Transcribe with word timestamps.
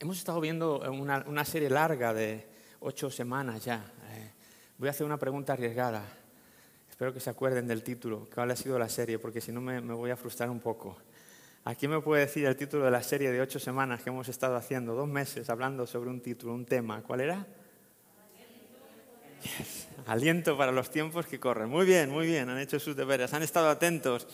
Hemos 0.00 0.18
estado 0.18 0.40
viendo 0.40 0.80
una, 0.90 1.44
serie 1.44 1.70
larga 1.70 2.12
de 2.12 2.46
ocho 2.80 3.10
semanas 3.10 3.64
ya. 3.64 3.92
Eh, 4.10 4.30
voy 4.76 4.88
a 4.88 4.90
hacer 4.90 5.06
una 5.06 5.18
pregunta 5.18 5.52
arriesgada. 5.52 6.04
Espero 6.90 7.12
que 7.12 7.20
se 7.20 7.30
acuerden 7.30 7.66
del 7.66 7.82
título, 7.82 8.28
cuál 8.34 8.50
ha 8.50 8.56
sido 8.56 8.78
la 8.78 8.88
serie, 8.88 9.18
porque 9.18 9.40
si 9.40 9.52
no 9.52 9.60
me, 9.60 9.80
voy 9.80 10.10
a 10.10 10.16
frustrar 10.16 10.50
un 10.50 10.60
poco. 10.60 10.96
¿A 11.64 11.74
quién 11.74 11.92
me 11.92 12.00
puede 12.00 12.22
decir 12.22 12.44
el 12.44 12.56
título 12.56 12.84
de 12.84 12.90
la 12.90 13.02
serie 13.02 13.30
de 13.30 13.40
ocho 13.40 13.58
semanas 13.58 14.02
que 14.02 14.10
hemos 14.10 14.28
estado 14.28 14.56
haciendo? 14.56 14.94
Dos 14.94 15.08
meses 15.08 15.48
hablando 15.48 15.86
sobre 15.86 16.10
un 16.10 16.20
título, 16.20 16.54
un 16.54 16.66
tema. 16.66 17.02
¿Cuál 17.02 17.20
era? 17.20 17.46
Aliento 20.06 20.56
para 20.58 20.72
los 20.72 20.90
tiempos 20.90 21.26
que 21.26 21.38
corren. 21.38 21.68
Muy 21.68 21.86
bien, 21.86 22.10
muy 22.10 22.26
bien, 22.26 22.48
han 22.48 22.58
hecho 22.58 22.80
sus 22.80 22.96
deberes, 22.96 23.32
han 23.32 23.42
estado 23.42 23.68
atentos 23.68 24.26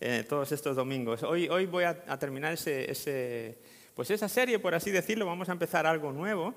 eh, 0.00 0.24
todos 0.28 0.52
estos 0.52 0.76
domingos. 0.76 1.22
Hoy, 1.22 1.48
hoy 1.48 1.66
voy 1.66 1.84
a, 1.84 2.18
terminar 2.18 2.52
ese, 2.52 2.90
ese 2.90 3.58
pues 3.96 4.10
esa 4.10 4.28
serie, 4.28 4.58
por 4.58 4.74
así 4.74 4.90
decirlo, 4.90 5.24
vamos 5.24 5.48
a 5.48 5.52
empezar 5.52 5.86
algo 5.86 6.12
nuevo, 6.12 6.54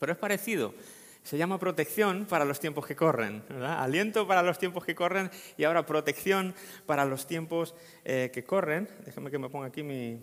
pero 0.00 0.12
es 0.12 0.18
parecido. 0.18 0.74
Se 1.22 1.36
llama 1.36 1.58
protección 1.58 2.24
para 2.24 2.46
los 2.46 2.58
tiempos 2.58 2.86
que 2.86 2.96
corren, 2.96 3.44
Aliento 3.62 4.26
para 4.26 4.42
los 4.42 4.58
tiempos 4.58 4.82
que 4.84 4.94
corren 4.94 5.30
y 5.58 5.64
ahora 5.64 5.84
protección 5.84 6.54
para 6.86 7.04
los 7.04 7.26
tiempos 7.26 7.74
eh, 8.04 8.30
que 8.32 8.44
corren. 8.44 8.88
Déjame 9.04 9.30
que 9.30 9.38
me 9.38 9.50
ponga 9.50 9.66
aquí 9.66 9.82
mi, 9.82 10.22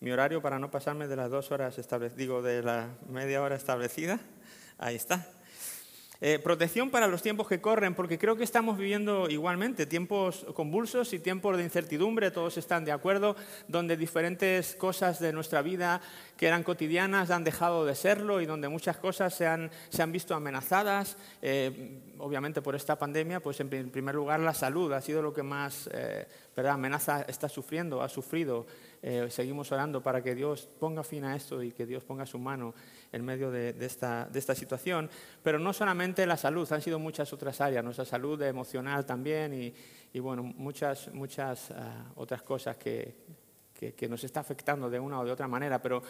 mi, 0.00 0.10
horario 0.10 0.40
para 0.40 0.58
no 0.58 0.70
pasarme 0.70 1.08
de 1.08 1.16
las 1.16 1.30
dos 1.30 1.52
horas 1.52 1.78
establecidas, 1.78 2.18
digo, 2.18 2.42
de 2.42 2.62
la 2.62 2.88
media 3.08 3.42
hora 3.42 3.56
establecida. 3.56 4.18
Ahí 4.78 4.96
está. 4.96 5.26
Eh, 6.20 6.38
protección 6.38 6.90
para 6.90 7.08
los 7.08 7.20
tiempos 7.20 7.46
que 7.46 7.60
corren, 7.60 7.94
porque 7.94 8.18
creo 8.18 8.36
que 8.36 8.44
estamos 8.44 8.78
viviendo 8.78 9.28
igualmente 9.28 9.84
tiempos 9.84 10.46
convulsos 10.54 11.12
y 11.12 11.18
tiempos 11.18 11.58
de 11.58 11.64
incertidumbre, 11.64 12.30
todos 12.30 12.56
están 12.56 12.86
de 12.86 12.92
acuerdo, 12.92 13.36
donde 13.68 13.98
diferentes 13.98 14.76
cosas 14.76 15.20
de 15.20 15.34
nuestra 15.34 15.60
vida 15.60 16.00
que 16.38 16.46
eran 16.46 16.62
cotidianas 16.62 17.30
han 17.30 17.44
dejado 17.44 17.84
de 17.84 17.94
serlo 17.94 18.40
y 18.40 18.46
donde 18.46 18.68
muchas 18.68 18.96
cosas 18.96 19.34
se 19.34 19.46
han, 19.46 19.70
se 19.90 20.02
han 20.02 20.10
visto 20.10 20.34
amenazadas, 20.34 21.18
eh, 21.42 22.00
obviamente 22.18 22.62
por 22.62 22.74
esta 22.74 22.98
pandemia, 22.98 23.40
pues 23.40 23.60
en 23.60 23.90
primer 23.90 24.14
lugar 24.14 24.40
la 24.40 24.54
salud 24.54 24.92
ha 24.92 25.02
sido 25.02 25.20
lo 25.20 25.34
que 25.34 25.42
más 25.42 25.88
eh, 25.92 26.26
amenaza 26.56 27.22
está 27.28 27.48
sufriendo, 27.48 28.02
ha 28.02 28.08
sufrido. 28.08 28.66
Seguimos 29.28 29.70
orando 29.72 30.02
para 30.02 30.22
que 30.22 30.34
Dios 30.34 30.68
ponga 30.78 31.02
fin 31.04 31.24
a 31.24 31.36
esto 31.36 31.62
y 31.62 31.72
que 31.72 31.86
Dios 31.86 32.02
ponga 32.04 32.26
su 32.26 32.38
mano 32.38 32.74
en 33.12 33.24
medio 33.24 33.50
de, 33.50 33.74
esta, 33.80 34.54
situación. 34.54 35.08
Pero 35.42 35.58
no 35.58 35.72
solamente 35.72 36.26
la 36.26 36.36
salud, 36.36 36.70
han 36.72 36.82
sido 36.82 36.98
muchas 36.98 37.32
otras 37.32 37.60
áreas, 37.60 37.84
nuestra 37.84 38.04
salud 38.04 38.40
emocional 38.42 39.04
también 39.06 39.72
y, 40.12 40.18
bueno, 40.18 40.42
muchas, 40.42 41.12
muchas 41.12 41.70
ah, 41.70 42.10
otras 42.16 42.42
cosas 42.42 42.76
que, 42.76 43.14
que, 43.76 44.08
nos 44.08 44.24
está 44.24 44.40
afectando 44.40 44.88
de 44.88 44.98
una 44.98 45.20
o 45.20 45.24
de 45.24 45.30
otra 45.30 45.46
manera, 45.46 45.80
pero 45.80 46.02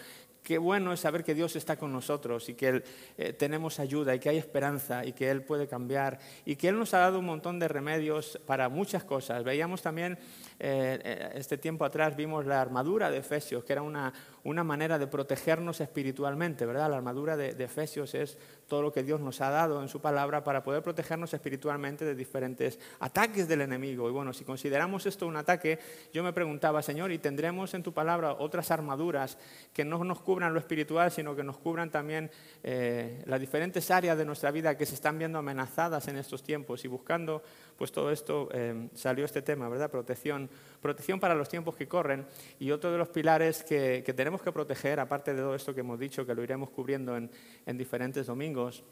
qué 0.47 0.57
bueno 0.57 0.93
es 0.93 1.01
saber 1.01 1.25
que 1.25 1.35
Dios 1.35 1.57
está 1.57 1.75
con 1.75 1.91
nosotros 1.91 2.47
y 2.47 2.53
que 2.53 2.81
eh, 3.17 3.33
tenemos 3.33 3.81
ayuda 3.81 4.15
y 4.15 4.19
que 4.19 4.29
hay 4.29 4.37
esperanza 4.37 5.03
y 5.03 5.11
que 5.11 5.29
Él 5.29 5.43
puede 5.43 5.67
cambiar 5.67 6.19
y 6.45 6.55
que 6.55 6.69
Él 6.69 6.79
nos 6.79 6.93
ha 6.93 6.99
dado 6.99 7.19
un 7.19 7.25
montón 7.25 7.59
de 7.59 7.67
remedios 7.67 8.39
para 8.45 8.69
muchas 8.69 9.03
cosas. 9.03 9.43
Veíamos 9.43 9.81
también, 9.81 10.13
eh, 10.57 10.99
eh, 11.03 11.31
este 11.35 11.57
tiempo 11.57 11.83
atrás, 11.83 12.15
vimos 12.15 12.45
la 12.45 12.61
armadura 12.61 13.11
de 13.11 13.17
Efesios, 13.17 13.65
que 13.65 13.73
era 13.73 13.81
una, 13.81 14.13
una 14.45 14.63
manera 14.63 14.97
de 14.97 15.07
protegernos 15.07 15.81
espiritualmente, 15.81 16.65
¿verdad? 16.65 16.91
La 16.91 16.95
armadura 16.95 17.35
de, 17.35 17.53
de 17.53 17.65
Efesios 17.65 18.15
es 18.15 18.37
todo 18.69 18.81
lo 18.81 18.93
que 18.93 19.03
Dios 19.03 19.19
nos 19.19 19.41
ha 19.41 19.49
dado 19.49 19.81
en 19.81 19.89
su 19.89 19.99
palabra 19.99 20.45
para 20.45 20.63
poder 20.63 20.81
protegernos 20.81 21.33
espiritualmente 21.33 22.05
de 22.05 22.15
diferentes 22.15 22.79
ataques 23.01 23.49
del 23.49 23.61
enemigo. 23.61 24.07
Y 24.07 24.13
bueno, 24.13 24.31
si 24.31 24.45
consideramos 24.45 25.05
esto 25.07 25.27
un 25.27 25.35
ataque, 25.35 25.79
yo 26.13 26.23
me 26.23 26.31
preguntaba, 26.31 26.81
Señor, 26.81 27.11
¿y 27.11 27.17
tendremos 27.17 27.73
en 27.73 27.83
tu 27.83 27.93
palabra 27.93 28.31
otras 28.39 28.71
armaduras 28.71 29.37
que 29.73 29.83
no 29.83 30.01
nos 30.05 30.21
cubran 30.37 30.53
lo 30.53 30.59
espiritual, 30.59 31.09
sino 31.09 31.35
que 31.35 31.43
nos 31.43 31.57
cubran 31.57 31.89
también 31.89 32.29
eh, 32.61 33.23
las 33.25 33.39
diferentes 33.39 33.89
áreas 33.89 34.15
de 34.19 34.23
nuestra 34.23 34.51
vida 34.51 34.77
que 34.77 34.85
se 34.85 34.93
están 34.93 35.17
viendo 35.17 35.39
amenazadas 35.39 36.07
en 36.09 36.17
estos 36.17 36.43
tiempos? 36.43 36.85
Y 36.85 36.87
buscando 36.87 37.41
pues 37.75 37.91
todo 37.91 38.11
esto 38.11 38.47
eh, 38.53 38.87
salió 38.93 39.25
este 39.25 39.41
tema, 39.41 39.67
¿verdad? 39.67 39.89
Protección, 39.89 40.47
protección 40.79 41.19
para 41.19 41.33
los 41.33 41.49
tiempos 41.49 41.75
que 41.75 41.87
corren. 41.87 42.27
Y 42.59 42.69
otro 42.69 42.91
de 42.91 42.99
los 42.99 43.09
pilares 43.09 43.63
que, 43.63 44.03
tenemos 44.15 44.43
que 44.43 44.51
proteger, 44.51 44.99
aparte 44.99 45.33
de 45.33 45.41
todo 45.41 45.55
esto 45.55 45.73
que 45.73 45.79
hemos 45.79 45.97
dicho, 45.97 46.23
que 46.23 46.35
lo 46.35 46.43
iremos 46.43 46.69
cubriendo 46.69 47.17
en, 47.17 47.31
diferentes 47.75 48.27
domingos, 48.27 48.83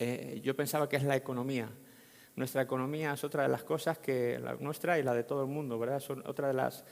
eh, 0.00 0.40
yo 0.42 0.56
pensaba 0.56 0.88
que 0.88 0.96
es 0.96 1.04
la 1.04 1.14
economía. 1.14 1.70
Nuestra 2.34 2.62
economía 2.62 3.12
es 3.12 3.22
otra 3.22 3.44
de 3.44 3.50
las 3.50 3.62
cosas 3.62 3.98
que, 3.98 4.40
la 4.40 4.56
nuestra 4.56 4.98
y 4.98 5.04
la 5.04 5.14
de 5.14 5.22
todo 5.22 5.42
el 5.42 5.48
mundo, 5.48 5.78
¿verdad? 5.78 6.00
Son 6.00 6.24
otra 6.26 6.48
de 6.48 6.54
las 6.54 6.84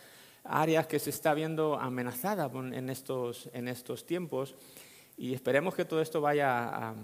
áreas 0.44 0.86
que 0.86 0.98
se 0.98 1.10
está 1.10 1.34
viendo 1.34 1.78
amenazada 1.78 2.50
en 2.54 2.90
estos, 2.90 3.48
en 3.52 3.68
estos 3.68 4.06
tiempos. 4.06 4.54
Y 5.16 5.34
esperemos 5.34 5.74
que 5.74 5.84
todo 5.84 6.00
esto 6.00 6.20
vaya 6.20 6.68
a 6.68 6.94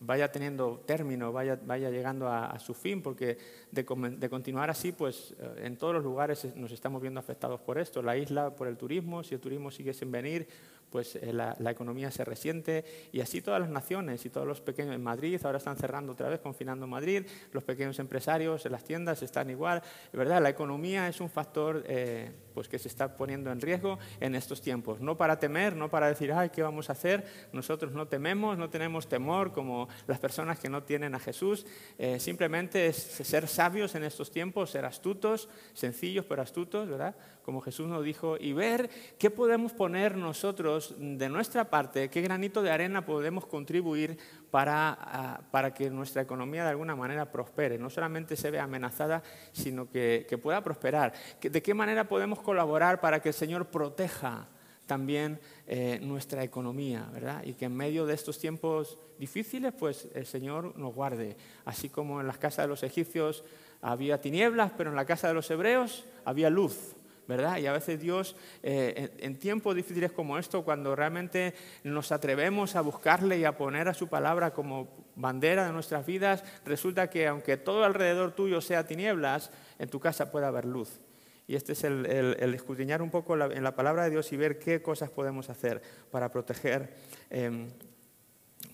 vaya 0.00 0.32
teniendo 0.32 0.82
término, 0.86 1.30
vaya, 1.30 1.58
vaya 1.62 1.90
llegando 1.90 2.26
a, 2.26 2.58
su 2.58 2.72
fin, 2.74 3.02
porque 3.02 3.38
de, 3.70 3.84
de, 4.16 4.30
continuar 4.30 4.70
así, 4.70 4.92
pues 4.92 5.34
eh, 5.38 5.64
en 5.64 5.76
todos 5.76 5.94
los 5.94 6.02
lugares 6.02 6.56
nos 6.56 6.72
estamos 6.72 7.02
viendo 7.02 7.20
afectados 7.20 7.60
por 7.60 7.78
esto. 7.78 8.02
La 8.02 8.16
isla 8.16 8.56
por 8.56 8.66
el 8.66 8.78
turismo, 8.78 9.22
si 9.22 9.34
el 9.34 9.40
turismo 9.40 9.70
sigue 9.70 9.92
sin 9.92 10.10
venir, 10.10 10.48
pues 10.90 11.16
eh, 11.16 11.32
la, 11.32 11.56
economía 11.70 12.10
se 12.10 12.24
resiente 12.24 12.84
y 13.12 13.20
así 13.20 13.40
todas 13.40 13.60
las 13.60 13.70
naciones 13.70 14.24
y 14.26 14.30
todos 14.30 14.46
los 14.46 14.60
pequeños 14.60 14.94
en 14.94 15.02
Madrid 15.02 15.40
ahora 15.44 15.58
están 15.58 15.76
cerrando 15.76 16.12
otra 16.12 16.28
vez, 16.28 16.40
confinando 16.40 16.86
Madrid, 16.86 17.24
los 17.52 17.64
pequeños 17.64 17.98
empresarios 17.98 18.64
las 18.66 18.84
tiendas 18.84 19.22
están 19.22 19.50
igual, 19.50 19.82
verdad, 20.12 20.42
la 20.42 20.50
economía 20.50 21.08
es 21.08 21.20
un 21.20 21.30
factor 21.30 21.84
eh, 21.86 22.30
pues 22.54 22.68
que 22.68 22.78
se 22.78 22.88
está 22.88 23.16
poniendo 23.16 23.50
en 23.50 23.60
riesgo 23.60 23.98
en 24.20 24.34
estos 24.34 24.60
tiempos, 24.60 25.00
no 25.00 25.16
para 25.16 25.38
temer, 25.38 25.76
no 25.76 25.90
para 25.90 26.08
decir, 26.08 26.32
ay, 26.32 26.50
¿qué 26.50 26.62
vamos 26.62 26.88
a 26.88 26.92
hacer? 26.92 27.24
Nosotros 27.52 27.92
no 27.92 28.08
tememos, 28.08 28.58
no 28.58 28.70
tenemos 28.70 29.08
temor 29.08 29.52
como 29.52 29.88
las 30.06 30.18
personas 30.18 30.58
que 30.58 30.68
no 30.68 30.82
tienen 30.82 31.14
a 31.14 31.20
Jesús, 31.20 31.66
eh, 31.98 32.18
simplemente 32.20 32.86
es 32.86 32.96
ser 32.96 33.48
sabios 33.48 33.94
en 33.94 34.04
estos 34.04 34.30
tiempos, 34.30 34.70
ser 34.70 34.84
astutos, 34.84 35.48
sencillos 35.72 36.24
pero 36.28 36.42
astutos, 36.42 36.88
¿verdad? 36.88 37.14
Como 37.44 37.60
Jesús 37.60 37.88
nos 37.88 38.04
dijo, 38.04 38.36
y 38.38 38.52
ver 38.52 38.90
qué 39.18 39.30
podemos 39.30 39.72
poner 39.72 40.16
nosotros 40.16 40.94
de 40.98 41.28
nuestra 41.28 41.70
parte, 41.70 42.10
qué 42.10 42.20
granito 42.20 42.62
de 42.62 42.70
arena 42.70 43.04
podemos 43.04 43.46
contribuir 43.46 44.18
para, 44.50 44.96
ah, 45.00 45.40
para 45.50 45.72
que 45.72 45.90
nuestra 45.90 46.22
economía 46.22 46.64
de 46.64 46.70
alguna 46.70 46.96
manera 46.96 47.30
prospere, 47.30 47.78
no 47.78 47.90
solamente 47.90 48.36
se 48.36 48.50
vea 48.50 48.64
amenazada, 48.64 49.22
sino 49.52 49.88
que, 49.90 50.26
pueda 50.42 50.62
prosperar. 50.62 51.12
¿De 51.40 51.62
qué 51.62 51.74
manera 51.74 52.08
podemos 52.08 52.40
colaborar 52.40 53.00
para 53.00 53.20
que 53.20 53.30
el 53.30 53.34
Señor 53.34 53.66
proteja 53.66 54.48
también 54.86 55.38
eh, 55.68 56.00
nuestra 56.02 56.42
economía, 56.42 57.08
¿verdad? 57.12 57.44
Y 57.44 57.54
que 57.54 57.66
en 57.66 57.76
medio 57.76 58.06
de 58.06 58.14
estos 58.14 58.38
tiempos 58.38 58.98
difíciles, 59.18 59.72
pues 59.72 60.08
el 60.14 60.26
Señor 60.26 60.76
nos 60.76 60.92
guarde. 60.94 61.36
Así 61.64 61.88
como 61.88 62.20
en 62.20 62.26
las 62.26 62.38
casas 62.38 62.64
de 62.64 62.68
los 62.68 62.82
egipcios 62.82 63.44
había 63.82 64.20
tinieblas, 64.20 64.72
pero 64.76 64.90
en 64.90 64.96
la 64.96 65.04
casa 65.04 65.28
de 65.28 65.34
los 65.34 65.48
hebreos 65.50 66.04
había 66.24 66.50
luz. 66.50 66.96
¿Verdad? 67.30 67.58
Y 67.58 67.66
a 67.66 67.72
veces 67.72 68.00
Dios, 68.00 68.34
eh, 68.62 69.10
en, 69.18 69.38
tiempos 69.38 69.76
difíciles 69.76 70.10
como 70.10 70.36
esto, 70.36 70.64
cuando 70.64 70.96
realmente 70.96 71.54
nos 71.84 72.10
atrevemos 72.10 72.74
a 72.74 72.80
buscarle 72.80 73.38
y 73.38 73.44
a 73.44 73.56
poner 73.56 73.88
a 73.88 73.94
su 73.94 74.08
palabra 74.08 74.52
como 74.52 74.88
bandera 75.14 75.64
de 75.64 75.72
nuestras 75.72 76.04
vidas, 76.04 76.42
resulta 76.64 77.08
que 77.08 77.28
aunque 77.28 77.56
todo 77.56 77.84
alrededor 77.84 78.32
tuyo 78.32 78.60
sea 78.60 78.84
tinieblas, 78.84 79.52
en 79.78 79.88
tu 79.88 80.00
casa 80.00 80.32
puede 80.32 80.46
haber 80.46 80.64
luz. 80.64 81.00
Y 81.46 81.54
este 81.54 81.72
es 81.72 81.84
el, 81.84 82.36
escudriñar 82.54 83.00
un 83.00 83.10
poco 83.10 83.34
en 83.40 83.62
la 83.62 83.74
palabra 83.76 84.04
de 84.04 84.10
Dios 84.10 84.32
y 84.32 84.36
ver 84.36 84.58
qué 84.58 84.82
cosas 84.82 85.10
podemos 85.10 85.50
hacer 85.50 85.80
para 86.10 86.30
proteger, 86.30 86.96
em, 87.30 87.68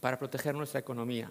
para 0.00 0.18
proteger 0.18 0.54
nuestra 0.54 0.80
economía. 0.80 1.30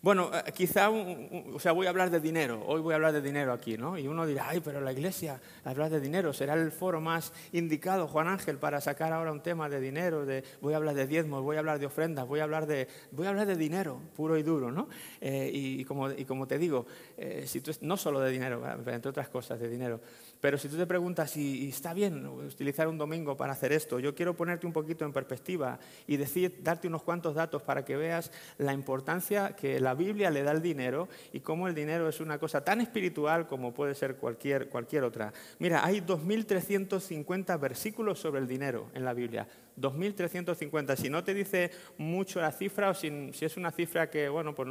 Bueno, 0.00 0.30
eh, 0.32 0.52
quizá, 0.52 0.90
o 0.90 1.58
sea, 1.58 1.72
voy 1.72 1.86
a 1.86 1.90
hablar 1.90 2.10
de 2.10 2.20
dinero, 2.20 2.62
hoy 2.64 2.80
voy 2.80 2.92
a 2.92 2.96
hablar 2.96 3.12
de 3.12 3.20
dinero 3.20 3.52
aquí, 3.52 3.76
¿no? 3.76 3.98
Y 3.98 4.06
uno 4.06 4.26
dirá, 4.26 4.48
ay, 4.48 4.60
pero 4.60 4.80
la 4.80 4.92
iglesia, 4.92 5.40
hablar 5.64 5.90
de 5.90 5.98
dinero, 5.98 6.32
será 6.32 6.54
el 6.54 6.70
foro 6.70 7.00
más 7.00 7.32
indicado, 7.50 8.06
Juan 8.06 8.28
Ángel, 8.28 8.58
para 8.58 8.80
sacar 8.80 9.12
ahora 9.12 9.32
un 9.32 9.42
tema 9.42 9.68
de 9.68 9.80
dinero, 9.80 10.24
de, 10.24 10.44
voy 10.60 10.74
a 10.74 10.76
hablar 10.76 10.94
de 10.94 11.08
diezmos, 11.08 11.42
voy 11.42 11.56
a 11.56 11.58
hablar 11.58 11.80
de 11.80 11.86
ofrendas, 11.86 12.28
voy 12.28 12.38
a 12.38 12.44
hablar 12.44 12.66
de, 12.66 12.86
voy 13.10 13.26
a 13.26 13.30
hablar 13.30 13.48
de 13.48 13.56
dinero, 13.56 14.00
puro 14.14 14.38
y 14.38 14.44
duro, 14.44 14.70
¿no? 14.70 14.88
Eh, 15.20 15.50
y, 15.52 15.84
como, 15.84 16.12
y, 16.12 16.24
como, 16.24 16.46
te 16.46 16.58
digo, 16.58 16.86
eh, 17.16 17.42
si 17.48 17.60
no 17.80 17.96
solo 17.96 18.20
de 18.20 18.30
dinero, 18.30 18.62
entre 18.86 19.10
otras 19.10 19.28
cosas, 19.28 19.58
de 19.58 19.68
dinero, 19.68 20.00
pero 20.40 20.58
si 20.58 20.68
tú 20.68 20.76
te 20.76 20.86
preguntas 20.86 21.30
si 21.30 21.68
está 21.68 21.92
bien 21.92 22.26
utilizar 22.26 22.88
un 22.88 22.98
domingo 22.98 23.36
para 23.36 23.52
hacer 23.52 23.72
esto, 23.72 23.98
yo 23.98 24.14
quiero 24.14 24.36
ponerte 24.36 24.66
un 24.66 24.72
poquito 24.72 25.04
en 25.04 25.12
perspectiva 25.12 25.78
y 26.06 26.16
decir, 26.16 26.60
darte 26.62 26.88
unos 26.88 27.02
cuantos 27.02 27.34
datos 27.34 27.62
para 27.62 27.84
que 27.84 27.96
veas 27.96 28.30
la 28.58 28.72
importancia 28.72 29.56
que 29.56 29.80
la 29.80 29.94
Biblia 29.94 30.30
le 30.30 30.42
da 30.42 30.52
al 30.52 30.62
dinero 30.62 31.08
y 31.32 31.40
cómo 31.40 31.68
el 31.68 31.74
dinero 31.74 32.08
es 32.08 32.20
una 32.20 32.38
cosa 32.38 32.62
tan 32.62 32.80
espiritual 32.80 33.46
como 33.46 33.74
puede 33.74 33.94
ser 33.94 34.16
cualquier, 34.16 34.68
cualquier 34.68 35.04
otra. 35.04 35.32
Mira, 35.58 35.84
hay 35.84 36.00
2.350 36.00 37.58
versículos 37.58 38.18
sobre 38.18 38.40
el 38.40 38.48
dinero 38.48 38.90
en 38.94 39.04
la 39.04 39.14
Biblia. 39.14 39.46
2.350. 39.80 40.96
Si 40.96 41.08
no 41.10 41.24
te 41.24 41.34
dice 41.34 41.70
mucho 41.96 42.40
la 42.40 42.52
cifra 42.52 42.90
o 42.90 42.94
si, 42.94 43.30
es 43.40 43.56
una 43.56 43.70
cifra 43.70 44.10
que, 44.10 44.28
bueno, 44.28 44.54
pues 44.54 44.68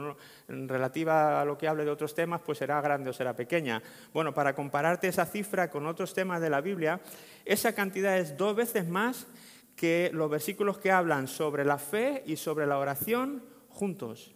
relativa 0.47 1.41
a 1.41 1.45
lo 1.45 1.57
que 1.57 1.67
hable 1.67 1.85
de 1.85 1.91
otros 1.91 2.13
temas, 2.13 2.41
pues 2.45 2.57
será 2.57 2.81
grande 2.81 3.09
o 3.09 3.13
será 3.13 3.35
pequeña. 3.35 3.81
Bueno, 4.13 4.33
para 4.33 4.53
compararte 4.53 5.07
esa 5.07 5.25
cifra 5.25 5.69
con 5.69 5.85
otros 5.85 6.13
temas 6.13 6.41
de 6.41 6.49
la 6.49 6.61
Biblia, 6.61 7.01
esa 7.45 7.73
cantidad 7.73 8.17
es 8.17 8.37
dos 8.37 8.55
veces 8.55 8.87
más 8.87 9.27
que 9.75 10.09
los 10.13 10.29
versículos 10.29 10.79
que 10.79 10.91
hablan 10.91 11.27
sobre 11.27 11.63
la 11.63 11.77
fe 11.77 12.23
y 12.25 12.35
sobre 12.35 12.65
la 12.65 12.79
oración 12.79 13.43
juntos. 13.69 14.33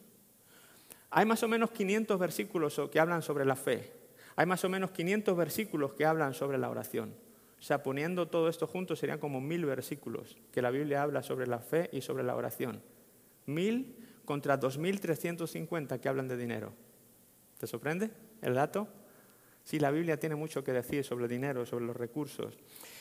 Hay 1.10 1.26
más 1.26 1.44
o 1.44 1.48
menos 1.48 1.72
500 1.72 2.18
versículos 2.20 2.82
que 2.92 3.00
hablan 3.00 3.22
sobre 3.22 3.44
la 3.44 3.56
fe. 3.56 3.92
Hay 4.36 4.46
más 4.46 4.64
o 4.64 4.70
menos 4.70 4.92
500 4.92 5.36
versículos 5.36 5.94
que 5.94 6.06
hablan 6.06 6.34
sobre 6.34 6.58
la 6.58 6.70
oración. 6.70 7.14
O 7.62 7.64
sea, 7.64 7.84
poniendo 7.84 8.28
todo 8.28 8.50
esto 8.50 8.66
junto 8.66 8.96
serían 8.96 9.20
como 9.20 9.40
mil 9.40 9.66
versículos 9.66 10.36
que 10.52 10.64
la 10.64 10.72
Biblia 10.72 11.04
habla 11.04 11.22
sobre 11.22 11.46
la 11.46 11.60
fe 11.60 11.92
y 11.94 12.02
sobre 12.02 12.24
la 12.24 12.36
oración. 12.36 12.82
Mil 13.46 13.96
contra 14.26 14.60
2.350 14.60 16.00
que 16.00 16.10
hablan 16.10 16.28
de 16.28 16.38
dinero. 16.38 16.74
¿Te 17.60 17.68
sorprende 17.68 18.10
el 18.42 18.56
dato? 18.56 18.88
Sí, 19.64 19.78
la 19.78 19.92
Biblia 19.92 20.20
tiene 20.20 20.34
mucho 20.34 20.64
que 20.64 20.74
decir 20.74 21.04
sobre 21.04 21.26
el 21.26 21.30
dinero, 21.30 21.64
sobre 21.68 21.86
los 21.86 21.96
recursos. 21.96 22.58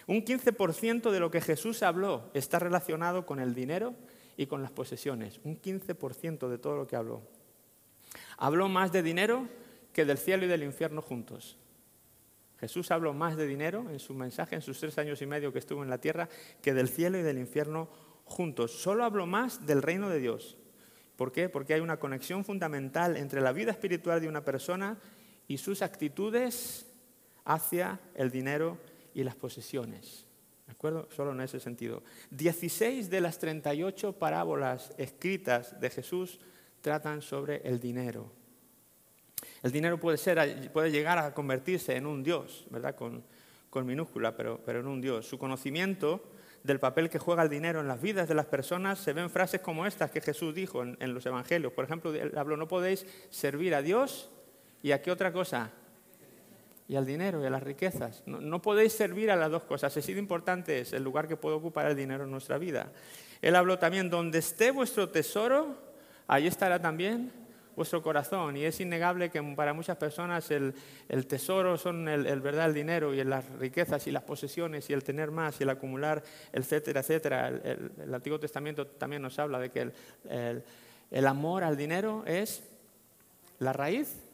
Un 0.07 0.23
15% 0.23 1.11
de 1.11 1.21
lo 1.21 1.31
que 1.31 1.41
Jesús 1.41 1.83
habló 1.83 2.31
está 2.35 2.59
relacionado 2.59 3.25
con 3.25 3.41
el 3.41 3.55
dinero 3.55 3.95
y 4.37 4.45
con 4.45 4.61
las 4.61 4.71
posesiones. 4.71 5.41
Un 5.43 5.59
15% 5.59 6.49
de 6.49 6.59
todo 6.59 6.77
lo 6.77 6.87
que 6.87 6.97
habló. 6.97 7.23
Habló 8.37 8.69
más 8.69 8.93
de 8.93 9.03
dinero 9.03 9.49
que 9.95 10.05
del 10.05 10.19
cielo 10.19 10.45
y 10.45 10.49
del 10.49 10.65
infierno 10.65 11.01
juntos. 11.01 11.57
Jesús 12.61 12.91
habló 12.91 13.15
más 13.15 13.39
de 13.39 13.47
dinero 13.47 13.89
en 13.91 13.99
su 13.99 14.13
mensaje, 14.13 14.55
en 14.55 14.61
sus 14.61 14.79
tres 14.79 14.99
años 14.99 15.23
y 15.23 15.27
medio 15.27 15.51
que 15.51 15.59
estuvo 15.59 15.83
en 15.83 15.89
la 15.89 15.99
tierra, 15.99 16.29
que 16.61 16.75
del 16.75 16.89
cielo 16.89 17.19
y 17.19 17.23
del 17.23 17.39
infierno 17.39 17.89
juntos. 18.27 18.71
Solo 18.83 19.05
habló 19.05 19.27
más 19.27 19.67
del 19.67 19.81
reino 19.81 20.11
de 20.11 20.21
Dios. 20.21 20.59
¿Por 21.17 21.33
qué? 21.33 21.49
Porque 21.49 21.73
hay 21.73 21.81
una 21.81 21.99
conexión 21.99 22.45
fundamental 22.45 23.17
entre 23.17 23.41
la 23.41 23.53
vida 23.53 23.71
espiritual 23.71 24.21
de 24.21 24.29
una 24.29 24.45
persona 24.45 24.99
y 25.49 25.57
sus 25.57 25.81
actitudes 25.81 26.87
hacia 27.47 27.99
el 28.15 28.31
dinero 28.31 28.77
y 29.15 29.25
las 29.25 29.37
posesiones. 29.37 30.27
¿De 30.67 30.73
acuerdo? 30.73 31.09
Solo 31.11 31.33
en 31.33 31.41
ese 31.41 31.61
sentido. 31.61 32.03
16 32.31 33.09
de 33.09 33.21
las 33.23 33.39
38 33.39 34.13
parábolas 34.19 34.93
escritas 34.99 35.81
de 35.81 35.89
Jesús 35.89 36.39
tratan 36.83 37.23
sobre 37.23 37.67
el 37.67 37.81
dinero. 37.81 38.31
El 39.63 39.73
dinero 39.73 39.99
puede, 39.99 40.17
ser, 40.17 40.71
puede 40.73 40.91
llegar 40.91 41.19
a 41.19 41.35
convertirse 41.35 41.97
en 41.97 42.07
un 42.07 42.23
Dios, 42.23 42.67
¿verdad? 42.71 42.95
Con, 42.95 43.25
minúscula, 43.87 44.37
pero, 44.37 44.61
en 44.67 44.87
un 44.87 45.01
Dios. 45.01 45.27
Su 45.27 45.39
conocimiento 45.39 46.23
del 46.65 46.81
papel 46.81 47.09
que 47.09 47.19
juega 47.19 47.43
el 47.43 47.49
dinero 47.49 47.81
en 47.81 47.89
las 47.89 48.01
vidas 48.01 48.29
de 48.29 48.35
las 48.35 48.47
personas 48.47 48.99
se 48.99 49.13
ven 49.13 49.31
frases 49.31 49.61
como 49.61 49.87
estas 49.87 50.11
que 50.11 50.21
Jesús 50.21 50.55
dijo 50.55 50.83
en, 50.83 51.15
los 51.15 51.25
evangelios. 51.27 51.73
Por 51.73 51.85
ejemplo, 51.85 52.13
él 52.15 52.37
habló, 52.37 52.57
no 52.57 52.69
podéis 52.69 53.07
servir 53.31 53.75
a 53.75 53.83
Dios 53.83 54.31
¿Y 54.83 54.93
a 54.93 55.03
qué 55.03 55.11
otra 55.11 55.33
cosa? 55.33 55.71
Y 56.89 56.97
al 56.97 57.07
dinero 57.07 57.43
y 57.43 57.47
a 57.47 57.51
las 57.51 57.63
riquezas. 57.63 58.23
No, 58.27 58.61
podéis 58.63 58.93
servir 58.93 59.31
a 59.31 59.37
las 59.37 59.51
dos 59.51 59.63
cosas. 59.65 59.97
Así 59.97 60.13
de 60.13 60.19
importante 60.19 60.81
es 60.81 60.93
el 60.93 61.05
lugar 61.05 61.29
que 61.29 61.37
puede 61.37 61.57
ocupar 61.57 61.87
el 61.87 61.97
dinero 61.97 62.25
en 62.25 62.31
nuestra 62.31 62.59
vida. 62.59 62.91
Él 63.41 63.55
habló 63.55 63.79
también, 63.79 64.11
donde 64.11 64.39
esté 64.39 64.71
vuestro 64.71 65.09
tesoro, 65.09 65.77
ahí 66.27 66.47
estará 66.47 66.81
también 66.81 67.33
vuestro 67.81 68.03
corazón. 68.03 68.59
Y 68.59 68.65
es 68.65 68.79
innegable 68.81 69.31
que 69.31 69.43
para 69.57 69.73
muchas 69.73 69.97
personas 69.97 70.51
el, 70.51 70.75
tesoro 71.27 71.79
son 71.79 72.09
el, 72.09 72.41
verdad, 72.41 72.67
el 72.67 72.75
dinero 72.75 73.15
y 73.15 73.25
las 73.25 73.49
riquezas 73.59 74.07
y 74.07 74.11
las 74.11 74.23
posesiones 74.23 74.91
y 74.91 74.93
el 74.93 75.03
tener 75.03 75.31
más 75.31 75.59
y 75.61 75.63
el 75.63 75.71
acumular, 75.71 76.23
etcétera, 76.53 77.01
etcétera. 77.01 77.49
El, 77.49 78.15
Antiguo 78.15 78.39
Testamento 78.39 78.87
también 78.87 79.23
nos 79.23 79.39
habla 79.39 79.59
de 79.59 79.71
que 79.71 79.91
el 81.11 81.27
amor 81.27 81.65
al 81.65 81.77
dinero 81.77 82.23
es 82.27 82.63
la 83.61 83.73
raíz 83.73 84.30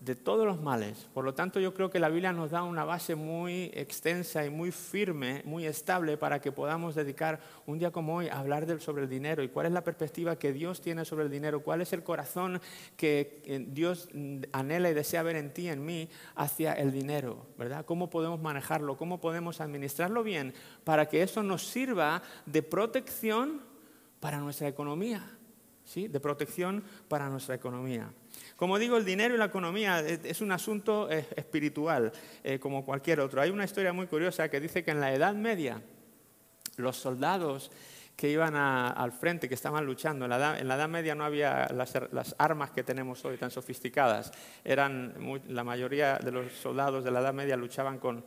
de 0.00 0.14
todos 0.14 0.46
los 0.46 0.60
males. 0.60 1.08
Por 1.12 1.24
lo 1.24 1.34
tanto, 1.34 1.60
yo 1.60 1.74
creo 1.74 1.90
que 1.90 1.98
la 1.98 2.08
Biblia 2.08 2.32
nos 2.32 2.50
da 2.50 2.62
una 2.62 2.84
base 2.84 3.14
muy 3.14 3.70
extensa 3.74 4.44
y 4.44 4.50
muy 4.50 4.72
firme, 4.72 5.42
muy 5.44 5.66
estable 5.66 6.16
para 6.16 6.40
que 6.40 6.52
podamos 6.52 6.94
dedicar 6.94 7.40
un 7.66 7.78
día 7.78 7.90
como 7.90 8.16
hoy 8.16 8.28
a 8.28 8.38
hablar 8.38 8.80
sobre 8.80 9.02
el 9.02 9.08
dinero 9.08 9.42
y 9.42 9.48
cuál 9.48 9.66
es 9.66 9.72
la 9.72 9.84
perspectiva 9.84 10.36
que 10.36 10.52
Dios 10.52 10.80
tiene 10.80 11.04
sobre 11.04 11.24
el 11.24 11.30
dinero, 11.30 11.62
cuál 11.62 11.82
es 11.82 11.92
el 11.92 12.02
corazón 12.02 12.60
que 12.96 13.42
eh, 13.44 13.64
Dios 13.68 14.08
anhela 14.52 14.90
y 14.90 14.94
desea 14.94 15.22
ver 15.22 15.36
en 15.36 15.52
ti, 15.52 15.68
en 15.68 15.84
mí, 15.84 16.08
hacia 16.34 16.72
el 16.72 16.92
dinero, 16.92 17.46
¿verdad? 17.58 17.84
¿Cómo 17.84 18.08
podemos 18.08 18.40
manejarlo? 18.40 18.96
¿Cómo 18.96 19.20
podemos 19.20 19.60
administrarlo 19.60 20.22
bien 20.22 20.54
para 20.84 21.06
que 21.08 21.22
eso 21.22 21.42
nos 21.42 21.66
sirva 21.66 22.22
de 22.46 22.62
protección 22.62 23.60
para 24.18 24.38
nuestra 24.38 24.68
economía? 24.68 25.36
¿Sí? 25.84 26.08
De 26.08 26.20
protección 26.20 26.84
para 27.08 27.28
nuestra 27.28 27.54
economía. 27.54 28.12
Como 28.56 28.78
digo, 28.78 28.96
el 28.96 29.04
dinero 29.04 29.34
y 29.34 29.38
la 29.38 29.46
economía 29.46 30.00
es 30.00 30.40
un 30.40 30.52
asunto 30.52 31.10
eh, 31.10 31.26
espiritual, 31.36 32.12
eh, 32.44 32.58
como 32.58 32.84
cualquier 32.84 33.20
otro. 33.20 33.40
Hay 33.40 33.50
una 33.50 33.64
historia 33.64 33.92
muy 33.92 34.06
curiosa 34.06 34.48
que 34.48 34.60
dice 34.60 34.84
que 34.84 34.90
en 34.90 35.00
la 35.00 35.12
Edad 35.12 35.34
Media 35.34 35.80
los 36.76 36.96
soldados 36.96 37.70
que 38.20 38.28
iban 38.28 38.54
al 38.54 39.12
frente, 39.12 39.48
que 39.48 39.54
estaban 39.54 39.86
luchando. 39.86 40.26
En 40.26 40.30
la, 40.30 40.58
Edad, 40.58 40.88
Media 40.90 41.14
no 41.14 41.24
había 41.24 41.66
las, 41.72 42.34
armas 42.36 42.70
que 42.70 42.82
tenemos 42.82 43.24
hoy 43.24 43.38
tan 43.38 43.50
sofisticadas. 43.50 44.30
Eran 44.62 45.14
la 45.48 45.64
mayoría 45.64 46.18
de 46.18 46.30
los 46.30 46.52
soldados 46.52 47.02
de 47.02 47.10
la 47.10 47.20
Edad 47.20 47.32
Media 47.32 47.56
luchaban 47.56 47.98
con, 47.98 48.22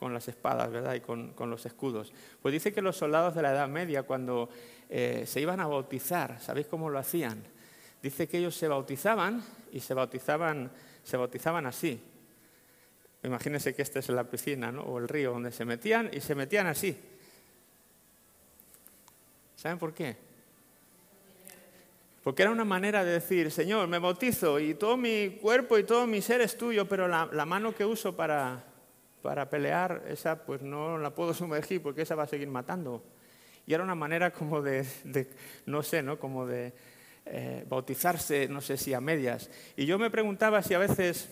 las 0.00 0.28
espadas 0.28 0.70
¿verdad? 0.70 0.94
y 0.94 1.00
con, 1.00 1.34
los 1.38 1.66
escudos. 1.66 2.14
Pues 2.40 2.52
dice 2.52 2.72
que 2.72 2.80
los 2.80 2.96
soldados 2.96 3.34
de 3.34 3.42
la 3.42 3.52
Edad 3.52 3.68
Media, 3.68 4.04
cuando 4.04 4.48
eh, 4.88 5.24
se 5.26 5.42
iban 5.42 5.60
a 5.60 5.66
bautizar, 5.66 6.40
¿sabéis 6.40 6.66
cómo 6.66 6.88
lo 6.88 6.98
hacían? 6.98 7.42
Dice 8.04 8.28
que 8.28 8.36
ellos 8.36 8.54
se 8.54 8.68
bautizaban 8.68 9.42
y 9.72 9.80
se 9.80 9.94
bautizaban, 9.94 10.70
se 11.02 11.16
bautizaban 11.16 11.64
así. 11.64 11.98
Imagínense 13.22 13.74
que 13.74 13.80
esta 13.80 14.00
es 14.00 14.10
la 14.10 14.24
piscina 14.24 14.70
¿no? 14.70 14.82
o 14.82 14.98
el 14.98 15.08
río 15.08 15.32
donde 15.32 15.50
se 15.50 15.64
metían 15.64 16.10
y 16.12 16.20
se 16.20 16.34
metían 16.34 16.66
así. 16.66 16.94
¿Saben 19.56 19.78
por 19.78 19.94
qué? 19.94 20.18
Porque 22.22 22.42
era 22.42 22.50
una 22.50 22.66
manera 22.66 23.02
de 23.04 23.12
decir, 23.12 23.50
Señor, 23.50 23.88
me 23.88 23.98
bautizo 23.98 24.60
y 24.60 24.74
todo 24.74 24.98
mi 24.98 25.38
cuerpo 25.40 25.78
y 25.78 25.84
todo 25.84 26.06
mi 26.06 26.20
ser 26.20 26.42
es 26.42 26.58
tuyo, 26.58 26.86
pero 26.86 27.08
la, 27.08 27.46
mano 27.46 27.74
que 27.74 27.86
uso 27.86 28.14
para, 28.14 28.64
para 29.22 29.48
pelear, 29.48 30.04
esa 30.08 30.44
pues 30.44 30.60
no 30.60 30.98
la 30.98 31.14
puedo 31.14 31.32
sumergir 31.34 31.82
porque 31.82 32.02
esa 32.02 32.16
va 32.16 32.24
a 32.24 32.28
seguir 32.28 32.48
matando. 32.48 33.02
Y 33.66 33.72
era 33.72 33.82
una 33.82 33.94
manera 33.94 34.30
como 34.30 34.60
de, 34.60 34.86
de 35.04 35.26
no 35.64 35.82
sé, 35.82 36.02
¿no? 36.02 36.18
Como 36.18 36.46
de, 36.46 36.74
eh, 37.26 37.64
bautizarse, 37.68 38.48
no 38.48 38.60
sé 38.60 38.76
si 38.76 38.94
a 38.94 39.00
medias. 39.00 39.50
Y 39.76 39.86
yo 39.86 39.98
me 39.98 40.10
preguntaba 40.10 40.62
si 40.62 40.74
a 40.74 40.78
veces, 40.78 41.28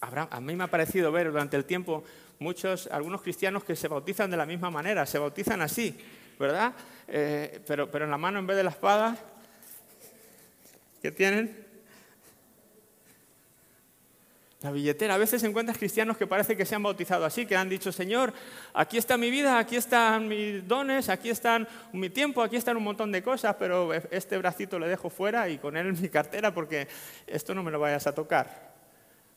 a 0.00 0.40
mí 0.40 0.56
me 0.56 0.64
ha 0.64 0.68
parecido 0.68 1.12
ver 1.12 1.30
durante 1.30 1.56
el 1.56 1.64
tiempo 1.64 2.04
muchos, 2.38 2.88
algunos 2.88 3.22
cristianos 3.22 3.64
que 3.64 3.76
se 3.76 3.88
bautizan 3.88 4.30
de 4.30 4.36
la 4.36 4.46
misma 4.46 4.70
manera, 4.70 5.06
se 5.06 5.18
bautizan 5.18 5.62
así, 5.62 5.98
¿verdad? 6.38 6.74
Eh, 7.08 7.60
pero, 7.66 7.90
pero 7.90 8.04
en 8.04 8.10
la 8.10 8.18
mano 8.18 8.38
en 8.38 8.46
vez 8.46 8.56
de 8.56 8.64
la 8.64 8.70
espada, 8.70 9.16
¿qué 11.02 11.10
tienen? 11.10 11.63
La 14.64 14.70
billetera. 14.70 15.16
A 15.16 15.18
veces 15.18 15.42
encuentras 15.42 15.76
cristianos 15.76 16.16
que 16.16 16.26
parece 16.26 16.56
que 16.56 16.64
se 16.64 16.74
han 16.74 16.82
bautizado 16.82 17.26
así, 17.26 17.44
que 17.44 17.54
han 17.54 17.68
dicho, 17.68 17.92
Señor, 17.92 18.32
aquí 18.72 18.96
está 18.96 19.18
mi 19.18 19.30
vida, 19.30 19.58
aquí 19.58 19.76
están 19.76 20.26
mis 20.26 20.66
dones, 20.66 21.10
aquí 21.10 21.28
están 21.28 21.68
mi 21.92 22.08
tiempo, 22.08 22.42
aquí 22.42 22.56
están 22.56 22.78
un 22.78 22.84
montón 22.84 23.12
de 23.12 23.22
cosas, 23.22 23.56
pero 23.58 23.92
este 23.92 24.38
bracito 24.38 24.78
le 24.78 24.88
dejo 24.88 25.10
fuera 25.10 25.50
y 25.50 25.58
con 25.58 25.76
él 25.76 25.92
mi 26.00 26.08
cartera 26.08 26.54
porque 26.54 26.88
esto 27.26 27.54
no 27.54 27.62
me 27.62 27.70
lo 27.70 27.78
vayas 27.78 28.06
a 28.06 28.14
tocar. 28.14 28.72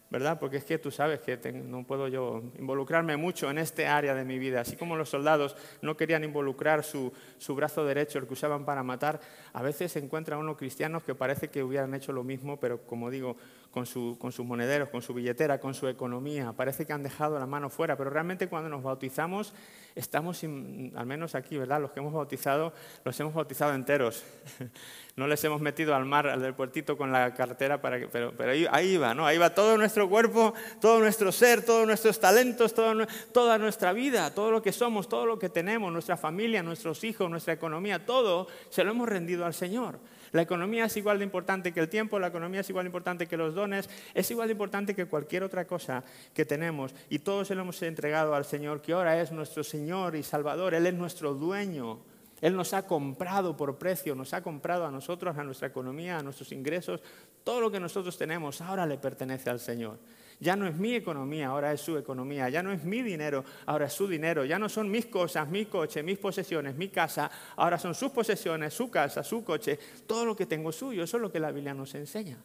¿verdad? 0.09 0.39
Porque 0.39 0.57
es 0.57 0.63
que 0.63 0.77
tú 0.77 0.89
sabes 0.89 1.19
que 1.19 1.37
no 1.51 1.83
puedo 1.83 2.07
yo 2.07 2.41
involucrarme 2.57 3.17
mucho 3.17 3.49
en 3.49 3.57
este 3.57 3.87
área 3.87 4.15
de 4.15 4.23
mi 4.23 4.39
vida. 4.39 4.61
Así 4.61 4.77
como 4.77 4.95
los 4.95 5.09
soldados 5.09 5.55
no 5.81 5.97
querían 5.97 6.23
involucrar 6.23 6.83
su, 6.83 7.11
su 7.37 7.55
brazo 7.55 7.83
derecho, 7.83 8.19
el 8.19 8.27
que 8.27 8.33
usaban 8.33 8.63
para 8.63 8.83
matar, 8.83 9.19
a 9.51 9.61
veces 9.61 9.91
se 9.91 9.99
encuentra 9.99 10.37
uno 10.37 10.55
cristianos 10.55 11.03
que 11.03 11.13
parece 11.13 11.49
que 11.49 11.61
hubieran 11.61 11.93
hecho 11.93 12.13
lo 12.13 12.23
mismo, 12.23 12.57
pero 12.57 12.81
como 12.83 13.09
digo, 13.09 13.35
con, 13.77 13.85
su, 13.85 14.17
con 14.19 14.31
sus 14.31 14.43
monederos, 14.43 14.89
con 14.89 15.03
su 15.03 15.13
billetera, 15.13 15.59
con 15.59 15.75
su 15.75 15.87
economía. 15.87 16.51
Parece 16.53 16.87
que 16.87 16.93
han 16.93 17.03
dejado 17.03 17.37
la 17.37 17.45
mano 17.45 17.69
fuera, 17.69 17.95
pero 17.95 18.09
realmente 18.09 18.47
cuando 18.47 18.69
nos 18.69 18.81
bautizamos 18.81 19.53
estamos, 19.93 20.43
al 20.43 21.05
menos 21.05 21.35
aquí, 21.35 21.59
¿verdad? 21.59 21.79
Los 21.79 21.91
que 21.91 21.99
hemos 21.99 22.11
bautizado, 22.11 22.73
los 23.03 23.19
hemos 23.19 23.35
bautizado 23.35 23.75
enteros. 23.75 24.23
no 25.15 25.27
les 25.27 25.43
hemos 25.43 25.61
metido 25.61 25.93
al 25.93 26.05
mar, 26.05 26.25
al 26.25 26.41
del 26.41 26.55
puertito 26.55 26.97
con 26.97 27.11
la 27.11 27.35
cartera, 27.35 27.79
para 27.79 27.99
que, 27.99 28.07
pero, 28.07 28.33
pero 28.35 28.53
ahí, 28.53 28.65
ahí, 28.71 28.97
va, 28.97 29.13
¿no? 29.13 29.27
Ahí 29.27 29.37
va 29.37 29.53
todo 29.53 29.77
nuestro 29.77 30.09
cuerpo, 30.09 30.55
todo 30.81 30.97
nuestro 30.97 31.31
ser, 31.31 31.63
todos 31.63 31.85
nuestros 31.85 32.19
talentos, 32.19 32.73
toda 32.73 33.59
nuestra 33.59 33.93
vida, 33.93 34.33
todo 34.33 34.49
lo 34.49 34.63
que 34.63 34.71
somos, 34.71 35.07
todo 35.07 35.27
lo 35.27 35.37
que 35.37 35.49
tenemos, 35.49 35.93
nuestra 35.93 36.17
familia, 36.17 36.63
nuestros 36.63 37.03
hijos, 37.03 37.29
nuestra 37.29 37.53
economía, 37.53 38.03
todo 38.07 38.47
se 38.71 38.83
lo 38.83 38.89
hemos 38.89 39.07
rendido 39.07 39.45
al 39.45 39.53
Señor. 39.53 39.99
La 40.31 40.41
economía 40.41 40.85
es 40.85 40.97
igual 40.97 41.19
de 41.19 41.25
importante 41.25 41.73
que 41.73 41.79
el 41.79 41.89
tiempo, 41.89 42.19
la 42.19 42.27
economía 42.27 42.61
es 42.61 42.69
igual 42.69 42.85
de 42.85 42.89
importante 42.89 43.27
que 43.27 43.37
los 43.37 43.55
dones, 43.55 43.89
es 44.13 44.29
igual 44.31 44.47
de 44.47 44.53
importante 44.53 44.95
que 44.95 45.05
cualquier 45.05 45.43
otra 45.43 45.65
cosa 45.65 46.03
que 46.33 46.45
tenemos. 46.45 46.93
Y 47.09 47.19
todos 47.19 47.47
se 47.47 47.55
lo 47.55 47.61
hemos 47.61 47.81
entregado 47.81 48.35
al 48.35 48.45
Señor, 48.45 48.81
que 48.81 48.93
ahora 48.93 49.19
es 49.19 49.31
nuestro 49.31 49.63
Señor 49.63 50.15
y 50.15 50.23
Salvador, 50.23 50.73
Él 50.73 50.87
es 50.87 50.93
nuestro 50.93 51.33
dueño. 51.33 51.99
Él 52.41 52.55
nos 52.55 52.73
ha 52.73 52.85
comprado 52.85 53.57
por 53.57 53.77
precio, 53.77 54.13
nos 54.13 54.33
ha 54.33 54.43
comprado 54.43 54.85
a 54.85 54.91
nosotros, 54.91 55.37
a 55.37 55.43
nuestra 55.43 55.67
economía, 55.67 56.19
a 56.19 56.23
nuestros 56.23 56.51
ingresos, 56.51 57.01
todo 57.43 57.61
lo 57.61 57.71
que 57.71 57.79
nosotros 57.79 58.17
tenemos 58.17 58.61
ahora 58.61 58.85
le 58.85 58.97
pertenece 58.97 59.49
al 59.49 59.59
Señor. 59.59 59.97
Ya 60.39 60.55
no 60.55 60.67
es 60.67 60.75
mi 60.75 60.93
economía, 60.93 61.47
ahora 61.47 61.73
es 61.73 61.81
su 61.81 61.97
economía. 61.97 62.47
Ya 62.49 62.61
no 62.61 62.71
es 62.71 62.83
mi 62.83 63.01
dinero, 63.01 63.43
ahora 63.65 63.87
es 63.87 63.93
su 63.93 64.07
dinero. 64.07 64.45
Ya 64.45 64.59
no 64.59 64.69
son 64.69 64.89
mis 64.89 65.07
cosas, 65.07 65.47
mi 65.49 65.65
coche, 65.65 66.03
mis 66.03 66.17
posesiones, 66.19 66.75
mi 66.75 66.89
casa, 66.89 67.29
ahora 67.55 67.79
son 67.79 67.95
sus 67.95 68.11
posesiones, 68.11 68.73
su 68.73 68.91
casa, 68.91 69.23
su 69.23 69.43
coche. 69.43 69.79
Todo 70.05 70.25
lo 70.25 70.35
que 70.35 70.45
tengo 70.45 70.71
suyo. 70.71 71.03
Eso 71.03 71.17
es 71.17 71.21
lo 71.21 71.31
que 71.31 71.39
la 71.39 71.51
Biblia 71.51 71.73
nos 71.73 71.95
enseña. 71.95 72.37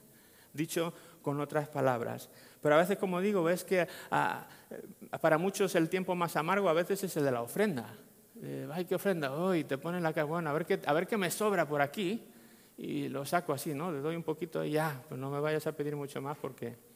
Dicho 0.52 0.92
con 1.20 1.40
otras 1.40 1.68
palabras. 1.68 2.30
Pero 2.61 2.75
a 2.75 2.78
veces, 2.78 2.96
como 2.99 3.20
digo, 3.20 3.42
ves 3.42 3.64
que 3.64 3.87
ah, 4.11 4.46
para 5.20 5.38
muchos 5.38 5.75
el 5.75 5.88
tiempo 5.88 6.14
más 6.14 6.37
amargo 6.37 6.68
a 6.68 6.72
veces 6.72 7.02
es 7.04 7.16
el 7.16 7.25
de 7.25 7.32
la 7.32 7.42
ofrenda. 7.42 7.94
Eh, 8.42 8.68
ay, 8.72 8.84
qué 8.87 8.96
ofrenda, 8.96 9.32
hoy 9.32 9.64
te 9.64 9.78
ponen 9.78 10.02
la 10.02 10.12
cara, 10.12 10.50
a 10.50 10.92
ver 10.92 11.06
qué 11.06 11.16
me 11.16 11.30
sobra 11.30 11.68
por 11.68 11.80
aquí 11.80 12.26
y 12.76 13.08
lo 13.08 13.25
saco 13.25 13.52
así, 13.52 13.72
¿no? 13.72 13.92
Le 13.92 14.00
doy 14.00 14.16
un 14.16 14.25
poquito 14.25 14.64
y 14.64 14.72
ya, 14.72 15.00
pues 15.08 15.20
no 15.20 15.30
me 15.30 15.38
vayas 15.38 15.66
a 15.66 15.72
pedir 15.72 15.94
mucho 15.94 16.20
más 16.20 16.37
porque... 16.38 16.91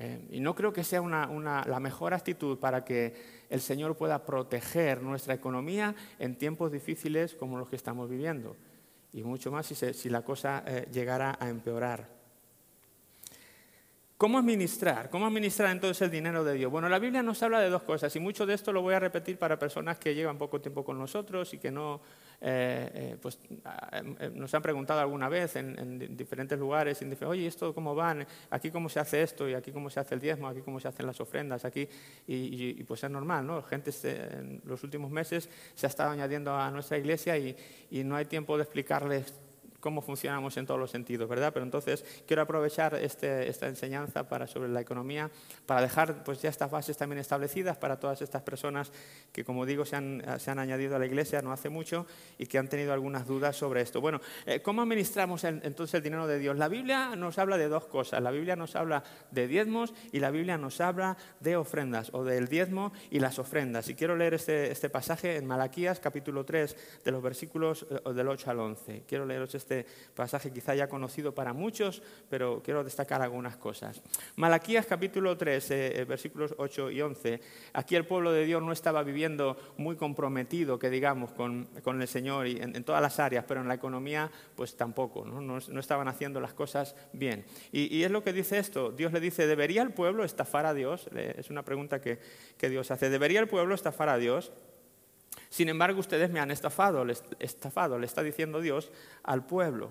Eh, 0.00 0.28
y 0.30 0.38
no 0.38 0.54
creo 0.54 0.72
que 0.72 0.84
sea 0.84 1.02
la 1.02 1.80
mejor 1.80 2.14
actitud 2.14 2.58
para 2.58 2.84
que 2.84 3.14
el 3.50 3.60
Señor 3.60 3.96
pueda 3.96 4.24
proteger 4.24 5.02
nuestra 5.02 5.34
economía 5.34 5.92
en 6.20 6.38
tiempos 6.38 6.70
difíciles 6.70 7.34
como 7.34 7.58
los 7.58 7.68
que 7.68 7.74
estamos 7.74 8.08
viviendo. 8.08 8.56
Y 9.12 9.24
mucho 9.24 9.50
más 9.50 9.66
si, 9.66 10.08
la 10.08 10.22
cosa 10.22 10.62
eh, 10.66 10.86
llegara 10.92 11.36
a 11.40 11.48
empeorar. 11.48 12.16
¿Cómo 14.16 14.38
administrar? 14.38 15.10
¿Cómo 15.10 15.26
administrar 15.26 15.70
entonces 15.70 16.02
el 16.02 16.12
dinero 16.12 16.44
de 16.44 16.54
Dios? 16.54 16.70
Bueno, 16.70 16.88
la 16.88 17.00
Biblia 17.00 17.22
nos 17.24 17.42
habla 17.42 17.60
de 17.60 17.68
dos 17.68 17.82
cosas 17.82 18.14
y 18.14 18.20
mucho 18.20 18.46
de 18.46 18.54
esto 18.54 18.72
lo 18.72 18.82
voy 18.82 18.94
a 18.94 19.00
repetir 19.00 19.36
para 19.36 19.58
personas 19.58 19.98
que 19.98 20.14
llevan 20.14 20.38
poco 20.38 20.60
tiempo 20.60 20.84
con 20.84 20.96
nosotros 20.96 21.54
y 21.54 21.58
que 21.58 21.72
no, 21.72 22.00
eh, 22.40 22.90
eh, 22.94 23.16
pues, 23.20 23.38
ah, 23.64 24.00
eh, 24.20 24.30
nos 24.32 24.54
han 24.54 24.62
preguntado 24.62 25.00
alguna 25.00 25.28
vez 25.28 25.56
en, 25.56 26.16
diferentes 26.16 26.58
lugares, 26.58 27.02
y 27.02 27.24
oye, 27.24 27.46
¿esto 27.46 27.74
cómo 27.74 27.94
van? 27.94 28.26
Aquí 28.50 28.70
cómo 28.70 28.88
se 28.88 29.00
hace 29.00 29.22
esto 29.22 29.48
y 29.48 29.54
aquí 29.54 29.72
cómo 29.72 29.90
se 29.90 30.00
hace 30.00 30.14
el 30.14 30.20
diezmo, 30.20 30.46
aquí 30.46 30.60
cómo 30.60 30.78
se 30.78 30.88
hacen 30.88 31.06
las 31.06 31.20
ofrendas, 31.20 31.64
aquí 31.64 31.88
y, 32.26 32.82
pues 32.84 33.02
es 33.02 33.10
normal, 33.10 33.46
¿no? 33.46 33.62
Gente 33.62 33.90
en 34.04 34.62
los 34.64 34.84
últimos 34.84 35.10
meses 35.10 35.48
se 35.74 35.86
ha 35.86 35.88
estado 35.88 36.10
añadiendo 36.10 36.54
a 36.54 36.70
nuestra 36.70 36.98
iglesia 36.98 37.36
y 37.36 37.56
no 38.04 38.16
hay 38.16 38.26
tiempo 38.26 38.56
de 38.56 38.62
explicarles 38.62 39.34
cómo 39.80 40.00
funcionamos 40.00 40.56
en 40.56 40.66
todos 40.66 40.80
los 40.80 40.90
sentidos, 40.90 41.28
¿verdad? 41.28 41.52
Pero 41.52 41.64
entonces 41.64 42.04
quiero 42.26 42.42
aprovechar 42.42 42.94
este, 42.94 43.48
esta 43.48 43.68
enseñanza 43.68 44.28
para, 44.28 44.46
sobre 44.46 44.68
la 44.68 44.80
economía 44.80 45.30
para 45.66 45.82
dejar 45.82 46.24
pues, 46.24 46.42
ya 46.42 46.50
estas 46.50 46.70
bases 46.70 46.96
también 46.96 47.18
establecidas 47.18 47.76
para 47.76 47.98
todas 47.98 48.22
estas 48.22 48.42
personas 48.42 48.90
que, 49.32 49.44
como 49.44 49.66
digo, 49.66 49.84
se 49.84 49.96
han, 49.96 50.22
se 50.38 50.50
han 50.50 50.58
añadido 50.58 50.96
a 50.96 50.98
la 50.98 51.06
iglesia 51.06 51.42
no 51.42 51.52
hace 51.52 51.68
mucho 51.68 52.06
y 52.38 52.46
que 52.46 52.58
han 52.58 52.68
tenido 52.68 52.92
algunas 52.92 53.26
dudas 53.26 53.56
sobre 53.56 53.82
esto. 53.82 54.00
Bueno, 54.00 54.20
eh, 54.46 54.60
¿cómo 54.60 54.82
administramos 54.82 55.44
entonces 55.44 55.94
el 55.94 56.02
dinero 56.02 56.26
de 56.26 56.38
Dios? 56.38 56.56
La 56.56 56.68
Biblia 56.68 57.14
nos 57.16 57.38
habla 57.38 57.56
de 57.56 57.68
dos 57.68 57.86
cosas. 57.86 58.22
La 58.22 58.30
Biblia 58.30 58.56
nos 58.56 58.76
habla 58.76 59.04
de 59.30 59.46
diezmos 59.46 59.94
y 60.12 60.20
la 60.20 60.30
Biblia 60.30 60.58
nos 60.58 60.80
habla 60.80 61.16
de 61.40 61.56
ofrendas 61.56 62.10
o 62.12 62.24
del 62.24 62.48
diezmo 62.48 62.92
y 63.10 63.20
las 63.20 63.38
ofrendas. 63.38 63.88
Y 63.88 63.94
quiero 63.94 64.16
leer 64.16 64.34
este, 64.34 64.70
este 64.70 64.90
pasaje 64.90 65.36
en 65.36 65.46
Malaquías 65.46 66.00
capítulo 66.00 66.44
3 66.44 67.02
de 67.04 67.10
los 67.10 67.22
versículos 67.22 67.86
eh, 67.90 68.12
del 68.12 68.28
8 68.28 68.50
al 68.50 68.60
11. 68.60 69.04
Quiero 69.06 69.26
leeros 69.26 69.54
este 69.54 69.67
este 69.68 69.86
pasaje 70.14 70.50
quizá 70.50 70.74
ya 70.74 70.88
conocido 70.88 71.34
para 71.34 71.52
muchos, 71.52 72.02
pero 72.30 72.62
quiero 72.64 72.82
destacar 72.82 73.20
algunas 73.20 73.56
cosas. 73.56 74.00
Malaquías 74.36 74.86
capítulo 74.86 75.36
3, 75.36 75.70
eh, 75.70 76.06
versículos 76.08 76.54
8 76.56 76.90
y 76.90 77.02
11. 77.02 77.40
Aquí 77.74 77.94
el 77.94 78.06
pueblo 78.06 78.32
de 78.32 78.46
Dios 78.46 78.62
no 78.62 78.72
estaba 78.72 79.02
viviendo 79.02 79.56
muy 79.76 79.96
comprometido, 79.96 80.78
que 80.78 80.88
digamos, 80.88 81.32
con, 81.32 81.68
el 81.84 82.08
Señor 82.08 82.46
y 82.46 82.58
en, 82.60 82.82
todas 82.84 83.02
las 83.02 83.18
áreas, 83.18 83.44
pero 83.46 83.60
en 83.60 83.68
la 83.68 83.74
economía 83.74 84.30
pues 84.56 84.76
tampoco, 84.76 85.24
no, 85.26 85.58
estaban 85.58 86.08
haciendo 86.08 86.40
las 86.40 86.54
cosas 86.54 86.94
bien. 87.12 87.44
Y, 87.72 88.02
es 88.02 88.10
lo 88.10 88.22
que 88.22 88.32
dice 88.32 88.58
esto, 88.58 88.90
Dios 88.92 89.12
le 89.12 89.20
dice, 89.20 89.46
¿debería 89.46 89.82
el 89.82 89.90
pueblo 89.90 90.24
estafar 90.24 90.64
a 90.64 90.72
Dios? 90.72 91.08
Es 91.14 91.50
una 91.50 91.64
pregunta 91.64 92.00
que, 92.00 92.18
que 92.56 92.70
Dios 92.70 92.90
hace, 92.90 93.10
¿debería 93.10 93.40
el 93.40 93.48
pueblo 93.48 93.74
estafar 93.74 94.08
a 94.08 94.16
Dios? 94.16 94.52
Sin 95.50 95.68
embargo, 95.68 96.00
ustedes 96.00 96.30
me 96.30 96.40
han 96.40 96.50
estafado, 96.50 97.04
le 97.04 98.06
está 98.06 98.22
diciendo 98.22 98.60
Dios 98.60 98.90
al 99.22 99.46
pueblo. 99.46 99.90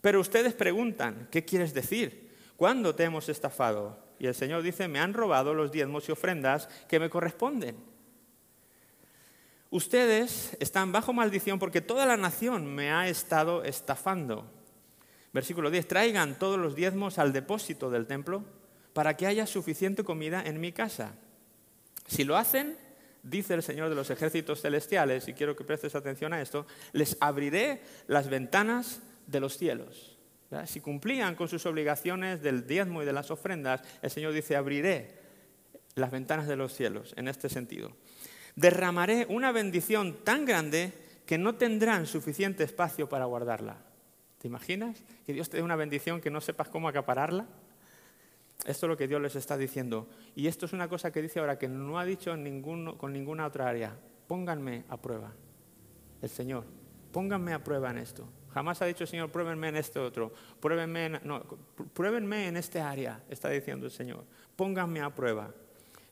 Pero 0.00 0.20
ustedes 0.20 0.54
preguntan, 0.54 1.28
¿qué 1.30 1.44
quieres 1.44 1.74
decir? 1.74 2.30
¿Cuándo 2.56 2.94
te 2.94 3.04
hemos 3.04 3.28
estafado? 3.28 3.98
Y 4.18 4.26
el 4.26 4.34
Señor 4.34 4.62
dice, 4.62 4.88
me 4.88 5.00
han 5.00 5.14
robado 5.14 5.54
los 5.54 5.72
diezmos 5.72 6.08
y 6.08 6.12
ofrendas 6.12 6.68
que 6.88 7.00
me 7.00 7.10
corresponden. 7.10 7.76
Ustedes 9.70 10.56
están 10.60 10.92
bajo 10.92 11.12
maldición 11.12 11.58
porque 11.58 11.80
toda 11.80 12.06
la 12.06 12.16
nación 12.16 12.66
me 12.74 12.90
ha 12.90 13.08
estado 13.08 13.64
estafando. 13.64 14.50
Versículo 15.32 15.70
10, 15.70 15.86
traigan 15.86 16.38
todos 16.38 16.58
los 16.58 16.74
diezmos 16.74 17.18
al 17.18 17.32
depósito 17.32 17.90
del 17.90 18.06
templo 18.06 18.44
para 18.92 19.16
que 19.16 19.26
haya 19.26 19.46
suficiente 19.46 20.04
comida 20.04 20.42
en 20.44 20.58
mi 20.58 20.72
casa. 20.72 21.14
Si 22.06 22.24
lo 22.24 22.36
hacen, 22.36 22.78
dice 23.28 23.54
el 23.54 23.62
Señor 23.62 23.88
de 23.88 23.94
los 23.94 24.10
ejércitos 24.10 24.60
celestiales, 24.60 25.28
y 25.28 25.34
quiero 25.34 25.56
que 25.56 25.64
prestes 25.64 25.94
atención 25.94 26.32
a 26.32 26.40
esto, 26.40 26.66
les 26.92 27.16
abriré 27.20 27.82
las 28.06 28.28
ventanas 28.28 29.00
de 29.26 29.40
los 29.40 29.56
cielos. 29.56 30.16
Si 30.66 30.80
cumplían 30.80 31.34
con 31.34 31.48
sus 31.48 31.66
obligaciones 31.66 32.42
del 32.42 32.66
diezmo 32.66 33.02
y 33.02 33.06
de 33.06 33.12
las 33.12 33.30
ofrendas, 33.30 33.82
el 34.00 34.10
Señor 34.10 34.32
dice, 34.32 34.56
abriré 34.56 35.18
las 35.94 36.10
ventanas 36.10 36.48
de 36.48 36.56
los 36.56 36.72
cielos, 36.72 37.12
en 37.16 37.28
este 37.28 37.48
sentido. 37.48 37.92
Derramaré 38.56 39.26
una 39.28 39.52
bendición 39.52 40.24
tan 40.24 40.44
grande 40.44 40.92
que 41.26 41.36
no 41.36 41.56
tendrán 41.56 42.06
suficiente 42.06 42.64
espacio 42.64 43.08
para 43.08 43.26
guardarla. 43.26 43.76
¿Te 44.38 44.48
imaginas? 44.48 45.02
Que 45.26 45.32
Dios 45.34 45.50
te 45.50 45.58
dé 45.58 45.62
una 45.62 45.76
bendición 45.76 46.20
que 46.20 46.30
no 46.30 46.40
sepas 46.40 46.68
cómo 46.68 46.88
acapararla. 46.88 47.46
Esto 48.68 48.84
es 48.84 48.90
lo 48.90 48.96
que 48.98 49.08
Dios 49.08 49.22
les 49.22 49.34
está 49.34 49.56
diciendo. 49.56 50.06
Y 50.36 50.46
esto 50.46 50.66
es 50.66 50.74
una 50.74 50.88
cosa 50.88 51.10
que 51.10 51.22
dice 51.22 51.40
ahora 51.40 51.58
que 51.58 51.68
no 51.68 51.98
ha 51.98 52.04
dicho 52.04 52.34
con 52.98 53.12
ninguna 53.14 53.46
otra 53.46 53.66
área. 53.66 53.96
Pónganme 54.26 54.84
a 54.90 54.98
prueba. 54.98 55.32
El 56.20 56.28
Señor. 56.28 56.64
Pónganme 57.10 57.54
a 57.54 57.64
prueba 57.64 57.90
en 57.90 57.96
esto. 57.96 58.28
Jamás 58.52 58.82
ha 58.82 58.84
dicho 58.84 59.04
el 59.04 59.08
Señor, 59.08 59.30
pruébenme 59.30 59.68
en 59.68 59.76
este 59.76 59.98
otro. 59.98 60.34
Pruébenme 60.60 61.06
en, 61.06 61.20
no, 61.24 61.42
pruébenme 61.94 62.48
en 62.48 62.58
este 62.58 62.78
área, 62.78 63.22
está 63.30 63.48
diciendo 63.48 63.86
el 63.86 63.92
Señor. 63.92 64.26
Pónganme 64.54 65.00
a 65.00 65.14
prueba. 65.14 65.50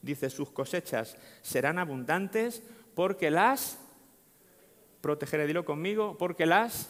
Dice, 0.00 0.30
sus 0.30 0.50
cosechas 0.50 1.18
serán 1.42 1.78
abundantes 1.78 2.62
porque 2.94 3.30
las 3.30 3.78
protegeré. 5.02 5.46
Dilo 5.46 5.66
conmigo, 5.66 6.16
porque 6.16 6.46
las 6.46 6.88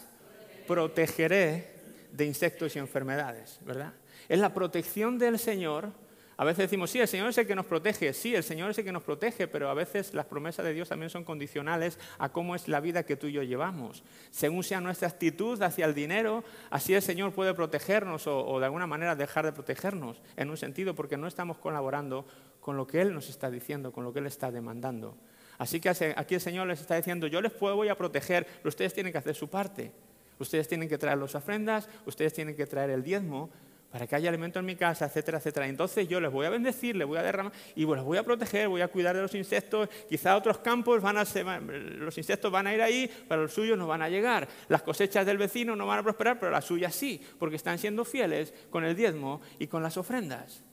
protegeré 0.65 1.75
de 2.13 2.25
insectos 2.25 2.73
y 2.77 2.79
enfermedades, 2.79 3.59
¿verdad? 3.65 3.93
Es 4.29 4.39
la 4.39 4.53
protección 4.53 5.17
del 5.17 5.39
Señor. 5.39 5.91
A 6.39 6.45
veces 6.45 6.69
decimos, 6.69 6.91
sí, 6.91 6.99
el 6.99 7.07
Señor 7.07 7.29
es 7.29 7.37
el 7.39 7.47
que 7.47 7.55
nos 7.55 7.65
protege, 7.65 8.13
sí, 8.13 8.35
el 8.35 8.43
Señor 8.43 8.69
es 8.69 8.77
el 8.77 8.85
que 8.85 8.91
nos 8.91 9.01
protege, 9.01 9.47
pero 9.47 9.71
a 9.71 9.73
veces 9.73 10.13
las 10.13 10.27
promesas 10.27 10.63
de 10.63 10.73
Dios 10.73 10.87
también 10.87 11.09
son 11.09 11.23
condicionales 11.23 11.97
a 12.19 12.29
cómo 12.29 12.53
es 12.53 12.67
la 12.67 12.79
vida 12.79 13.03
que 13.03 13.15
tú 13.15 13.25
y 13.25 13.31
yo 13.31 13.41
llevamos. 13.41 14.03
Según 14.29 14.63
sea 14.63 14.79
nuestra 14.79 15.07
actitud 15.07 15.59
hacia 15.63 15.87
el 15.87 15.95
dinero, 15.95 16.43
así 16.69 16.93
el 16.93 17.01
Señor 17.01 17.31
puede 17.31 17.55
protegernos 17.55 18.27
o, 18.27 18.59
de 18.59 18.65
alguna 18.65 18.85
manera 18.85 19.15
dejar 19.15 19.45
de 19.45 19.51
protegernos, 19.51 20.21
en 20.35 20.51
un 20.51 20.57
sentido, 20.57 20.93
porque 20.93 21.17
no 21.17 21.25
estamos 21.25 21.57
colaborando 21.57 22.27
con 22.59 22.77
lo 22.77 22.85
que 22.85 23.01
Él 23.01 23.15
nos 23.15 23.29
está 23.29 23.49
diciendo, 23.49 23.91
con 23.91 24.03
lo 24.03 24.13
que 24.13 24.19
Él 24.19 24.27
está 24.27 24.51
demandando. 24.51 25.17
Así 25.57 25.79
que 25.79 25.89
aquí 25.89 26.35
el 26.35 26.41
Señor 26.41 26.67
les 26.67 26.81
está 26.81 26.97
diciendo, 26.97 27.25
yo 27.25 27.41
les 27.41 27.51
puedo, 27.51 27.75
voy 27.75 27.89
a 27.89 27.97
proteger, 27.97 28.45
pero 28.45 28.69
ustedes 28.69 28.93
tienen 28.93 29.11
que 29.11 29.17
hacer 29.17 29.33
su 29.33 29.49
parte. 29.49 29.91
Ustedes 30.39 30.67
tienen 30.67 30.87
que 30.87 30.99
traer 30.99 31.17
las 31.17 31.33
ofrendas, 31.33 31.89
ustedes 32.05 32.31
tienen 32.31 32.55
que 32.55 32.67
traer 32.67 32.91
el 32.91 33.01
diezmo, 33.01 33.49
para 33.91 34.05
que 34.05 34.15
haya 34.15 34.29
alimento 34.29 34.59
en 34.59 34.65
mi 34.65 34.75
casa, 34.75 35.05
etcétera, 35.05 35.37
etcétera. 35.37 35.67
Entonces 35.67 36.07
yo 36.07 36.19
les 36.19 36.31
voy 36.31 36.45
a 36.45 36.49
bendecir, 36.49 36.95
les 36.95 37.07
voy 37.07 37.17
a 37.17 37.23
derramar 37.23 37.53
y 37.75 37.85
los 37.85 38.03
voy 38.03 38.17
a 38.17 38.23
proteger, 38.23 38.67
voy 38.67 38.81
a 38.81 38.87
cuidar 38.87 39.15
de 39.15 39.21
los 39.21 39.33
insectos. 39.35 39.89
Quizá 40.09 40.35
otros 40.35 40.57
campos 40.59 41.01
van 41.01 41.17
a 41.17 41.25
ser, 41.25 41.45
los 41.63 42.17
insectos 42.17 42.51
van 42.51 42.67
a 42.67 42.73
ir 42.73 42.81
ahí, 42.81 43.09
pero 43.27 43.43
los 43.43 43.53
suyos 43.53 43.77
no 43.77 43.87
van 43.87 44.01
a 44.01 44.09
llegar. 44.09 44.47
Las 44.67 44.83
cosechas 44.83 45.25
del 45.25 45.37
vecino 45.37 45.75
no 45.75 45.85
van 45.85 45.99
a 45.99 46.03
prosperar, 46.03 46.39
pero 46.39 46.51
las 46.51 46.65
suyas 46.65 46.93
sí, 46.93 47.21
porque 47.39 47.55
están 47.55 47.77
siendo 47.77 48.03
fieles 48.05 48.53
con 48.69 48.83
el 48.83 48.95
diezmo 48.95 49.41
y 49.59 49.67
con 49.67 49.81
las 49.83 49.97
ofrendas. 49.97 50.63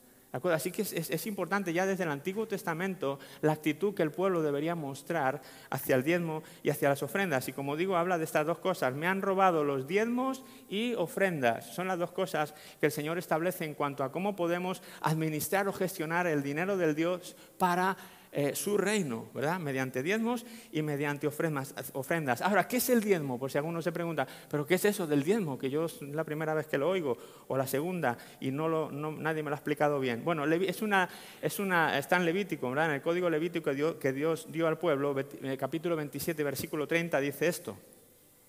Así 0.52 0.72
que 0.72 0.82
es, 0.82 1.26
importante 1.26 1.72
ya 1.72 1.86
desde 1.86 2.02
el 2.02 2.10
Antiguo 2.10 2.48
Testamento 2.48 3.20
la 3.40 3.52
actitud 3.52 3.94
que 3.94 4.02
el 4.02 4.10
pueblo 4.10 4.42
debería 4.42 4.74
mostrar 4.74 5.40
hacia 5.70 5.94
el 5.94 6.02
diezmo 6.02 6.42
y 6.62 6.70
hacia 6.70 6.88
las 6.88 7.02
ofrendas. 7.04 7.48
Y 7.48 7.52
como 7.52 7.76
digo, 7.76 7.96
habla 7.96 8.18
de 8.18 8.24
estas 8.24 8.44
dos 8.44 8.58
cosas. 8.58 8.94
Me 8.94 9.06
han 9.06 9.22
robado 9.22 9.62
los 9.62 9.86
diezmos 9.86 10.42
y 10.68 10.94
ofrendas. 10.94 11.72
Son 11.72 11.86
las 11.86 12.00
dos 12.00 12.10
cosas 12.10 12.52
que 12.80 12.86
el 12.86 12.92
Señor 12.92 13.16
establece 13.16 13.64
en 13.64 13.74
cuanto 13.74 14.02
a 14.02 14.10
cómo 14.10 14.34
podemos 14.34 14.82
administrar 15.02 15.68
o 15.68 15.72
gestionar 15.72 16.26
el 16.26 16.42
dinero 16.42 16.76
del 16.76 16.96
Dios 16.96 17.36
para 17.56 17.96
eh, 18.36 18.56
su 18.56 18.76
reino, 18.76 19.28
¿verdad? 19.32 19.60
Mediante 19.60 20.02
diezmos 20.02 20.44
y 20.72 20.82
mediante 20.82 21.28
ofrendas, 21.28 22.42
Ahora, 22.42 22.66
¿qué 22.66 22.78
es 22.78 22.90
el 22.90 23.00
diezmo? 23.00 23.38
Por 23.38 23.48
si 23.48 23.58
alguno 23.58 23.80
se 23.80 23.92
pregunta, 23.92 24.26
¿pero 24.50 24.66
qué 24.66 24.74
es 24.74 24.84
eso 24.84 25.06
del 25.06 25.22
diezmo? 25.22 25.56
Que 25.56 25.70
yo 25.70 25.84
es 25.84 26.02
la 26.02 26.24
primera 26.24 26.52
vez 26.52 26.66
que 26.66 26.76
lo 26.76 26.88
oigo, 26.88 27.16
o 27.46 27.56
la 27.56 27.68
segunda, 27.68 28.18
y 28.40 28.50
no 28.50 28.90
nadie 28.90 29.44
me 29.44 29.50
lo 29.50 29.54
ha 29.54 29.58
explicado 29.58 30.00
bien. 30.00 30.24
Bueno, 30.24 30.44
es 30.46 30.82
una, 30.82 31.08
es 31.40 31.60
una, 31.60 31.96
está 31.96 32.16
en 32.16 32.24
Levítico, 32.24 32.68
¿verdad? 32.70 32.86
En 32.86 32.94
el 32.96 33.02
código 33.02 33.30
levítico 33.30 33.70
que 34.00 34.12
Dios 34.12 34.50
dio 34.50 34.66
al 34.66 34.78
pueblo, 34.78 35.14
el 35.16 35.56
capítulo 35.56 35.94
27, 35.94 36.42
versículo 36.42 36.88
30, 36.88 37.20
dice 37.20 37.46
esto. 37.46 37.76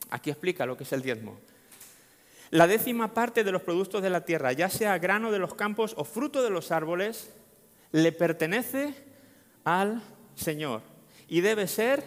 Aquí 0.10 0.32
explica 0.32 0.66
lo 0.66 0.76
que 0.76 0.84
es 0.84 0.94
el 0.94 1.04
diezmo. 1.04 1.38
La 2.50 2.66
décima 2.66 3.14
parte 3.14 3.44
de 3.44 3.52
los 3.52 3.62
productos 3.62 4.02
de 4.02 4.10
la 4.10 4.26
tierra, 4.26 4.52
ya 4.52 4.70
sea 4.70 4.98
grano 4.98 5.32
de 5.32 5.38
los 5.38 5.54
campos 5.54 5.94
o 5.96 6.06
fruto 6.06 6.42
de 6.42 6.50
los 6.50 6.72
árboles, 6.72 7.32
le 7.92 8.12
pertenece 8.12 8.96
al 9.66 10.02
Señor 10.36 10.82
y 11.28 11.42
debe 11.42 11.68
ser 11.68 12.04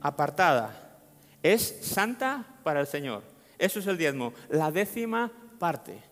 apartada. 0.00 0.98
Es 1.42 1.78
santa 1.82 2.44
para 2.64 2.80
el 2.80 2.86
Señor. 2.86 3.22
Eso 3.58 3.78
es 3.78 3.86
el 3.86 3.98
diezmo, 3.98 4.32
la 4.48 4.72
décima 4.72 5.30
parte 5.60 6.11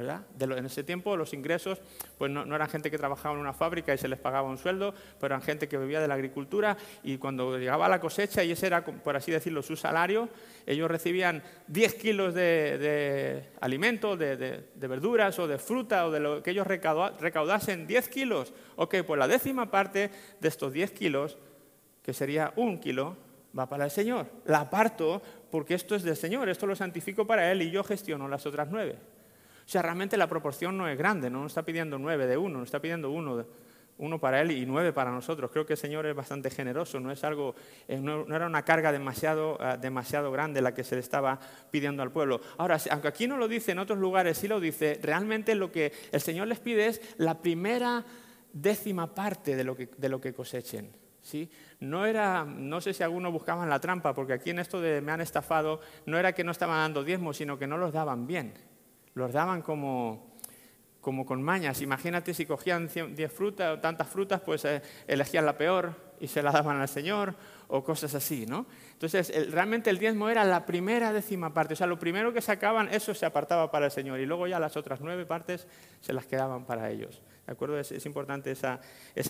en 0.00 0.66
ese 0.66 0.84
tiempo 0.84 1.16
los 1.16 1.32
ingresos 1.32 1.80
pues 2.18 2.30
no, 2.30 2.42
eran 2.54 2.68
gente 2.68 2.90
que 2.90 2.98
trabajaba 2.98 3.34
en 3.34 3.40
una 3.40 3.52
fábrica 3.52 3.94
y 3.94 3.98
se 3.98 4.08
les 4.08 4.18
pagaba 4.18 4.48
un 4.48 4.58
sueldo, 4.58 4.94
pero 5.18 5.34
eran 5.34 5.42
gente 5.42 5.68
que 5.68 5.78
vivía 5.78 6.00
de 6.00 6.08
la 6.08 6.14
agricultura 6.14 6.76
y 7.02 7.18
cuando 7.18 7.58
llegaba 7.58 7.88
la 7.88 8.00
cosecha 8.00 8.42
y 8.44 8.52
ese 8.52 8.66
era, 8.66 8.84
por 8.84 9.16
así 9.16 9.30
decirlo, 9.30 9.62
su 9.62 9.76
salario, 9.76 10.28
ellos 10.66 10.90
recibían 10.90 11.42
10 11.68 11.94
kilos 11.94 12.34
de, 12.34 13.50
alimento, 13.60 14.16
de, 14.16 14.64
verduras 14.76 15.38
o 15.38 15.46
de 15.46 15.58
fruta 15.58 16.06
o 16.06 16.10
de 16.10 16.20
lo 16.20 16.42
que 16.42 16.50
ellos 16.50 16.66
recaudasen, 16.66 17.86
10 17.86 18.08
kilos. 18.08 18.52
Ok, 18.76 18.96
pues 19.06 19.18
la 19.18 19.28
décima 19.28 19.70
parte 19.70 20.10
de 20.40 20.48
estos 20.48 20.72
10 20.72 20.90
kilos, 20.92 21.38
que 22.02 22.12
sería 22.12 22.52
un 22.56 22.80
kilo, 22.80 23.16
va 23.58 23.68
para 23.68 23.84
el 23.84 23.90
Señor. 23.90 24.26
La 24.44 24.60
aparto 24.60 25.22
porque 25.50 25.74
esto 25.74 25.94
es 25.94 26.02
del 26.02 26.16
Señor, 26.16 26.48
esto 26.48 26.66
lo 26.66 26.76
santifico 26.76 27.26
para 27.26 27.50
Él 27.50 27.62
y 27.62 27.70
yo 27.70 27.82
gestiono 27.82 28.28
las 28.28 28.46
otras 28.46 28.68
nueve. 28.70 28.96
O 29.70 29.72
sea, 29.72 29.82
realmente 29.82 30.16
la 30.16 30.26
proporción 30.26 30.76
no 30.76 30.88
es 30.88 30.98
grande, 30.98 31.30
no 31.30 31.42
nos 31.42 31.52
está 31.52 31.62
pidiendo 31.62 31.96
nueve 31.96 32.26
de 32.26 32.36
uno, 32.36 32.58
nos 32.58 32.66
está 32.66 32.80
pidiendo 32.80 33.08
uno, 33.08 33.46
uno 33.98 34.18
para 34.18 34.40
él 34.40 34.50
y 34.50 34.66
nueve 34.66 34.92
para 34.92 35.12
nosotros. 35.12 35.48
Creo 35.52 35.64
que 35.64 35.74
el 35.74 35.78
Señor 35.78 36.06
es 36.06 36.16
bastante 36.16 36.50
generoso, 36.50 36.98
no 36.98 37.12
es 37.12 37.22
algo, 37.22 37.54
eh, 37.86 38.00
no, 38.00 38.26
era 38.34 38.48
una 38.48 38.64
carga 38.64 38.90
demasiado, 38.90 39.56
eh, 39.60 39.78
demasiado 39.80 40.32
grande 40.32 40.60
la 40.60 40.74
que 40.74 40.82
se 40.82 40.96
le 40.96 41.00
estaba 41.00 41.38
pidiendo 41.70 42.02
al 42.02 42.10
pueblo. 42.10 42.40
Ahora, 42.58 42.78
aunque 42.90 43.06
aquí 43.06 43.28
no 43.28 43.36
lo 43.36 43.46
dice, 43.46 43.70
en 43.70 43.78
otros 43.78 44.00
lugares 44.00 44.38
sí 44.38 44.48
lo 44.48 44.58
dice, 44.58 44.98
realmente 45.00 45.54
lo 45.54 45.70
que 45.70 45.92
el 46.10 46.20
Señor 46.20 46.48
les 46.48 46.58
pide 46.58 46.88
es 46.88 47.00
la 47.18 47.40
primera 47.40 48.04
décima 48.52 49.14
parte 49.14 49.54
de 49.54 49.62
lo 49.62 49.76
que, 49.76 49.88
de 49.96 50.08
lo 50.08 50.20
que 50.20 50.34
cosechen. 50.34 50.90
¿Sí? 51.22 51.48
No 51.78 52.06
era, 52.06 52.44
no 52.44 52.80
sé 52.80 52.92
si 52.92 53.04
algunos 53.04 53.32
buscaban 53.32 53.70
la 53.70 53.78
trampa, 53.78 54.14
porque 54.14 54.32
aquí 54.32 54.50
en 54.50 54.58
esto 54.58 54.80
de 54.80 55.00
me 55.00 55.12
han 55.12 55.20
estafado, 55.20 55.80
no 56.06 56.18
era 56.18 56.32
que 56.32 56.42
no 56.42 56.50
estaban 56.50 56.78
dando 56.78 57.04
diezmos, 57.04 57.36
sino 57.36 57.56
que 57.56 57.68
no 57.68 57.78
los 57.78 57.92
daban 57.92 58.26
bien 58.26 58.69
los 59.14 59.32
daban 59.32 59.62
como, 59.62 60.36
como 61.00 61.26
con 61.26 61.42
mañas. 61.42 61.80
Imagínate 61.82 62.34
si 62.34 62.46
cogían 62.46 62.88
10 62.88 63.32
frutas 63.32 63.76
o 63.76 63.80
tantas 63.80 64.08
frutas, 64.08 64.40
pues 64.40 64.64
eh, 64.64 64.82
elegían 65.06 65.46
la 65.46 65.56
peor 65.56 65.94
y 66.20 66.28
se 66.28 66.42
la 66.42 66.52
daban 66.52 66.80
al 66.80 66.88
Señor 66.88 67.34
o 67.68 67.82
cosas 67.82 68.14
así, 68.14 68.46
¿no? 68.46 68.66
Entonces, 68.92 69.32
realmente 69.50 69.90
el 69.90 69.98
diezmo 69.98 70.28
era 70.28 70.44
la 70.44 70.66
primera 70.66 71.12
décima 71.12 71.54
parte, 71.54 71.74
o 71.74 71.76
sea, 71.76 71.86
lo 71.86 71.98
primero 71.98 72.32
que 72.32 72.42
sacaban, 72.42 72.88
eso 72.92 73.14
se 73.14 73.24
apartaba 73.24 73.70
para 73.70 73.86
el 73.86 73.90
Señor 73.90 74.20
y 74.20 74.26
luego 74.26 74.46
ya 74.46 74.60
las 74.60 74.76
otras 74.76 75.00
nueve 75.00 75.24
partes 75.24 75.66
se 76.00 76.12
las 76.12 76.26
quedaban 76.26 76.64
para 76.66 76.90
ellos. 76.90 77.22
¿De 77.46 77.52
acuerdo? 77.52 77.80
Es, 77.80 78.06
importante 78.06 78.52
esa, 78.52 78.80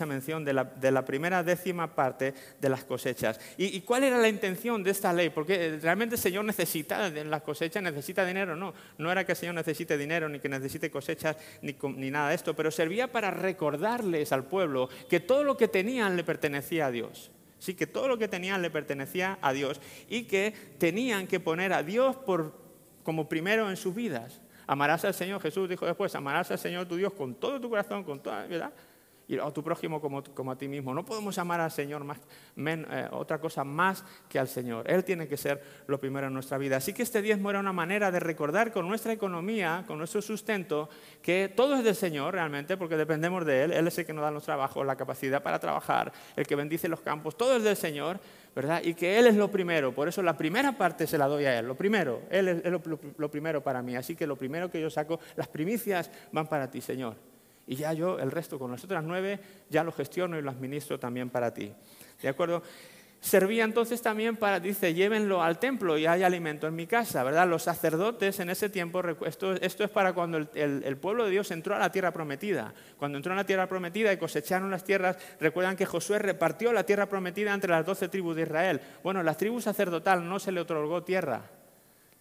mención 0.05 0.45
de 0.45 0.53
la, 0.53 1.05
primera 1.05 1.43
décima 1.43 1.95
parte 1.95 2.33
de 2.59 2.69
las 2.69 2.83
cosechas. 2.83 3.39
¿Y, 3.57 3.81
cuál 3.81 4.03
era 4.03 4.17
la 4.17 4.29
intención 4.29 4.83
de 4.83 4.91
esta 4.91 5.11
ley? 5.11 5.29
Porque 5.29 5.79
realmente 5.81 6.15
el 6.15 6.21
Señor 6.21 6.45
necesita, 6.45 7.09
las 7.09 7.41
cosechas 7.41 7.81
necesita 7.81 8.23
dinero, 8.25 8.55
no. 8.55 8.73
No 8.99 9.11
era 9.11 9.25
que 9.25 9.31
el 9.31 9.37
Señor 9.37 9.55
necesite 9.55 9.97
dinero, 9.97 10.29
ni 10.29 10.39
que 10.39 10.49
necesite 10.49 10.91
cosechas, 10.91 11.35
ni, 11.61 11.75
ni 11.95 12.11
nada 12.11 12.29
de 12.29 12.35
esto, 12.35 12.55
pero 12.55 12.69
servía 12.69 13.11
para 13.11 13.31
recordarles 13.31 14.31
al 14.31 14.45
pueblo 14.45 14.89
que 15.09 15.19
todo 15.19 15.43
lo 15.43 15.57
que 15.57 15.67
tenían 15.67 16.15
le 16.15 16.23
pertenecía 16.23 16.87
a 16.87 16.91
Dios. 16.91 17.31
Sí, 17.57 17.75
que 17.75 17.85
todo 17.85 18.07
lo 18.07 18.17
que 18.17 18.27
tenían 18.27 18.61
le 18.61 18.71
pertenecía 18.71 19.37
a 19.41 19.53
Dios 19.53 19.79
y 20.09 20.23
que 20.23 20.53
tenían 20.79 21.27
que 21.27 21.39
poner 21.39 21.73
a 21.73 21.83
Dios 21.83 22.15
por, 22.15 22.59
como 23.03 23.29
primero 23.29 23.69
en 23.69 23.77
sus 23.77 23.93
vidas. 23.93 24.41
Amarás 24.67 25.05
al 25.05 25.13
Señor, 25.13 25.41
Jesús 25.41 25.69
dijo 25.69 25.85
después, 25.85 26.13
amarás 26.15 26.51
al 26.51 26.59
Señor 26.59 26.87
tu 26.87 26.95
Dios 26.95 27.13
con 27.13 27.35
todo 27.35 27.59
tu 27.59 27.69
corazón, 27.69 28.03
con 28.03 28.19
toda, 28.19 28.45
¿verdad? 28.47 28.71
y 29.31 29.39
a 29.39 29.49
tu 29.49 29.63
prójimo 29.63 30.01
como, 30.01 30.51
a 30.51 30.57
ti 30.57 30.67
mismo. 30.67 30.93
No 30.93 31.05
podemos 31.05 31.37
amar 31.37 31.61
al 31.61 31.71
Señor 31.71 32.03
más, 32.03 32.19
eh, 32.57 33.07
otra 33.11 33.39
cosa 33.39 33.63
más 33.63 34.03
que 34.27 34.37
al 34.37 34.49
Señor. 34.49 34.91
Él 34.91 35.05
tiene 35.05 35.25
que 35.25 35.37
ser 35.37 35.63
lo 35.87 36.01
primero 36.01 36.27
en 36.27 36.33
nuestra 36.33 36.57
vida. 36.57 36.75
Así 36.75 36.93
que 36.93 37.01
este 37.01 37.21
diezmo 37.21 37.49
era 37.49 37.61
una 37.61 37.71
manera 37.71 38.11
de 38.11 38.19
recordar 38.19 38.73
con 38.73 38.89
nuestra 38.89 39.13
economía, 39.13 39.85
con 39.87 39.97
nuestro 39.97 40.21
sustento, 40.21 40.89
que 41.21 41.47
todo 41.55 41.75
es 41.75 41.85
del 41.85 41.95
Señor 41.95 42.33
realmente, 42.33 42.75
porque 42.75 42.97
dependemos 42.97 43.45
de 43.45 43.63
Él. 43.63 43.71
Él 43.71 43.87
es 43.87 43.97
el 43.97 44.05
que 44.05 44.11
nos 44.11 44.23
da 44.23 44.31
los 44.31 44.43
trabajos, 44.43 44.85
la 44.85 44.97
capacidad 44.97 45.41
para 45.41 45.59
trabajar, 45.59 46.11
el 46.35 46.45
que 46.45 46.57
bendice 46.57 46.89
los 46.89 46.99
campos, 46.99 47.37
todo 47.37 47.55
es 47.55 47.63
del 47.63 47.77
Señor. 47.77 48.19
¿Verdad? 48.55 48.81
Y 48.83 48.93
que 48.93 49.17
Él 49.17 49.27
es 49.27 49.35
lo 49.35 49.49
primero, 49.49 49.93
por 49.93 50.07
eso 50.07 50.21
la 50.21 50.37
primera 50.37 50.77
parte 50.77 51.07
se 51.07 51.17
la 51.17 51.27
doy 51.27 51.45
a 51.45 51.59
Él, 51.59 51.67
lo 51.67 51.75
primero, 51.75 52.23
Él 52.29 52.47
es, 52.47 52.63
lo 53.17 53.31
primero 53.31 53.61
para 53.61 53.81
mí, 53.81 53.95
así 53.95 54.15
que 54.15 54.27
lo 54.27 54.35
primero 54.35 54.69
que 54.69 54.81
yo 54.81 54.89
saco, 54.89 55.19
las 55.35 55.47
primicias 55.47 56.11
van 56.31 56.47
para 56.47 56.69
ti, 56.69 56.81
Señor 56.81 57.15
y 57.67 57.75
ya 57.75 57.93
yo 57.93 58.19
el 58.19 58.31
resto 58.31 58.59
con 58.59 58.71
las 58.71 58.83
otras 58.83 59.01
nueve 59.03 59.39
ya 59.69 59.83
lo 59.83 59.91
gestiono 59.91 60.37
y 60.37 60.41
lo 60.41 60.49
administro 60.49 60.99
también 60.99 61.29
para 61.29 61.53
ti. 61.53 61.71
¿De 62.21 62.27
acuerdo? 62.27 62.63
Servía 63.21 63.65
entonces 63.65 64.01
también 64.01 64.35
para, 64.35 64.59
dice, 64.59 64.95
llévenlo 64.95 65.43
al 65.43 65.59
templo 65.59 65.95
y 65.95 66.07
hay 66.07 66.23
alimento 66.23 66.65
en 66.65 66.75
mi 66.75 66.87
casa, 66.87 67.23
¿verdad? 67.23 67.47
Los 67.47 67.61
sacerdotes 67.61 68.39
en 68.39 68.49
ese 68.49 68.67
tiempo, 68.67 69.03
esto, 69.27 69.53
esto 69.53 69.83
es 69.83 69.91
para 69.91 70.13
cuando 70.13 70.39
el, 70.39 70.97
pueblo 70.97 71.25
de 71.25 71.29
Dios 71.29 71.51
entró 71.51 71.75
a 71.75 71.79
la 71.79 71.91
tierra 71.91 72.11
prometida. 72.11 72.73
Cuando 72.97 73.19
entró 73.19 73.33
a 73.33 73.35
la 73.35 73.45
tierra 73.45 73.67
prometida 73.67 74.11
y 74.11 74.17
cosecharon 74.17 74.71
las 74.71 74.83
tierras, 74.83 75.17
recuerdan 75.39 75.75
que 75.75 75.85
Josué 75.85 76.17
repartió 76.17 76.73
la 76.73 76.83
tierra 76.83 77.05
prometida 77.05 77.53
entre 77.53 77.69
las 77.69 77.85
doce 77.85 78.09
tribus 78.09 78.35
de 78.35 78.41
Israel. 78.41 78.81
Bueno, 79.03 79.21
la 79.21 79.35
tribu 79.35 79.61
sacerdotal 79.61 80.27
no 80.27 80.39
se 80.39 80.51
le 80.51 80.61
otorgó 80.61 81.03
tierra. 81.03 81.43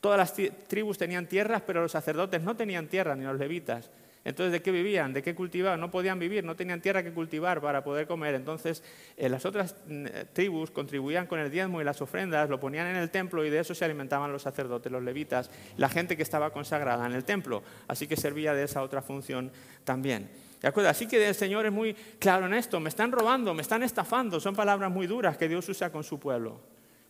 Todas 0.02 0.18
las 0.18 0.34
tribus 0.68 0.98
tenían 0.98 1.26
tierras, 1.26 1.62
pero 1.66 1.80
los 1.80 1.92
sacerdotes 1.92 2.42
no 2.42 2.56
tenían 2.56 2.88
tierra, 2.88 3.16
ni 3.16 3.24
los 3.24 3.38
levitas. 3.38 3.88
Entonces, 4.22 4.52
¿de 4.52 4.60
qué 4.60 4.70
vivían? 4.70 5.14
¿De 5.14 5.22
qué 5.22 5.34
cultivaban? 5.34 5.80
No 5.80 5.90
podían 5.90 6.18
vivir, 6.18 6.44
no 6.44 6.54
tenían 6.54 6.82
tierra 6.82 7.02
que 7.02 7.12
cultivar 7.12 7.60
para 7.60 7.82
poder 7.82 8.06
comer. 8.06 8.34
Entonces, 8.34 8.82
eh, 9.16 9.30
las 9.30 9.46
otras 9.46 9.76
mm, 9.86 10.04
tribus 10.34 10.70
contribuían 10.70 11.26
con 11.26 11.38
el 11.38 11.50
diezmo 11.50 11.80
y 11.80 11.84
las 11.84 12.02
ofrendas, 12.02 12.50
lo 12.50 12.60
ponían 12.60 12.86
en 12.86 12.96
el 12.96 13.10
templo 13.10 13.44
y 13.44 13.50
de 13.50 13.60
eso 13.60 13.74
se 13.74 13.84
alimentaban 13.84 14.30
los 14.30 14.42
sacerdotes, 14.42 14.92
los 14.92 15.02
levitas, 15.02 15.50
la 15.78 15.88
gente 15.88 16.16
que 16.18 16.22
estaba 16.22 16.50
consagrada 16.50 17.06
en 17.06 17.12
el 17.12 17.24
templo. 17.24 17.62
Así 17.88 18.06
que 18.06 18.16
servía 18.16 18.52
de 18.52 18.64
esa 18.64 18.82
otra 18.82 19.00
función 19.00 19.50
también. 19.84 20.28
¿De 20.60 20.68
acuerdo? 20.68 20.90
Así 20.90 21.06
que 21.08 21.26
el 21.26 21.34
Señor 21.34 21.64
es 21.64 21.72
muy 21.72 21.94
claro 22.18 22.44
en 22.44 22.52
esto. 22.52 22.78
Me 22.78 22.90
están 22.90 23.12
robando, 23.12 23.54
me 23.54 23.62
están 23.62 23.82
estafando. 23.82 24.38
Son 24.38 24.54
palabras 24.54 24.90
muy 24.90 25.06
duras 25.06 25.38
que 25.38 25.48
Dios 25.48 25.66
usa 25.70 25.90
con 25.90 26.04
su 26.04 26.20
pueblo 26.20 26.60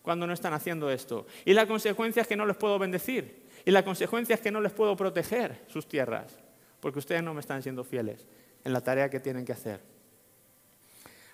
cuando 0.03 0.29
no 0.29 0.33
están 0.33 0.53
haciendo 0.53 0.89
esto. 0.89 1.27
Y 1.45 1.55
la 1.55 1.67
consecuencia 1.67 2.23
es 2.23 2.29
que 2.29 2.37
no 2.37 2.47
les 2.47 2.57
puedo 2.57 2.79
bendecir. 2.79 3.51
Y 3.65 3.73
la 3.73 3.85
consecuencia 3.85 4.37
es 4.37 4.41
que 4.41 4.53
no 4.53 4.61
les 4.61 4.73
puedo 4.73 4.97
proteger 4.97 5.65
sus 5.67 5.89
tierras 5.89 6.39
porque 6.81 6.99
ustedes 6.99 7.23
no 7.23 7.35
me 7.35 7.41
están 7.41 7.63
siendo 7.63 7.85
fieles 7.85 8.27
en 8.65 8.73
la 8.73 8.81
tarea 8.81 9.09
que 9.11 9.21
tienen 9.21 9.45
que 9.45 9.53
hacer. 9.53 9.81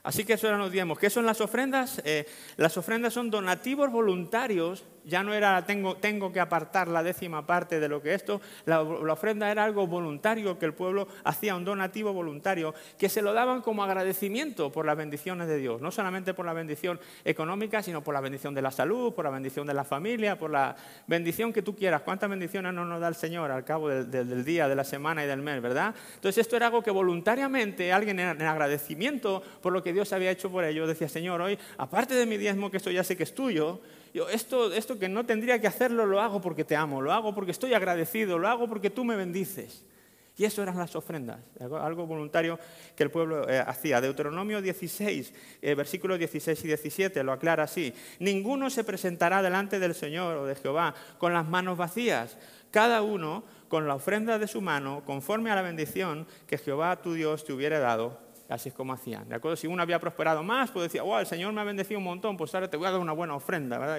Así 0.07 0.25
que 0.25 0.35
eso 0.35 0.47
era 0.47 0.57
los 0.57 0.71
diezmos. 0.71 1.01
¿Qué 1.01 1.11
son 1.11 1.27
las 1.27 1.40
ofrendas? 1.40 2.01
Eh, 2.05 2.29
las 2.57 2.77
ofrendas 2.77 3.12
son 3.12 3.29
donativos 3.29 3.90
voluntarios 3.90 4.85
ya 5.07 5.23
no 5.23 5.33
era 5.33 5.64
tengo, 5.64 5.97
tengo 5.97 6.33
que 6.33 6.40
apartar 6.40 6.88
la 6.88 7.03
décima 7.03 7.47
parte 7.47 7.81
de 7.81 7.88
lo 7.88 8.03
que 8.03 8.12
esto, 8.12 8.40
la, 8.66 8.83
ofrenda 8.83 9.51
era 9.51 9.64
algo 9.64 9.87
voluntario 9.87 10.59
que 10.59 10.66
el 10.66 10.75
pueblo 10.75 11.07
hacía, 11.25 11.55
un 11.55 11.64
donativo 11.64 12.12
voluntario, 12.12 12.75
que 12.99 13.09
se 13.09 13.23
lo 13.23 13.33
daban 13.33 13.62
como 13.62 13.85
agradecimiento 13.85 14.73
por 14.73 14.85
las 14.85 14.97
bendiciones 14.97 15.47
de 15.47 15.59
Dios, 15.59 15.81
no 15.81 15.90
solamente 15.90 16.35
por 16.35 16.45
la 16.45 16.53
bendición 16.53 16.99
económica, 17.25 17.83
sino 17.83 18.03
por 18.03 18.14
la 18.14 18.21
bendición 18.21 18.53
de 18.55 18.62
la 18.62 18.71
salud, 18.71 19.14
por 19.14 19.25
la 19.25 19.31
bendición 19.31 19.66
de 19.66 19.75
la 19.75 19.85
familia, 19.85 20.38
por 20.38 20.51
la 20.51 20.75
bendición 21.07 21.53
que 21.53 21.62
tú 21.62 21.77
quieras. 21.77 22.03
¿Cuántas 22.03 22.29
bendiciones 22.29 22.75
no 22.75 22.85
nos 22.85 23.01
da 23.01 23.09
el 23.09 23.14
Señor 23.14 23.51
al 23.53 23.64
cabo 23.64 23.88
del, 23.88 24.45
día, 24.45 24.69
de 24.69 24.75
la 24.75 24.85
semana 24.85 25.25
y 25.25 25.29
del 25.29 25.40
mes, 25.40 25.62
verdad? 25.62 25.95
Entonces 26.16 26.38
esto 26.38 26.57
era 26.57 26.66
algo 26.66 26.83
que 26.83 26.90
voluntariamente 26.90 27.92
alguien 27.92 28.19
en, 28.19 28.42
agradecimiento 28.42 29.42
por 29.62 29.73
lo 29.73 29.83
que 29.83 29.92
Dios 29.97 30.13
había 30.13 30.31
hecho 30.31 30.51
por 30.51 30.63
ellos 30.63 30.87
decía, 30.87 31.09
Señor, 31.09 31.41
hoy, 31.41 31.59
aparte 31.79 32.15
de 32.15 32.27
mi 32.27 32.37
diezmo, 32.37 32.71
que 32.71 32.77
esto 32.77 32.91
ya 32.91 33.03
sé 33.03 33.17
que 33.17 33.23
es 33.23 33.35
tuyo, 33.35 33.81
esto, 34.31 34.71
esto 34.71 34.99
que 34.99 35.09
no 35.09 35.25
tendría 35.25 35.59
que 35.59 35.67
hacerlo 35.67 36.05
lo 36.05 36.21
hago 36.21 36.39
porque 36.43 36.65
te 36.65 36.77
amo, 36.77 37.01
lo 37.01 37.15
hago 37.15 37.35
porque 37.35 37.53
estoy 37.53 37.73
agradecido, 37.73 38.39
lo 38.39 38.47
hago 38.47 38.69
porque 38.69 38.91
tú 38.91 39.05
me 39.07 39.17
bendices. 39.17 39.87
Y 40.37 40.45
eso 40.45 40.63
eran 40.63 40.77
las 40.77 40.95
ofrendas, 40.95 41.39
algo 41.59 42.07
voluntario 42.07 42.59
que 42.95 43.05
el 43.05 43.11
pueblo 43.11 43.49
eh, 43.49 43.59
hacía. 43.59 44.03
Deuteronomio 44.03 44.61
16, 44.61 45.33
eh, 45.63 45.75
versículos 45.75 46.19
16 46.19 46.63
y 46.63 46.67
17 46.67 47.25
lo 47.25 47.33
aclara 47.33 47.63
así. 47.63 47.95
Ninguno 48.19 48.69
se 48.69 48.85
presentará 48.85 49.41
delante 49.41 49.79
del 49.79 49.95
Señor 49.95 50.37
o 50.37 50.45
de 50.45 50.57
Jehová 50.57 50.95
con 51.17 51.33
las 51.33 51.49
manos 51.49 51.79
vacías, 51.79 52.37
cada 52.71 53.01
uno 53.01 53.45
con 53.69 53.89
la 53.89 53.95
ofrenda 53.95 54.39
de 54.39 54.47
su 54.47 54.61
mano, 54.61 55.05
conforme 55.07 55.51
a 55.51 55.55
la 55.55 55.63
bendición 55.63 56.27
que 56.47 56.59
Jehová 56.59 57.01
tu 57.01 57.15
Dios 57.15 57.47
te 57.47 57.55
hubiera 57.55 57.79
dado 57.79 58.26
Así 58.49 58.69
es 58.69 58.75
como 58.75 58.93
hacían. 58.93 59.29
¿De 59.29 59.35
acuerdo? 59.35 59.57
Si 59.57 59.67
uno 59.67 59.83
había 59.83 59.99
prosperado 59.99 60.43
más, 60.43 60.71
pues 60.71 60.85
decía, 60.85 61.03
wow, 61.03 61.19
el 61.19 61.27
Señor 61.27 61.53
me 61.53 61.61
ha 61.61 61.65
bendecido 61.65 61.99
un 61.99 62.05
montón, 62.05 62.37
pues 62.37 62.55
ahora 62.55 62.71
te 62.71 62.77
voy 62.77 62.87
a 62.87 62.93
dar 62.93 63.01
una 63.01 63.13
buena 63.13 63.35
ofrenda, 63.35 63.79
¿verdad? 63.79 63.99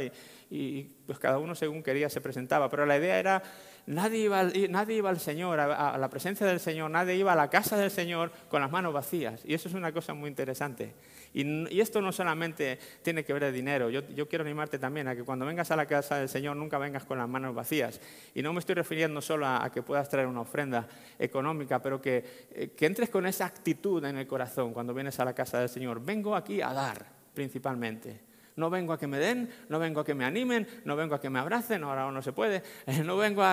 Y, 0.49 0.83
pues 1.05 1.19
cada 1.19 1.37
uno 1.37 1.53
según 1.55 1.83
quería 1.83 2.09
se 2.09 2.21
presentaba. 2.21 2.69
Pero 2.69 2.85
la 2.85 2.97
idea 2.97 3.19
era, 3.19 3.43
nadie 3.85 4.19
iba, 4.19 4.43
nadie 4.69 4.95
iba 4.95 5.09
al 5.09 5.19
Señor, 5.19 5.59
a, 5.59 5.97
la 5.97 6.09
presencia 6.09 6.45
del 6.45 6.61
Señor, 6.61 6.89
nadie 6.91 7.15
iba 7.15 7.33
a 7.33 7.35
la 7.35 7.49
casa 7.49 7.77
del 7.77 7.91
Señor 7.91 8.31
con 8.47 8.61
las 8.61 8.71
manos 8.71 8.93
vacías. 8.93 9.41
Y 9.45 9.53
eso 9.53 9.67
es 9.67 9.75
una 9.75 9.91
cosa 9.91 10.13
muy 10.13 10.29
interesante. 10.29 10.93
Y, 11.33 11.79
esto 11.79 12.01
no 12.01 12.11
solamente 12.11 12.79
tiene 13.01 13.23
que 13.23 13.33
ver 13.33 13.43
de 13.43 13.51
dinero, 13.51 13.89
yo, 13.89 14.27
quiero 14.27 14.43
animarte 14.43 14.79
también 14.79 15.07
a 15.07 15.15
que 15.15 15.23
cuando 15.23 15.45
vengas 15.45 15.71
a 15.71 15.75
la 15.75 15.85
casa 15.85 16.17
del 16.17 16.29
Señor 16.29 16.55
nunca 16.55 16.77
vengas 16.77 17.05
con 17.05 17.17
las 17.17 17.29
manos 17.29 17.53
vacías. 17.53 17.99
Y 18.33 18.41
no 18.41 18.53
me 18.53 18.59
estoy 18.59 18.75
refiriendo 18.75 19.21
solo 19.21 19.45
a, 19.47 19.69
que 19.71 19.81
puedas 19.81 20.09
traer 20.09 20.27
una 20.27 20.41
ofrenda 20.41 20.87
económica, 21.19 21.81
pero 21.81 22.01
que, 22.01 22.47
eh, 22.51 22.71
que 22.75 22.85
entres 22.85 23.09
con 23.09 23.25
esa 23.25 23.45
actitud 23.45 24.03
en 24.05 24.17
el 24.17 24.27
corazón 24.27 24.73
cuando 24.73 24.93
vienes 24.93 25.19
a 25.19 25.25
la 25.25 25.33
casa 25.33 25.59
del 25.59 25.69
Señor. 25.69 26.03
Vengo 26.03 26.35
aquí 26.35 26.61
a 26.61 26.73
dar 26.73 27.05
principalmente. 27.33 28.27
No 28.57 28.71
vengo 28.71 28.91
a 28.91 28.97
que 28.97 29.05
me 29.05 29.19
den, 29.19 29.47
no 29.69 29.77
vengo 29.77 29.99
a 29.99 30.05
que 30.05 30.15
me 30.15 30.25
animen, 30.25 30.67
no 30.83 30.95
vengo 30.95 31.13
a 31.13 31.21
que 31.21 31.29
me 31.29 31.37
abracen, 31.37 31.83
ahora 31.83 32.11
no 32.11 32.21
se 32.23 32.33
puede. 32.33 32.63
No 33.05 33.15
vengo 33.15 33.43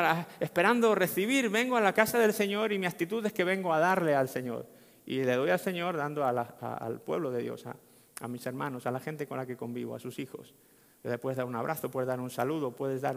esperando 0.41 0.95
recibir, 0.95 1.51
vengo 1.51 1.77
a 1.77 1.81
la 1.83 1.93
casa 1.93 2.19
del 2.19 2.33
Señor 2.33 2.73
y 2.73 2.79
mi 2.79 2.87
actitud 2.87 3.25
es 3.27 3.33
que 3.35 3.45
vengo 3.45 3.73
a 3.75 3.79
darle 3.79 4.15
al 4.15 4.31
Señor. 4.31 4.67
Y 5.07 5.23
le 5.23 5.35
doy 5.35 5.51
al 5.51 5.59
Señor 5.59 5.97
dando 5.97 6.25
al 6.25 7.01
pueblo 7.01 7.31
de 7.31 7.43
Dios, 7.43 7.65
a, 7.67 8.29
mis 8.29 8.47
hermanos, 8.47 8.87
a 8.87 8.91
la 8.91 9.01
gente 9.01 9.27
con 9.27 9.37
la 9.37 9.47
que 9.47 9.57
convivo, 9.57 9.95
a 9.95 9.99
sus 9.99 10.19
hijos. 10.19 10.55
Le 11.03 11.19
puedes 11.19 11.37
dar 11.37 11.47
un 11.47 11.57
abrazo, 11.57 11.91
puedes 11.91 12.09
dar 12.09 12.21
un 12.21 12.31
saludo, 12.31 12.71
puedes 12.71 13.03
dar 13.03 13.17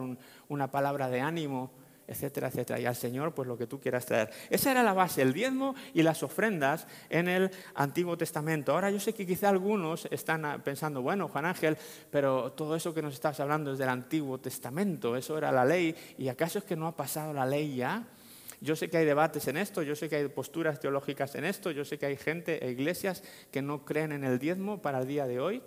una 0.49 0.69
palabra 0.69 1.09
de 1.09 1.21
ánimo, 1.21 1.71
etcétera, 2.07 2.47
etcétera. 2.47 2.79
Y 2.79 2.85
al 2.85 2.95
Señor, 2.95 3.33
pues 3.33 3.47
lo 3.47 3.57
que 3.57 3.67
tú 3.67 3.79
quieras 3.79 4.05
traer. 4.05 4.29
Esa 4.49 4.71
era 4.71 4.81
la 4.81 4.93
base, 4.93 5.21
el 5.21 5.33
diezmo 5.33 5.75
y 5.93 6.03
las 6.03 6.23
ofrendas 6.23 6.87
en 7.09 7.27
el 7.27 7.51
Antiguo 7.75 8.17
Testamento. 8.17 8.71
Ahora 8.71 8.89
yo 8.89 8.99
sé 8.99 9.13
que 9.13 9.25
quizá 9.25 9.49
algunos 9.49 10.07
están 10.11 10.61
pensando, 10.63 11.01
bueno, 11.01 11.27
Juan 11.27 11.45
Ángel, 11.45 11.77
pero 12.09 12.53
todo 12.53 12.75
eso 12.75 12.93
que 12.93 13.01
nos 13.01 13.13
estás 13.13 13.39
hablando 13.39 13.73
es 13.73 13.77
del 13.77 13.89
Antiguo 13.89 14.37
Testamento, 14.39 15.15
eso 15.15 15.37
era 15.37 15.51
la 15.51 15.65
ley, 15.65 15.95
¿y 16.17 16.29
acaso 16.29 16.59
es 16.59 16.65
que 16.65 16.75
no 16.75 16.87
ha 16.87 16.95
pasado 16.95 17.33
la 17.33 17.45
ley 17.45 17.75
ya? 17.75 18.05
Yo 18.59 18.75
sé 18.75 18.89
que 18.89 18.97
hay 18.97 19.05
debates 19.05 19.47
en 19.47 19.57
esto, 19.57 19.83
yo 19.83 19.95
sé 19.95 20.09
que 20.09 20.15
hay 20.15 20.27
posturas 20.29 20.79
teológicas 20.79 21.35
en 21.35 21.45
esto, 21.45 21.71
yo 21.71 21.85
sé 21.85 21.99
que 21.99 22.07
hay 22.07 22.17
gente 22.17 22.65
e 22.65 22.71
iglesias 22.71 23.23
que 23.51 23.61
no 23.61 23.85
creen 23.85 24.11
en 24.11 24.23
el 24.23 24.39
diezmo 24.39 24.81
para 24.81 24.99
el 24.99 25.07
día 25.07 25.27
de 25.27 25.39
hoy, 25.39 25.61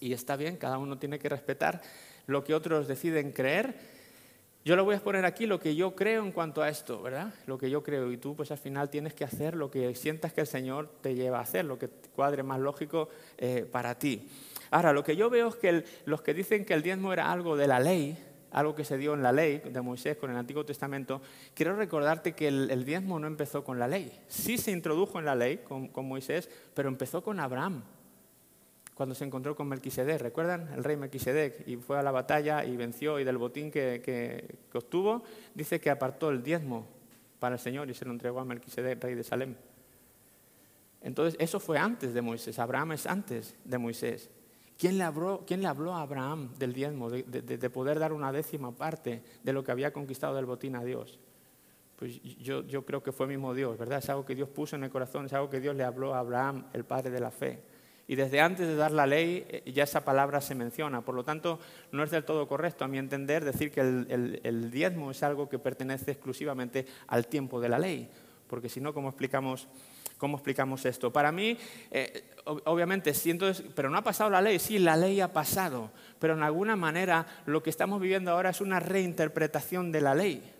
y 0.00 0.12
está 0.12 0.36
bien, 0.36 0.56
cada 0.56 0.78
uno 0.78 0.98
tiene 0.98 1.18
que 1.18 1.28
respetar 1.28 1.82
lo 2.26 2.44
que 2.44 2.54
otros 2.54 2.86
deciden 2.86 3.32
creer. 3.32 3.74
Yo 4.64 4.76
le 4.76 4.82
voy 4.82 4.96
a 4.96 5.00
poner 5.00 5.24
aquí 5.24 5.46
lo 5.46 5.58
que 5.58 5.74
yo 5.74 5.94
creo 5.94 6.22
en 6.22 6.30
cuanto 6.30 6.62
a 6.62 6.68
esto, 6.68 7.00
¿verdad? 7.00 7.32
Lo 7.46 7.56
que 7.56 7.70
yo 7.70 7.82
creo. 7.82 8.12
Y 8.12 8.18
tú, 8.18 8.36
pues 8.36 8.50
al 8.50 8.58
final 8.58 8.90
tienes 8.90 9.14
que 9.14 9.24
hacer 9.24 9.56
lo 9.56 9.70
que 9.70 9.94
sientas 9.94 10.32
que 10.32 10.42
el 10.42 10.46
Señor 10.46 10.90
te 11.00 11.14
lleva 11.14 11.38
a 11.38 11.42
hacer, 11.42 11.64
lo 11.64 11.78
que 11.78 11.88
cuadre 12.14 12.42
más 12.42 12.60
lógico 12.60 13.08
eh, 13.38 13.66
para 13.70 13.98
ti. 13.98 14.28
Ahora, 14.70 14.92
lo 14.92 15.02
que 15.02 15.16
yo 15.16 15.30
veo 15.30 15.48
es 15.48 15.56
que 15.56 15.84
los 16.04 16.20
que 16.20 16.34
dicen 16.34 16.66
que 16.66 16.74
el 16.74 16.82
diezmo 16.82 17.12
era 17.12 17.32
algo 17.32 17.56
de 17.56 17.66
la 17.66 17.80
ley, 17.80 18.18
algo 18.52 18.74
que 18.74 18.84
se 18.84 18.98
dio 18.98 19.14
en 19.14 19.22
la 19.22 19.32
ley 19.32 19.58
de 19.58 19.80
Moisés 19.80 20.16
con 20.16 20.30
el 20.30 20.36
Antiguo 20.36 20.64
Testamento, 20.64 21.20
quiero 21.54 21.76
recordarte 21.76 22.32
que 22.32 22.48
el, 22.48 22.84
diezmo 22.84 23.18
no 23.18 23.26
empezó 23.26 23.64
con 23.64 23.78
la 23.78 23.88
ley. 23.88 24.12
Sí 24.28 24.58
se 24.58 24.70
introdujo 24.70 25.18
en 25.18 25.24
la 25.24 25.34
ley 25.34 25.58
con, 25.58 25.90
Moisés, 26.06 26.48
pero 26.74 26.88
empezó 26.88 27.22
con 27.22 27.40
Abraham 27.40 27.82
cuando 28.94 29.14
se 29.14 29.24
encontró 29.24 29.54
con 29.54 29.68
Melquisedec. 29.68 30.20
¿Recuerdan? 30.20 30.68
El 30.74 30.84
rey 30.84 30.96
Melquisedec 30.96 31.66
y 31.68 31.76
fue 31.76 31.98
a 31.98 32.02
la 32.02 32.10
batalla 32.10 32.64
y 32.64 32.76
venció 32.76 33.20
y 33.20 33.24
del 33.24 33.38
botín 33.38 33.70
que, 33.70 34.56
obtuvo, 34.72 35.22
dice 35.54 35.80
que 35.80 35.90
apartó 35.90 36.30
el 36.30 36.42
diezmo 36.42 36.86
para 37.38 37.56
el 37.56 37.60
Señor 37.60 37.90
y 37.90 37.94
se 37.94 38.04
lo 38.04 38.10
entregó 38.10 38.40
a 38.40 38.44
Melquisedec, 38.44 39.02
rey 39.02 39.14
de 39.14 39.24
Salem. 39.24 39.54
Entonces, 41.00 41.36
eso 41.38 41.60
fue 41.60 41.78
antes 41.78 42.12
de 42.12 42.22
Moisés. 42.22 42.58
Abraham 42.58 42.92
es 42.92 43.06
antes 43.06 43.54
de 43.64 43.78
Moisés. 43.78 44.30
¿Quién 44.78 44.96
le 44.96 45.04
habló, 45.04 45.94
a 45.94 46.02
Abraham 46.02 46.54
del 46.56 46.72
diezmo, 46.72 47.10
de, 47.10 47.24
de, 47.24 47.70
poder 47.70 47.98
dar 47.98 48.12
una 48.12 48.30
décima 48.30 48.70
parte 48.70 49.22
de 49.42 49.52
lo 49.52 49.64
que 49.64 49.72
había 49.72 49.92
conquistado 49.92 50.36
del 50.36 50.46
botín 50.46 50.76
a 50.76 50.84
Dios? 50.84 51.18
Pues 51.96 52.22
yo, 52.22 52.62
yo 52.62 52.86
creo 52.86 53.02
que 53.02 53.10
fue 53.10 53.26
mismo 53.26 53.54
Dios, 53.54 53.76
¿verdad? 53.76 53.98
Es 53.98 54.08
algo 54.08 54.24
que 54.24 54.36
Dios 54.36 54.48
puso 54.48 54.76
en 54.76 54.84
el 54.84 54.90
corazón, 54.90 55.26
es 55.26 55.32
algo 55.32 55.50
que 55.50 55.58
Dios 55.58 55.74
le 55.74 55.82
habló 55.82 56.14
a 56.14 56.20
Abraham, 56.20 56.66
el 56.72 56.84
padre 56.84 57.10
de 57.10 57.18
la 57.18 57.32
fe. 57.32 57.60
Y 58.06 58.16
desde 58.16 58.40
antes 58.40 58.66
de 58.66 58.74
dar 58.74 58.90
la 58.90 59.06
ley 59.06 59.44
eh, 59.48 59.70
ya 59.70 59.84
esa 59.84 60.04
palabra 60.04 60.40
se 60.40 60.54
menciona. 60.54 61.02
Por 61.02 61.14
lo 61.14 61.24
tanto, 61.24 61.60
no 61.92 62.02
es 62.02 62.10
del 62.10 62.24
todo 62.24 62.48
correcto, 62.48 62.84
a 62.84 62.88
mi 62.88 62.98
entender, 62.98 63.44
decir 63.44 63.70
que 63.70 63.80
el, 63.80 64.70
diezmo 64.70 65.10
es 65.10 65.22
algo 65.22 65.48
que 65.48 65.58
pertenece 65.58 66.12
exclusivamente 66.12 66.86
al 67.08 67.26
tiempo 67.26 67.60
de 67.60 67.68
la 67.68 67.78
ley. 67.78 68.08
Porque 68.48 68.68
si 68.68 68.80
no, 68.80 68.94
¿cómo 68.94 69.08
explicamos, 69.08 69.68
cómo 70.16 70.36
explicamos 70.36 70.84
esto? 70.86 71.12
Para 71.12 71.30
mí, 71.30 71.56
eh, 71.90 72.24
obviamente, 72.44 73.14
siento, 73.14 73.50
pero 73.74 73.90
no 73.90 73.98
ha 73.98 74.02
pasado 74.02 74.30
la 74.30 74.42
ley. 74.42 74.58
Sí, 74.58 74.78
la 74.78 74.96
ley 74.96 75.20
ha 75.20 75.32
pasado. 75.32 75.90
Pero 76.18 76.34
en 76.34 76.42
alguna 76.42 76.76
manera 76.76 77.26
lo 77.46 77.62
que 77.62 77.70
estamos 77.70 78.00
viviendo 78.00 78.30
ahora 78.32 78.50
es 78.50 78.60
una 78.60 78.80
reinterpretación 78.80 79.92
de 79.92 80.00
la 80.00 80.14
ley. 80.14 80.54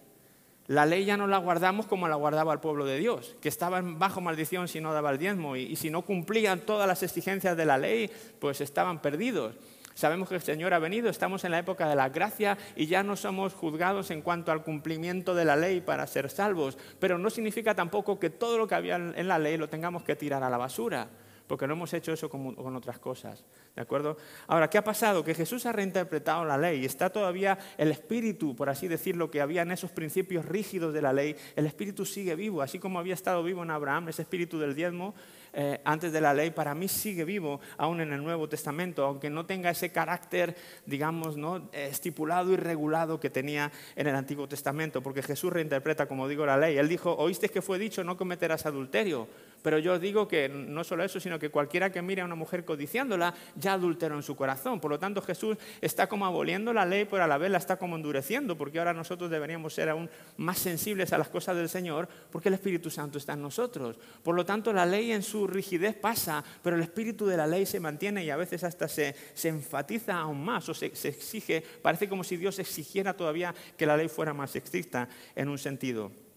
La 0.68 0.84
ley 0.84 1.06
ya 1.06 1.16
no 1.16 1.26
la 1.26 1.38
guardamos 1.38 1.86
como 1.86 2.08
la 2.08 2.16
guardaba 2.16 2.52
el 2.52 2.60
pueblo 2.60 2.84
de 2.84 2.98
Dios, 2.98 3.36
que 3.40 3.48
estaban 3.48 3.98
bajo 3.98 4.20
maldición 4.20 4.68
si 4.68 4.82
no 4.82 4.92
daba 4.92 5.10
el 5.10 5.18
diezmo 5.18 5.56
y, 5.56 5.76
si 5.76 5.88
no 5.88 6.02
cumplían 6.02 6.60
todas 6.60 6.86
las 6.86 7.02
exigencias 7.02 7.56
de 7.56 7.64
la 7.64 7.78
ley, 7.78 8.10
pues 8.38 8.60
estaban 8.60 9.00
perdidos. 9.00 9.54
Sabemos 9.98 10.28
que 10.28 10.36
el 10.36 10.40
Señor 10.40 10.74
ha 10.74 10.78
venido, 10.78 11.10
estamos 11.10 11.42
en 11.42 11.50
la 11.50 11.58
época 11.58 11.88
de 11.88 11.96
la 11.96 12.08
gracia 12.08 12.56
y 12.76 12.86
ya 12.86 13.02
no 13.02 13.16
somos 13.16 13.52
juzgados 13.52 14.12
en 14.12 14.22
cuanto 14.22 14.52
al 14.52 14.62
cumplimiento 14.62 15.34
de 15.34 15.44
la 15.44 15.56
ley 15.56 15.80
para 15.80 16.06
ser 16.06 16.30
salvos, 16.30 16.78
pero 17.00 17.18
no 17.18 17.30
significa 17.30 17.74
tampoco 17.74 18.16
que 18.20 18.30
todo 18.30 18.58
lo 18.58 18.68
que 18.68 18.76
había 18.76 18.94
en 18.94 19.26
la 19.26 19.40
ley 19.40 19.56
lo 19.56 19.68
tengamos 19.68 20.04
que 20.04 20.14
tirar 20.14 20.44
a 20.44 20.50
la 20.50 20.56
basura 20.56 21.08
porque 21.48 21.66
no 21.66 21.72
hemos 21.72 21.92
hecho 21.94 22.12
eso 22.12 22.28
con, 22.28 22.76
otras 22.76 22.98
cosas. 22.98 23.42
¿De 23.74 23.82
acuerdo? 23.82 24.18
Ahora, 24.46 24.68
¿qué 24.68 24.78
ha 24.78 24.84
pasado? 24.84 25.24
Que 25.24 25.34
Jesús 25.34 25.66
ha 25.66 25.72
reinterpretado 25.72 26.44
la 26.44 26.58
ley 26.58 26.82
y 26.82 26.84
está 26.84 27.10
todavía 27.10 27.58
el 27.78 27.90
espíritu, 27.90 28.54
por 28.54 28.68
así 28.68 28.86
decirlo, 28.86 29.30
que 29.30 29.40
había 29.40 29.62
en 29.62 29.72
esos 29.72 29.90
principios 29.90 30.44
rígidos 30.44 30.92
de 30.92 31.02
la 31.02 31.12
ley. 31.12 31.34
El 31.56 31.66
espíritu 31.66 32.04
sigue 32.04 32.36
vivo, 32.36 32.62
así 32.62 32.78
como 32.78 32.98
había 32.98 33.14
estado 33.14 33.42
vivo 33.42 33.62
en 33.62 33.70
Abraham, 33.70 34.10
ese 34.10 34.22
espíritu 34.22 34.58
del 34.58 34.74
diezmo, 34.74 35.14
eh, 35.60 35.80
antes 35.84 36.12
de 36.12 36.20
la 36.20 36.32
ley, 36.32 36.50
para 36.50 36.72
mí 36.72 36.86
sigue 36.86 37.24
vivo 37.24 37.60
aún 37.78 38.00
en 38.00 38.12
el 38.12 38.22
Nuevo 38.22 38.48
Testamento, 38.48 39.04
aunque 39.04 39.28
no 39.28 39.44
tenga 39.44 39.70
ese 39.70 39.90
carácter, 39.90 40.54
digamos, 40.86 41.36
¿no? 41.36 41.68
estipulado 41.72 42.52
y 42.52 42.56
regulado 42.56 43.18
que 43.18 43.28
tenía 43.28 43.72
en 43.96 44.06
el 44.06 44.14
Antiguo 44.14 44.46
Testamento, 44.46 45.02
porque 45.02 45.20
Jesús 45.20 45.52
reinterpreta, 45.52 46.06
como 46.06 46.28
digo, 46.28 46.46
la 46.46 46.56
ley. 46.56 46.78
Él 46.78 46.88
dijo, 46.88 47.12
oíste 47.16 47.48
que 47.48 47.60
fue 47.60 47.76
dicho, 47.80 48.04
no 48.04 48.16
cometerás 48.16 48.66
adulterio. 48.66 49.26
Pero 49.62 49.78
yo 49.78 49.98
digo 49.98 50.28
que 50.28 50.48
no 50.48 50.84
solo 50.84 51.04
eso, 51.04 51.20
sino 51.20 51.38
que 51.38 51.50
cualquiera 51.50 51.90
que 51.90 52.02
mire 52.02 52.22
a 52.22 52.24
una 52.24 52.34
mujer 52.34 52.64
codiciándola 52.64 53.34
ya 53.56 53.74
adulteró 53.74 54.16
en 54.16 54.22
su 54.22 54.36
corazón. 54.36 54.80
Por 54.80 54.90
lo 54.90 54.98
tanto, 54.98 55.20
Jesús 55.22 55.56
está 55.80 56.08
como 56.08 56.26
aboliendo 56.26 56.72
la 56.72 56.84
ley, 56.84 57.06
pero 57.10 57.24
a 57.24 57.26
la 57.26 57.38
vez 57.38 57.50
la 57.50 57.58
está 57.58 57.76
como 57.76 57.96
endureciendo, 57.96 58.56
porque 58.56 58.78
ahora 58.78 58.92
nosotros 58.92 59.30
deberíamos 59.30 59.74
ser 59.74 59.88
aún 59.88 60.08
más 60.36 60.58
sensibles 60.58 61.12
a 61.12 61.18
las 61.18 61.28
cosas 61.28 61.56
del 61.56 61.68
Señor, 61.68 62.08
porque 62.30 62.48
el 62.48 62.54
Espíritu 62.54 62.90
Santo 62.90 63.18
está 63.18 63.32
en 63.32 63.42
nosotros. 63.42 63.98
Por 64.22 64.34
lo 64.34 64.44
tanto, 64.44 64.72
la 64.72 64.86
ley 64.86 65.12
en 65.12 65.22
su 65.22 65.46
rigidez 65.46 65.94
pasa, 65.96 66.44
pero 66.62 66.76
el 66.76 66.82
espíritu 66.82 67.26
de 67.26 67.36
la 67.36 67.46
ley 67.46 67.66
se 67.66 67.80
mantiene 67.80 68.24
y 68.24 68.30
a 68.30 68.36
veces 68.36 68.64
hasta 68.64 68.88
se, 68.88 69.14
enfatiza 69.44 70.18
aún 70.18 70.44
más 70.44 70.68
o 70.68 70.74
se, 70.74 70.94
se 70.94 71.08
exige, 71.08 71.62
parece 71.82 72.08
como 72.08 72.24
si 72.24 72.36
Dios 72.36 72.58
exigiera 72.58 73.14
todavía 73.14 73.54
que 73.76 73.86
la 73.86 73.96
ley 73.96 74.08
fuera 74.08 74.34
más 74.34 74.54
estricta 74.54 75.08
en 75.34 75.48
un 75.48 75.58
sentido. 75.58 76.27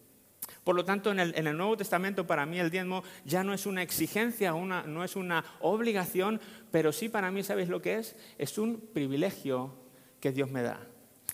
Por 0.63 0.75
lo 0.75 0.85
tanto, 0.85 1.11
en 1.11 1.19
el, 1.19 1.57
Nuevo 1.57 1.77
Testamento 1.77 2.27
para 2.27 2.45
mí 2.45 2.59
el 2.59 2.69
diezmo 2.69 3.03
ya 3.25 3.43
no 3.43 3.53
es 3.53 3.65
una 3.65 3.81
exigencia, 3.81 4.51
no 4.51 5.03
es 5.03 5.15
una 5.15 5.43
obligación, 5.59 6.39
pero 6.71 6.91
sí 6.91 7.09
para 7.09 7.31
mí, 7.31 7.43
¿sabéis 7.43 7.69
lo 7.69 7.81
que 7.81 7.95
es? 7.95 8.15
Es 8.37 8.57
un 8.57 8.79
privilegio 8.93 9.75
que 10.19 10.31
Dios 10.31 10.49
me 10.49 10.61
da. 10.61 10.79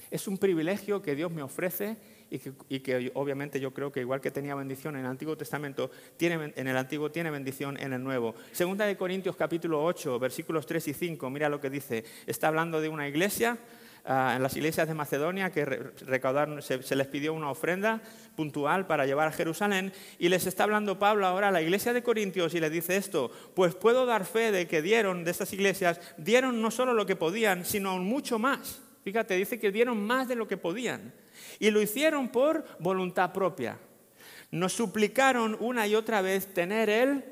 Es 0.10 0.28
un 0.28 0.38
privilegio 0.38 1.02
que 1.02 1.16
Dios 1.16 1.32
me 1.32 1.44
ofrece 1.44 1.98
y 2.30 2.80
que, 2.80 3.12
obviamente 3.14 3.60
yo 3.60 3.74
creo 3.74 3.92
que 3.92 4.02
igual 4.02 4.22
que 4.22 4.32
tenía 4.32 4.56
bendición 4.56 4.96
en 4.96 5.02
el 5.02 5.08
Antiguo 5.08 5.38
Testamento, 5.38 5.90
tiene, 6.18 6.54
en 6.56 6.68
el 6.68 6.78
Antiguo 6.78 7.12
tiene 7.12 7.32
bendición 7.32 7.78
en 7.80 7.94
el 7.94 8.04
Nuevo. 8.04 8.36
Segunda 8.52 8.86
de 8.86 8.98
Corintios 8.98 9.36
capítulo 9.36 9.84
8, 9.84 10.20
versículos 10.20 10.66
3 10.66 10.90
y 10.90 10.94
5, 10.94 11.30
mira 11.30 11.50
lo 11.50 11.60
que 11.60 11.70
dice. 11.70 12.04
Está 12.26 12.50
hablando 12.50 12.82
de 12.82 12.90
una 12.90 13.08
iglesia 13.08 13.58
en 14.08 14.42
las 14.42 14.56
iglesias 14.56 14.88
de 14.88 14.94
Macedonia 14.94 15.52
que 15.52 15.66
recaudaron, 15.66 16.62
se, 16.62 16.96
les 16.96 17.08
pidió 17.08 17.34
una 17.34 17.50
ofrenda 17.50 18.02
puntual 18.38 18.88
para 18.88 19.06
llevar 19.06 19.28
a 19.28 19.32
Jerusalén 19.34 19.92
y 20.18 20.30
les 20.30 20.48
está 20.48 20.64
hablando 20.64 20.98
Pablo 20.98 21.28
ahora 21.28 21.50
a 21.50 21.52
la 21.52 21.62
iglesia 21.62 21.92
de 21.92 22.04
Corintios 22.04 22.54
y 22.54 22.62
le 22.62 22.70
dice 22.70 22.96
esto, 22.96 23.32
pues 23.54 23.76
puedo 23.76 24.06
dar 24.06 24.26
fe 24.26 24.52
de 24.52 24.66
que 24.66 24.82
dieron, 24.82 25.26
de 25.26 25.32
estas 25.32 25.52
iglesias, 25.52 26.00
dieron 26.18 26.62
no 26.62 26.72
solo 26.72 26.94
lo 26.94 27.06
que 27.06 27.18
podían, 27.18 27.66
sino 27.66 27.98
mucho 27.98 28.40
más. 28.40 28.82
Fíjate, 29.04 29.36
dice 29.36 29.60
que 29.60 29.72
dieron 29.72 30.02
más 30.02 30.30
de 30.30 30.36
lo 30.36 30.48
que 30.48 30.58
podían 30.58 31.14
y 31.60 31.70
lo 31.72 31.82
hicieron 31.82 32.30
por 32.30 32.66
voluntad 32.80 33.34
propia. 33.34 33.78
Nos 34.52 34.72
suplicaron 34.72 35.58
una 35.60 35.86
y 35.86 35.96
otra 35.96 36.22
vez 36.22 36.54
tener 36.54 36.90
el 36.90 37.26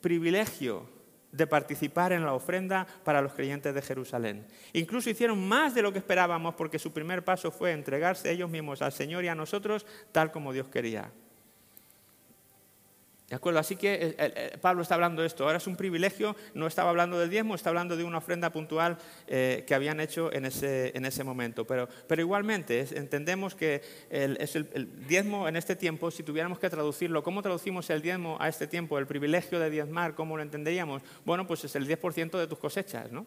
privilegio 0.00 0.99
de 1.32 1.46
participar 1.46 2.12
en 2.12 2.24
la 2.24 2.34
ofrenda 2.34 2.86
para 3.04 3.22
los 3.22 3.32
creyentes 3.32 3.74
de 3.74 3.82
Jerusalén. 3.82 4.46
Incluso 4.72 5.10
hicieron 5.10 5.46
más 5.46 5.74
de 5.74 5.82
lo 5.82 5.92
que 5.92 5.98
esperábamos 5.98 6.54
porque 6.54 6.78
su 6.78 6.92
primer 6.92 7.24
paso 7.24 7.50
fue 7.50 7.72
entregarse 7.72 8.30
ellos 8.30 8.50
mismos 8.50 8.82
al 8.82 8.92
Señor 8.92 9.24
y 9.24 9.28
a 9.28 9.34
nosotros 9.34 9.86
tal 10.12 10.30
como 10.32 10.52
Dios 10.52 10.68
quería. 10.68 11.10
¿De 13.30 13.36
acuerdo? 13.36 13.60
Así 13.60 13.76
que 13.76 13.94
eh, 13.94 13.98
eh, 14.18 14.32
eh, 14.34 14.58
Pablo 14.60 14.82
está 14.82 14.96
hablando 14.96 15.22
de 15.22 15.28
esto. 15.28 15.44
Ahora 15.44 15.58
es 15.58 15.66
un 15.68 15.76
privilegio, 15.76 16.34
no 16.54 16.66
estaba 16.66 16.90
hablando 16.90 17.16
del 17.16 17.30
diezmo, 17.30 17.54
está 17.54 17.68
hablando 17.68 17.96
de 17.96 18.02
una 18.02 18.18
ofrenda 18.18 18.50
puntual 18.50 18.98
que 19.28 19.72
habían 19.72 20.00
hecho 20.00 20.32
en 20.32 20.46
ese, 20.46 20.90
en 20.96 21.04
ese 21.04 21.22
momento. 21.22 21.64
Pero, 21.64 21.88
pero 22.08 22.22
igualmente, 22.22 22.84
entendemos 22.96 23.54
que 23.54 23.82
el, 24.10 24.36
es 24.40 24.56
el, 24.56 25.06
diezmo 25.06 25.46
en 25.46 25.54
este 25.54 25.76
tiempo, 25.76 26.10
si 26.10 26.24
tuviéramos 26.24 26.58
que 26.58 26.68
traducirlo, 26.68 27.22
¿cómo 27.22 27.40
traducimos 27.40 27.88
el 27.90 28.02
diezmo 28.02 28.36
a 28.40 28.48
este 28.48 28.66
tiempo? 28.66 28.98
El 28.98 29.06
privilegio 29.06 29.60
de 29.60 29.70
diezmar, 29.70 30.16
¿cómo 30.16 30.36
lo 30.36 30.42
entenderíamos? 30.42 31.00
Bueno, 31.24 31.46
pues 31.46 31.64
es 31.64 31.76
el 31.76 31.86
10% 31.86 32.36
de 32.36 32.48
tus 32.48 32.58
cosechas. 32.58 33.12
¿no? 33.12 33.26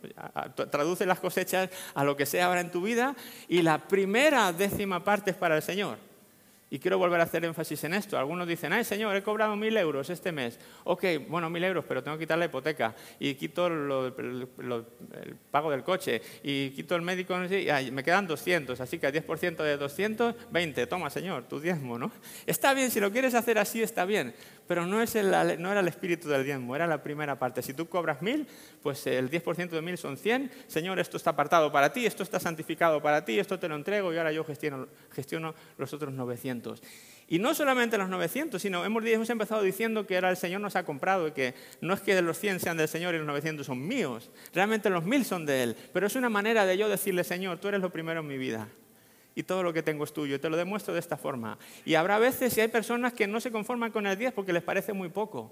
Traduce 0.70 1.06
las 1.06 1.22
cosechas 1.22 1.70
a 1.94 2.04
lo 2.04 2.18
que 2.18 2.26
sea 2.26 2.48
ahora 2.48 2.60
en 2.60 2.72
tu 2.72 2.82
vida 2.82 3.16
y 3.48 3.62
la 3.62 3.88
primera 3.88 4.52
décima 4.52 5.02
parte 5.02 5.32
es 5.32 5.38
para 5.38 5.56
el 5.56 5.62
Señor. 5.62 6.13
Y 6.74 6.80
quiero 6.80 6.98
volver 6.98 7.20
a 7.20 7.26
hacer 7.26 7.46
énfasis 7.46 7.84
en 7.84 7.94
esto. 7.94 8.18
Algunos 8.18 8.48
dicen, 8.48 8.74
ay 8.74 8.84
señor, 8.84 9.16
he 9.16 9.22
cobrado 9.22 9.56
mil 9.56 9.78
euros 9.78 10.10
este 10.10 10.32
mes. 10.32 10.60
Ok, 10.86 11.04
bueno, 11.30 11.48
mil 11.48 11.64
euros, 11.64 11.86
pero 11.88 12.02
tengo 12.02 12.18
que 12.18 12.24
quitar 12.24 12.40
la 12.40 12.46
hipoteca. 12.46 12.96
Y 13.20 13.36
quito 13.36 13.68
el 13.68 14.48
pago 15.52 15.70
del 15.70 15.84
coche. 15.84 16.20
Y 16.42 16.72
quito 16.72 16.96
el 16.96 17.04
médico, 17.04 17.36
y 17.36 17.92
me 17.92 18.04
quedan 18.04 18.26
200. 18.26 18.82
Así 18.82 18.98
que 18.98 19.06
al 19.06 19.14
10% 19.14 19.58
de 19.58 19.78
200, 19.78 20.36
20. 20.50 20.88
Toma, 20.88 21.12
señor, 21.12 21.44
tu 21.44 21.60
diezmo, 21.60 22.00
¿no? 22.00 22.12
Está 22.48 22.74
bien, 22.74 22.90
si 22.90 23.00
lo 23.00 23.12
quieres 23.12 23.36
hacer 23.36 23.60
así, 23.60 23.84
está 23.84 24.06
bien 24.06 24.34
pero 24.68 24.86
no 24.86 25.02
era 25.02 25.80
el 25.80 25.88
espíritu 25.88 26.30
del 26.30 26.44
diezmo, 26.44 26.76
era 26.76 26.88
la 26.88 27.04
primera 27.04 27.38
parte. 27.38 27.62
Si 27.62 27.74
tú 27.74 27.88
cobras 27.88 28.22
mil, 28.22 28.48
pues 28.82 29.06
el 29.08 29.30
10% 29.30 29.70
de 29.70 29.82
mil 29.82 29.98
son 29.98 30.18
100. 30.18 30.52
Señor, 30.68 31.00
esto 31.00 31.18
está 31.18 31.32
apartado 31.32 31.72
para 31.72 31.92
ti, 31.92 32.06
esto 32.06 32.24
está 32.24 32.40
santificado 32.40 33.02
para 33.02 33.26
ti, 33.26 33.40
esto 33.40 33.60
te 33.60 33.68
lo 33.68 33.76
entrego 33.76 34.14
y 34.14 34.18
ahora 34.18 34.32
yo 34.32 34.44
gestiono, 34.44 34.88
gestiono 35.12 35.54
los 35.78 35.94
otros 35.94 36.14
900. 36.14 36.63
Y 37.28 37.40
no 37.40 37.56
solamente 37.56 37.98
los 37.98 38.10
900, 38.10 38.62
sino 38.62 38.84
hemos, 38.86 39.30
empezado 39.30 39.62
diciendo 39.62 40.06
que 40.06 40.16
era 40.16 40.30
el 40.30 40.38
Señor 40.38 40.62
nos 40.62 40.76
ha 40.76 40.84
comprado 40.84 41.28
y 41.28 41.32
que 41.32 41.54
no 41.82 41.94
es 41.94 42.02
que 42.02 42.22
los 42.22 42.38
100 42.38 42.60
sean 42.60 42.78
del 42.78 42.88
Señor 42.88 43.16
y 43.16 43.18
los 43.18 43.28
900 43.28 43.66
son 43.66 43.88
míos. 43.88 44.30
Realmente 44.54 44.90
los 44.90 45.06
mil 45.06 45.24
son 45.26 45.46
de 45.46 45.64
Él. 45.64 45.76
Pero 45.94 46.08
es 46.08 46.16
una 46.16 46.30
manera 46.30 46.66
de 46.66 46.78
yo 46.78 46.90
decirle, 46.90 47.24
Señor, 47.24 47.60
tú 47.60 47.70
eres 47.70 47.82
lo 47.82 47.92
primero 47.92 48.20
en 48.20 48.28
mi 48.28 48.38
vida 48.38 48.68
y 49.36 49.44
todo 49.44 49.64
lo 49.64 49.74
que 49.74 49.82
tengo 49.82 50.04
es 50.04 50.14
tuyo. 50.14 50.40
Te 50.40 50.50
lo 50.50 50.58
demuestro 50.58 50.94
de 50.94 51.00
esta 51.00 51.18
forma. 51.18 51.58
Y 51.86 51.96
habrá 51.96 52.20
veces 52.20 52.56
y 52.58 52.62
hay 52.62 52.68
personas 52.68 53.14
que 53.14 53.26
no 53.26 53.40
se 53.40 53.52
conforman 53.52 53.92
con 53.92 54.06
el 54.06 54.18
10 54.18 54.34
porque 54.34 54.54
les 54.54 54.62
parece 54.62 54.94
muy 54.94 55.10
poco. 55.10 55.52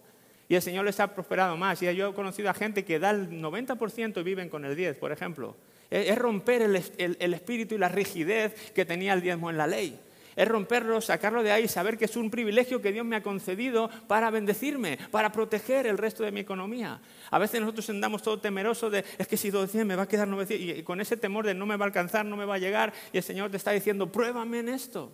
Y 0.50 0.56
el 0.56 0.62
Señor 0.62 0.84
les 0.84 1.00
ha 1.00 1.16
prosperado 1.16 1.56
más. 1.56 1.82
Y 1.82 1.96
yo 1.96 2.10
he 2.10 2.14
conocido 2.14 2.50
a 2.50 2.54
gente 2.54 2.84
que 2.84 3.00
da 3.00 3.12
el 3.12 3.42
90% 3.42 4.20
y 4.20 4.24
viven 4.24 4.50
con 4.50 4.66
el 4.66 4.76
10, 4.76 4.98
por 4.98 5.14
ejemplo. 5.14 5.56
Es 5.90 6.18
romper 6.18 6.62
el 6.62 7.34
espíritu 7.34 7.76
y 7.76 7.78
la 7.78 7.90
rigidez 7.90 8.72
que 8.72 8.86
tenía 8.86 9.14
el 9.14 9.22
diezmo 9.22 9.50
en 9.50 9.58
la 9.58 9.68
ley 9.68 10.00
es 10.36 10.48
romperlo, 10.48 11.02
sacarlo 11.02 11.44
de 11.44 11.52
ahí, 11.52 11.68
saber 11.68 11.98
que 11.98 12.06
es 12.06 12.16
un 12.16 12.30
privilegio 12.30 12.82
que 12.82 12.92
Dios 12.92 13.06
me 13.06 13.16
ha 13.16 13.24
concedido 13.24 13.90
para 14.08 14.30
bendecirme, 14.30 14.98
para 15.12 15.32
proteger 15.32 15.88
el 15.88 15.98
resto 15.98 16.24
de 16.24 16.32
mi 16.32 16.42
economía. 16.42 17.02
A 17.30 17.40
veces 17.40 17.62
nosotros 17.62 17.90
andamos 17.90 18.22
todo 18.22 18.40
temerosos 18.40 18.92
de, 18.92 19.06
es 19.18 19.28
que 19.28 19.38
si 19.38 19.50
200 19.50 19.86
me 19.86 19.96
va 19.96 20.04
a 20.04 20.08
quedar 20.08 20.28
900, 20.28 20.80
y 20.80 20.84
con 20.84 21.02
ese 21.02 21.18
temor 21.18 21.46
de 21.46 21.54
no 21.54 21.66
me 21.66 21.78
va 21.78 21.86
a 21.86 21.88
alcanzar, 21.88 22.26
no 22.26 22.38
me 22.38 22.46
va 22.46 22.56
a 22.56 22.60
llegar, 22.60 22.94
y 23.12 23.18
el 23.18 23.24
Señor 23.24 23.52
te 23.52 23.58
está 23.58 23.72
diciendo, 23.72 24.12
pruébame 24.12 24.60
en 24.60 24.70
esto. 24.70 25.12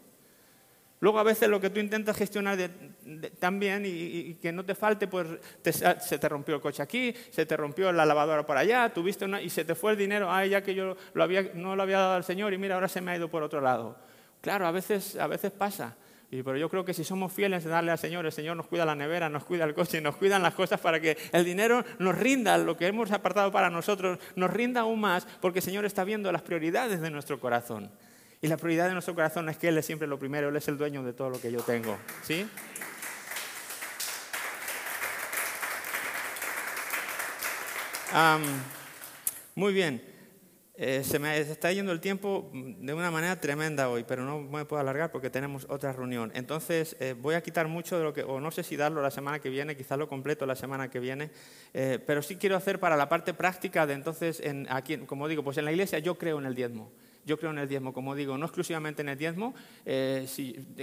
Luego 1.00 1.20
a 1.20 1.24
veces 1.24 1.48
lo 1.48 1.62
que 1.62 1.70
tú 1.70 1.80
intentas 1.80 2.18
gestionar 2.18 2.58
también 3.38 3.84
y, 3.86 4.34
que 4.36 4.52
no 4.52 4.66
te 4.66 4.74
falte, 4.74 5.08
pues 5.08 5.28
se 5.72 6.18
te 6.18 6.30
rompió 6.30 6.56
el 6.56 6.62
coche 6.62 6.82
aquí, 6.82 7.14
se 7.30 7.46
te 7.46 7.56
rompió 7.56 7.92
la 7.92 8.04
lavadora 8.04 8.46
por 8.46 8.58
allá, 8.58 8.92
tuviste 8.92 9.26
una, 9.26 9.40
y 9.40 9.50
se 9.50 9.64
te 9.64 9.76
fue 9.76 9.92
el 9.92 9.98
dinero, 9.98 10.32
ay, 10.32 10.50
ya 10.50 10.64
que 10.64 10.74
yo 10.74 10.98
no 11.54 11.76
lo 11.76 11.84
había 11.84 12.00
dado 12.00 12.14
al 12.16 12.24
Señor 12.24 12.52
y 12.54 12.58
mira, 12.58 12.76
ahora 12.76 12.88
se 12.88 13.02
me 13.02 13.12
ha 13.12 13.18
ido 13.18 13.30
por 13.30 13.44
otro 13.44 13.62
lado. 13.62 13.96
Claro, 14.48 14.66
a 14.66 14.72
veces, 14.72 15.18
a 15.18 15.28
veces 15.28 15.52
pasa. 15.52 15.94
pero 16.30 16.56
yo 16.56 16.70
creo 16.70 16.86
que 16.86 16.94
si 16.94 17.04
somos 17.04 17.34
fieles 17.34 17.66
en 17.66 17.72
darle 17.72 17.92
al 17.92 17.98
Señor, 17.98 18.26
el 18.26 18.32
Señor 18.32 18.56
nos 18.56 18.68
cuida 18.68 18.86
la 18.86 18.96
nevera, 18.96 19.28
nos 19.28 19.44
cuida 19.44 19.66
el 19.66 19.74
coche, 19.74 20.00
nos 20.00 20.16
cuidan 20.16 20.42
las 20.42 20.54
cosas 20.54 20.80
para 20.80 21.02
que 21.02 21.18
el 21.34 21.44
dinero 21.44 21.84
nos 22.00 22.18
rinda, 22.18 22.58
lo 22.58 22.78
que 22.78 22.88
hemos 22.88 23.12
apartado 23.12 23.52
para 23.52 23.70
nosotros, 23.70 24.20
nos 24.38 24.50
rinda 24.50 24.80
aún 24.80 25.02
más, 25.02 25.28
porque 25.42 25.60
el 25.60 25.64
Señor 25.64 25.84
está 25.84 26.06
viendo 26.06 26.32
las 26.32 26.44
prioridades 26.44 27.02
de 27.02 27.12
nuestro 27.12 27.42
corazón. 27.42 27.92
Y 28.40 28.48
la 28.48 28.56
prioridad 28.56 28.88
de 28.88 28.94
nuestro 28.94 29.16
corazón 29.16 29.50
es 29.50 29.58
que 29.58 29.68
Él 29.68 29.78
es 29.78 29.86
siempre 29.86 30.08
lo 30.08 30.18
primero, 30.18 30.48
Él 30.48 30.56
es 30.56 30.70
el 30.70 30.78
dueño 30.78 31.04
de 31.04 31.12
todo 31.12 31.30
lo 31.30 31.42
que 31.42 31.52
yo 31.52 31.60
tengo. 31.60 31.98
¿Sí? 32.24 32.48
muy 39.56 39.74
bien. 39.74 40.02
Eh, 40.80 41.04
se 41.04 41.18
me 41.18 41.36
está 41.40 41.72
yendo 41.72 41.92
el 41.92 42.00
tiempo 42.00 42.52
de 42.54 42.94
una 42.94 43.10
manera 43.10 43.42
tremenda 43.42 43.90
hoy, 43.90 44.06
pero 44.08 44.24
no 44.24 44.40
me 44.40 44.64
puedo 44.64 44.80
alargar 44.80 45.12
porque 45.12 45.32
tenemos 45.32 45.66
otra 45.70 45.92
reunión. 45.92 46.32
Entonces, 46.36 46.96
eh, 47.00 47.16
voy 47.20 47.34
a 47.34 47.42
quitar 47.42 47.68
mucho 47.68 47.98
de 47.98 48.04
lo 48.04 48.14
que, 48.14 48.22
o 48.22 48.40
no 48.40 48.52
sé 48.52 48.62
si 48.62 48.76
darlo 48.76 49.02
la 49.02 49.10
semana 49.10 49.40
que 49.40 49.50
viene, 49.50 49.76
quizás 49.76 49.98
lo 49.98 50.08
completo 50.08 50.46
la 50.46 50.56
semana 50.56 50.92
que 50.92 51.00
viene, 51.00 51.32
eh, 51.74 51.98
pero 52.06 52.22
sí 52.22 52.36
quiero 52.36 52.56
hacer 52.56 52.80
para 52.80 52.96
la 52.96 53.10
parte 53.10 53.34
práctica 53.34 53.88
de 53.88 53.96
entonces, 53.96 54.40
en, 54.40 54.68
aquí, 54.70 54.98
como 54.98 55.28
digo, 55.28 55.44
pues 55.44 55.58
en 55.58 55.66
la 55.66 55.72
iglesia 55.72 55.98
yo 55.98 56.16
creo 56.16 56.38
en 56.38 56.46
el 56.46 56.54
diezmo. 56.54 56.92
Yo 57.28 57.38
creo 57.38 57.52
en 57.52 57.60
el 57.60 57.68
diezmo, 57.68 57.94
como 57.94 58.16
digo, 58.16 58.38
no 58.38 58.46
exclusivamente 58.46 59.02
en 59.02 59.10
el 59.10 59.18
diezmo, 59.18 59.54
eh, 59.86 60.26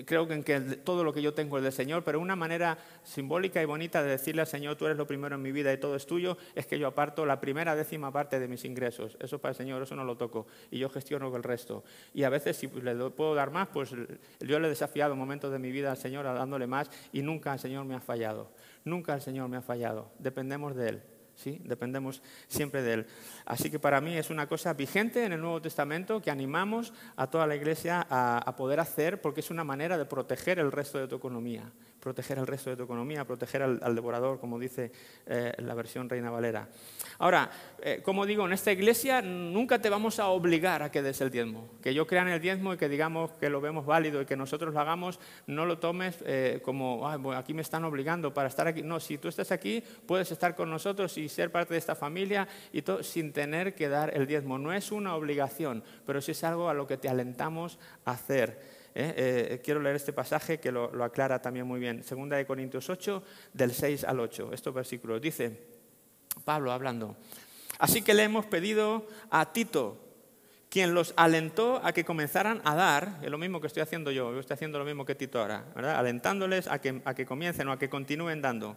creo 0.07 0.29
que 0.29 0.35
en 0.35 0.45
que 0.45 0.61
todo 0.61 1.03
lo 1.03 1.13
que 1.13 1.23
yo 1.23 1.33
tengo 1.33 1.57
es 1.57 1.65
del 1.65 1.73
Señor, 1.73 2.05
pero 2.05 2.21
una 2.21 2.37
manera 2.37 2.77
simbólica 3.03 3.63
y 3.63 3.65
bonita 3.65 4.03
de 4.03 4.11
decirle 4.11 4.43
al 4.43 4.47
Señor, 4.47 4.77
tú 4.77 4.85
eres 4.85 4.99
lo 4.99 5.07
primero 5.07 5.35
en 5.35 5.43
mi 5.43 5.53
vida 5.53 5.73
y 5.73 5.79
todo 5.79 5.97
es 5.97 6.05
tuyo, 6.07 6.37
es 6.55 6.67
que 6.67 6.79
yo 6.79 6.87
aparto 6.87 7.25
la 7.25 7.41
primera 7.41 7.75
décima 7.75 8.13
parte 8.13 8.39
de 8.39 8.47
mis 8.47 8.65
ingresos. 8.67 9.17
Eso 9.21 9.41
para 9.41 9.51
el 9.51 9.57
Señor, 9.57 9.83
eso 9.83 9.97
no 9.97 10.05
lo 10.05 10.17
toco. 10.17 10.47
Y 10.71 10.79
yo 10.79 10.91
gestiono 10.91 11.35
el 11.35 11.43
resto. 11.43 11.83
Y 12.13 12.25
a 12.25 12.29
veces, 12.29 12.57
si 12.59 12.69
le 12.69 12.95
puedo 13.11 13.35
dar 13.35 13.51
más, 13.51 13.69
pues 13.69 13.91
yo 14.41 14.59
le 14.59 14.67
he 14.67 14.71
desafiado 14.71 15.17
momentos 15.17 15.51
de 15.51 15.59
mi 15.59 15.71
vida 15.71 15.91
al 15.91 15.97
Señor 15.97 16.25
dándole 16.25 16.67
más 16.67 16.91
y 17.11 17.23
nunca 17.23 17.55
el 17.55 17.59
Señor 17.59 17.87
me 17.87 17.95
ha 17.95 18.01
fallado. 18.01 18.51
Nunca 18.85 19.15
el 19.15 19.23
Señor 19.23 19.49
me 19.49 19.57
ha 19.57 19.63
fallado. 19.63 20.11
Dependemos 20.19 20.77
de 20.77 20.89
Él. 20.91 21.03
¿Sí? 21.37 21.61
Dependemos 21.64 22.23
siempre 22.49 22.83
de 22.83 22.92
Él. 22.94 23.07
Así 23.44 23.70
que 23.70 23.79
para 23.79 24.01
mí 24.01 24.16
es 24.16 24.31
una 24.31 24.47
cosa 24.47 24.73
vigente 24.75 25.25
en 25.25 25.33
el 25.33 25.40
Nuevo 25.40 25.61
Testamento 25.61 26.20
que 26.20 26.31
animamos 26.31 26.92
a 27.16 27.29
toda 27.29 27.47
la 27.47 27.57
Iglesia 27.57 28.07
a, 28.09 28.55
poder 28.57 28.81
hacer 28.81 29.20
porque 29.20 29.40
es 29.40 29.51
una 29.51 29.64
manera 29.64 29.99
de 29.99 30.05
proteger 30.05 30.59
el 30.59 30.70
resto 30.70 30.99
de 30.99 31.09
tu 31.09 31.16
economía, 31.16 31.73
proteger 32.05 32.38
el 32.38 32.47
resto 32.47 32.69
de 32.69 32.77
tu 32.77 32.83
economía, 32.83 33.25
proteger 33.25 33.62
al, 33.62 33.95
devorador, 33.95 34.38
como 34.38 34.59
dice 34.59 34.93
eh, 35.27 35.55
la 35.59 35.73
versión 35.75 36.09
Reina 36.09 36.31
Valera. 36.31 36.69
Ahora, 37.19 37.51
eh, 37.81 38.03
como 38.05 38.27
digo, 38.27 38.45
en 38.45 38.53
esta 38.53 38.71
iglesia 38.71 39.23
nunca 39.23 39.81
te 39.81 39.88
vamos 39.88 40.19
a 40.19 40.29
obligar 40.29 40.83
a 40.83 40.90
que 40.90 41.01
des 41.01 41.21
el 41.23 41.31
diezmo. 41.31 41.71
Que 41.83 41.95
yo 41.95 42.07
crea 42.07 42.23
en 42.23 42.29
el 42.29 42.40
diezmo 42.40 42.75
y 42.75 42.77
que 42.77 42.90
digamos 42.90 43.31
que 43.33 43.49
lo 43.49 43.62
vemos 43.62 43.87
válido 43.87 44.21
y 44.21 44.27
que 44.27 44.37
nosotros 44.37 44.75
lo 44.75 44.81
hagamos, 44.81 45.19
no 45.47 45.64
lo 45.64 45.79
tomes 45.79 46.23
eh, 46.27 46.61
como, 46.62 47.09
aquí 47.35 47.55
me 47.55 47.62
están 47.62 47.85
obligando 47.85 48.35
para 48.35 48.49
estar 48.49 48.67
aquí. 48.67 48.83
No, 48.83 49.01
si 49.01 49.17
tú 49.17 49.29
estás 49.29 49.51
aquí, 49.51 49.83
puedes 50.07 50.31
estar 50.31 50.55
con 50.55 50.69
nosotros 50.69 51.17
y 51.17 51.31
ser 51.31 51.51
parte 51.51 51.73
de 51.73 51.79
esta 51.79 51.95
familia 51.95 52.47
y 52.71 52.83
todo, 52.83 53.03
sin 53.03 53.33
tener 53.33 53.75
que 53.75 53.88
dar 53.88 54.14
el 54.14 54.27
diezmo. 54.27 54.59
No 54.59 54.75
es 54.75 54.93
una 54.93 55.17
obligación, 55.17 55.83
pero 56.05 56.21
sí 56.21 56.33
es 56.33 56.45
algo 56.45 56.69
a 56.69 56.75
lo 56.75 56.87
que 56.87 56.99
te 56.99 57.09
alentamos 57.09 57.79
a 58.05 58.11
hacer. 58.11 58.74
¿Eh? 58.95 59.61
quiero 59.65 59.81
leer 59.81 59.97
este 59.97 60.13
pasaje 60.13 60.59
que 60.59 60.73
lo, 60.73 60.93
lo, 60.93 61.05
aclara 61.05 61.41
también 61.43 61.67
muy 61.67 61.81
bien. 61.81 62.03
Segunda 62.03 62.37
de 62.37 62.47
Corintios 62.47 62.89
8, 62.89 63.23
del 63.53 63.73
6 63.73 64.05
al 64.05 64.21
8. 64.21 64.53
Estos 64.53 64.75
versículos. 64.75 65.21
Dice, 65.21 65.75
Pablo 66.45 66.73
hablando. 66.73 67.17
Así 67.79 68.03
que 68.03 68.15
le 68.15 68.23
hemos 68.23 68.47
pedido 68.47 69.07
a 69.31 69.53
Tito, 69.53 69.99
quien 70.69 70.95
los 70.95 71.15
alentó 71.17 71.81
a 71.85 71.93
que 71.93 72.05
comenzaran 72.05 72.61
a 72.65 72.75
dar, 72.75 73.19
es 73.23 73.31
lo 73.31 73.39
mismo 73.39 73.61
que 73.61 73.69
estoy 73.69 73.83
haciendo 73.83 74.11
yo, 74.11 74.33
yo 74.33 74.41
estoy 74.41 74.55
haciendo 74.55 74.79
lo 74.79 74.85
mismo 74.85 75.05
que 75.05 75.15
Tito 75.15 75.41
ahora, 75.41 75.65
alentándoles 75.77 76.67
a 76.67 76.81
que, 76.81 77.01
a 77.05 77.15
que 77.15 77.27
comiencen 77.27 77.69
o 77.69 77.73
a 77.73 77.79
que 77.79 77.89
continúen 77.89 78.43
dando. 78.43 78.77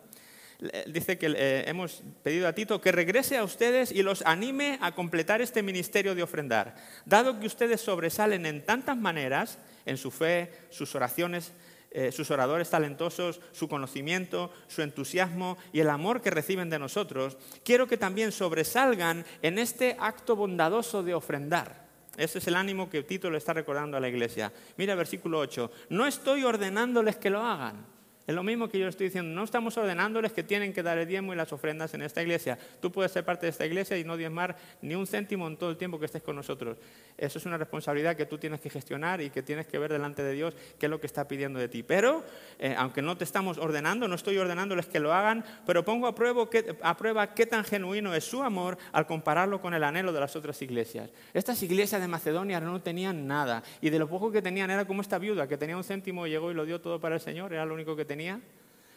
Dice 0.88 1.20
que 1.20 1.34
eh, 1.38 1.66
hemos 1.68 2.02
pedido 2.24 2.48
a 2.48 2.54
Tito 2.54 2.82
que 2.82 2.92
regrese 2.92 3.38
a 3.38 3.44
ustedes 3.44 3.92
y 3.92 4.02
los 4.02 4.24
anime 4.26 4.80
a 4.82 4.94
completar 4.94 5.40
este 5.40 5.62
ministerio 5.62 6.16
de 6.16 6.24
ofrendar, 6.24 6.76
dado 7.06 7.40
que 7.40 7.46
ustedes 7.46 7.82
sobresalen 7.82 8.46
en 8.48 8.66
tantas 8.66 8.98
maneras, 8.98 9.60
en 9.88 9.98
su 9.98 10.12
fe, 10.12 10.52
sus 10.70 10.94
oraciones, 10.94 11.54
eh, 11.90 12.12
sus 12.12 12.30
oradores 12.30 12.70
talentosos, 12.70 13.40
su 13.52 13.68
conocimiento, 13.68 14.52
su 14.68 14.84
entusiasmo 14.84 15.58
y 15.74 15.80
el 15.80 15.90
amor 15.90 16.22
que 16.22 16.30
reciben 16.30 16.70
de 16.70 16.78
nosotros, 16.78 17.38
quiero 17.64 17.88
que 17.88 17.98
también 17.98 18.32
sobresalgan 18.32 19.26
en 19.42 19.58
este 19.58 19.98
acto 20.00 20.36
bondadoso 20.36 21.02
de 21.02 21.16
ofrendar. 21.16 21.88
Ese 22.18 22.40
es 22.40 22.48
el 22.48 22.56
ánimo 22.56 22.90
que 22.90 23.04
Tito 23.04 23.32
le 23.32 23.38
está 23.38 23.54
recordando 23.54 23.98
a 23.98 24.00
la 24.00 24.10
iglesia. 24.10 24.52
Mira 24.76 24.96
versículo 24.96 25.40
8. 25.40 25.72
No 25.90 26.06
estoy 26.06 26.44
ordenándoles 26.44 27.16
que 27.16 27.30
lo 27.30 27.42
hagan 27.42 27.97
es 28.28 28.36
lo 28.36 28.44
mismo 28.44 28.68
que 28.68 28.78
yo 28.78 28.90
estoy 28.90 29.06
diciendo. 29.06 29.34
No 29.34 29.46
estamos 29.46 29.78
ordenándoles 29.78 30.34
que 30.34 30.44
tienen 30.44 30.74
que 30.74 30.84
dar 30.84 30.98
el 30.98 31.08
diezmo 31.08 31.32
y 31.32 31.38
las 31.38 31.54
ofrendas 31.54 31.94
en 31.94 32.02
esta 32.02 32.22
iglesia. 32.22 32.60
Tú 32.82 32.92
puedes 32.92 33.14
ser 33.14 33.24
parte 33.24 33.46
de 33.46 33.52
esta 33.52 33.66
iglesia 33.66 33.98
y 33.98 34.04
no 34.04 34.18
diezmar 34.18 34.58
ni 34.82 34.96
un 34.96 35.08
céntimo 35.08 35.48
en 35.48 35.56
todo 35.56 35.70
el 35.70 35.78
tiempo 35.78 35.98
que 35.98 36.08
estés 36.08 36.22
con 36.22 36.36
nosotros. 36.36 36.78
Eso 37.18 37.40
es 37.40 37.46
una 37.46 37.58
responsabilidad 37.58 38.18
que 38.18 38.26
tú 38.26 38.38
tienes 38.38 38.60
que 38.60 38.70
gestionar 38.70 39.22
y 39.22 39.30
que 39.30 39.44
tienes 39.44 39.66
que 39.66 39.80
ver 39.80 39.94
delante 39.94 40.24
de 40.24 40.34
Dios 40.34 40.56
qué 40.78 40.88
es 40.88 40.90
lo 40.90 41.00
que 41.00 41.08
está 41.08 41.26
pidiendo 41.26 41.58
de 41.58 41.70
ti. 41.70 41.84
Pero, 41.84 42.26
eh, 42.60 42.76
aunque 42.78 43.02
no 43.02 43.16
te 43.16 43.24
estamos 43.24 43.58
ordenando, 43.58 44.10
no 44.10 44.16
estoy 44.16 44.38
ordenándoles 44.38 44.88
que 44.88 45.00
lo 45.00 45.14
hagan, 45.14 45.46
pero 45.66 45.86
pongo 45.86 46.06
a 46.06 46.14
prueba, 46.14 46.50
a 46.82 46.98
prueba 46.98 47.34
qué 47.34 47.46
tan 47.46 47.64
genuino 47.64 48.14
es 48.14 48.26
su 48.26 48.44
amor 48.44 48.78
al 48.92 49.08
compararlo 49.08 49.62
con 49.62 49.74
el 49.74 49.86
anhelo 49.86 50.12
de 50.12 50.20
las 50.20 50.36
otras 50.36 50.62
iglesias. 50.62 51.10
Estas 51.34 51.64
iglesias 51.64 52.02
de 52.02 52.10
Macedonia 52.10 52.60
no 52.60 52.82
tenían 52.82 53.26
nada 53.26 53.64
y 53.80 53.90
de 53.90 54.00
lo 54.00 54.10
poco 54.10 54.34
que 54.34 54.42
tenían 54.42 54.70
era 54.70 54.84
como 54.84 55.02
esta 55.02 55.18
viuda 55.18 55.48
que 55.48 55.58
tenía 55.58 55.78
un 55.78 55.86
céntimo 55.86 56.28
y 56.28 56.32
llegó 56.32 56.52
y 56.52 56.54
lo 56.54 56.66
dio 56.66 56.82
todo 56.82 57.00
para 57.00 57.16
el 57.16 57.22
Señor, 57.22 57.54
era 57.54 57.66
lo 57.66 57.74
único 57.74 57.96
que 57.96 58.04
tenía 58.04 58.17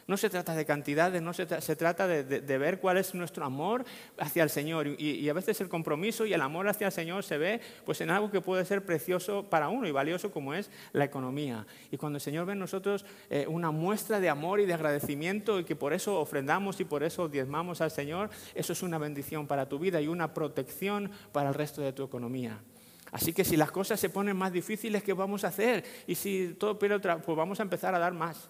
No 0.07 0.17
se 0.17 0.29
trata 0.29 0.55
de 0.55 0.65
cantidades, 0.65 1.21
no 1.21 1.31
se, 1.31 1.45
trata 1.45 2.05
de, 2.05 2.57
ver 2.57 2.79
cuál 2.79 2.97
es 2.97 3.15
nuestro 3.15 3.45
amor 3.45 3.85
hacia 4.17 4.43
el 4.43 4.49
Señor. 4.49 4.87
Y, 4.99 5.29
a 5.29 5.33
veces 5.33 5.61
el 5.61 5.69
compromiso 5.69 6.25
y 6.25 6.33
el 6.33 6.41
amor 6.41 6.67
hacia 6.67 6.87
el 6.87 6.91
Señor 6.91 7.23
se 7.23 7.37
ve 7.37 7.61
pues, 7.85 8.01
en 8.01 8.09
algo 8.09 8.29
que 8.29 8.41
puede 8.41 8.65
ser 8.65 8.83
precioso 8.83 9.49
para 9.49 9.69
uno 9.69 9.87
y 9.87 9.91
valioso 9.91 10.31
como 10.31 10.53
es 10.53 10.69
la 10.91 11.05
economía. 11.05 11.65
Y 11.91 11.97
cuando 11.97 12.17
el 12.17 12.21
Señor 12.21 12.45
ve 12.45 12.51
en 12.53 12.59
nosotros 12.59 13.05
eh, 13.29 13.45
una 13.47 13.71
muestra 13.71 14.19
de 14.19 14.27
amor 14.27 14.59
y 14.59 14.65
de 14.65 14.73
agradecimiento 14.73 15.59
y 15.59 15.63
que 15.63 15.77
por 15.77 15.93
eso 15.93 16.19
ofrendamos 16.19 16.81
y 16.81 16.83
por 16.83 17.03
eso 17.03 17.29
diezmamos 17.29 17.79
al 17.79 17.91
Señor, 17.91 18.31
eso 18.53 18.73
es 18.73 18.83
una 18.83 18.97
bendición 18.97 19.47
para 19.47 19.69
tu 19.69 19.79
vida 19.79 20.01
y 20.01 20.09
una 20.09 20.33
protección 20.33 21.09
para 21.31 21.47
el 21.47 21.55
resto 21.55 21.81
de 21.81 21.93
tu 21.93 22.03
economía. 22.03 22.59
Así 23.13 23.33
que 23.33 23.45
si 23.45 23.55
las 23.55 23.71
cosas 23.71 23.97
se 23.97 24.09
ponen 24.09 24.35
más 24.35 24.51
difíciles, 24.51 25.03
¿qué 25.03 25.13
vamos 25.13 25.43
a 25.43 25.47
hacer? 25.47 25.85
Y 26.07 26.15
si 26.15 26.55
todo 26.59 26.79
pierde 26.79 26.99
pues 26.99 27.37
vamos 27.37 27.59
a 27.59 27.63
empezar 27.63 27.93
a 27.93 27.99
dar 27.99 28.13
más. 28.13 28.49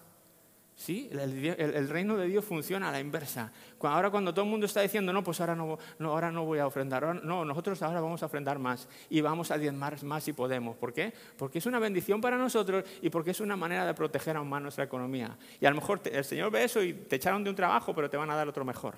¿Sí? 0.74 1.08
El, 1.12 1.88
reino 1.88 2.16
de 2.16 2.26
Dios 2.26 2.44
funciona 2.44 2.88
a 2.88 2.92
la 2.92 2.98
inversa. 2.98 3.52
Ahora 3.80 4.10
cuando 4.10 4.32
todo 4.32 4.44
el 4.44 4.50
mundo 4.50 4.66
está 4.66 4.80
diciendo, 4.80 5.12
no, 5.12 5.22
pues 5.22 5.40
ahora 5.40 5.54
no, 5.54 5.78
ahora 6.00 6.32
no 6.32 6.44
voy 6.44 6.58
a 6.58 6.66
ofrendar, 6.66 7.22
no, 7.24 7.44
nosotros 7.44 7.80
ahora 7.82 8.00
vamos 8.00 8.22
a 8.22 8.26
ofrendar 8.26 8.58
más 8.58 8.88
y 9.10 9.20
vamos 9.20 9.50
a 9.50 9.58
diezmar 9.58 10.02
más 10.02 10.24
si 10.24 10.32
podemos. 10.32 10.76
¿Por 10.76 10.92
qué? 10.92 11.12
Porque 11.36 11.58
es 11.58 11.66
una 11.66 11.78
bendición 11.78 12.20
para 12.20 12.36
nosotros 12.36 12.84
y 13.00 13.10
porque 13.10 13.30
es 13.32 13.40
una 13.40 13.56
manera 13.56 13.86
de 13.86 13.94
proteger 13.94 14.36
aún 14.36 14.48
más 14.48 14.62
nuestra 14.62 14.84
economía. 14.84 15.36
Y 15.60 15.66
a 15.66 15.70
lo 15.70 15.76
mejor 15.76 16.00
el 16.04 16.24
Señor 16.24 16.50
ve 16.50 16.64
eso 16.64 16.82
y 16.82 16.94
te 16.94 17.16
echaron 17.16 17.44
de 17.44 17.50
un 17.50 17.56
trabajo, 17.56 17.94
pero 17.94 18.08
te 18.08 18.16
van 18.16 18.30
a 18.30 18.34
dar 18.34 18.48
otro 18.48 18.64
mejor. 18.64 18.96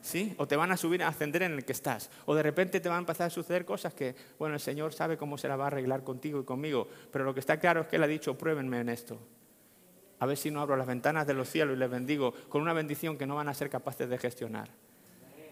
¿Sí? 0.00 0.34
O 0.38 0.48
te 0.48 0.56
van 0.56 0.72
a 0.72 0.76
subir, 0.76 1.04
a 1.04 1.08
ascender 1.08 1.44
en 1.44 1.52
el 1.52 1.64
que 1.64 1.70
estás. 1.70 2.10
O 2.26 2.34
de 2.34 2.42
repente 2.42 2.80
te 2.80 2.88
van 2.88 2.96
a 2.96 3.00
empezar 3.00 3.28
a 3.28 3.30
suceder 3.30 3.64
cosas 3.64 3.94
que, 3.94 4.16
bueno, 4.36 4.56
el 4.56 4.60
Señor 4.60 4.92
sabe 4.92 5.16
cómo 5.16 5.38
se 5.38 5.46
la 5.46 5.54
va 5.54 5.64
a 5.64 5.66
arreglar 5.68 6.02
contigo 6.02 6.40
y 6.40 6.44
conmigo. 6.44 6.88
Pero 7.12 7.24
lo 7.24 7.32
que 7.32 7.38
está 7.38 7.60
claro 7.60 7.82
es 7.82 7.86
que 7.86 7.94
Él 7.94 8.02
ha 8.02 8.08
dicho, 8.08 8.36
pruébenme 8.36 8.80
en 8.80 8.88
esto 8.88 9.20
a 10.22 10.26
ver 10.26 10.36
si 10.36 10.52
no 10.52 10.60
abro 10.60 10.76
las 10.76 10.86
ventanas 10.86 11.26
de 11.26 11.34
los 11.34 11.48
cielos 11.48 11.74
y 11.74 11.80
les 11.80 11.90
bendigo 11.90 12.32
con 12.48 12.62
una 12.62 12.72
bendición 12.72 13.18
que 13.18 13.26
no 13.26 13.34
van 13.34 13.48
a 13.48 13.54
ser 13.54 13.68
capaces 13.68 14.08
de 14.08 14.16
gestionar. 14.18 14.68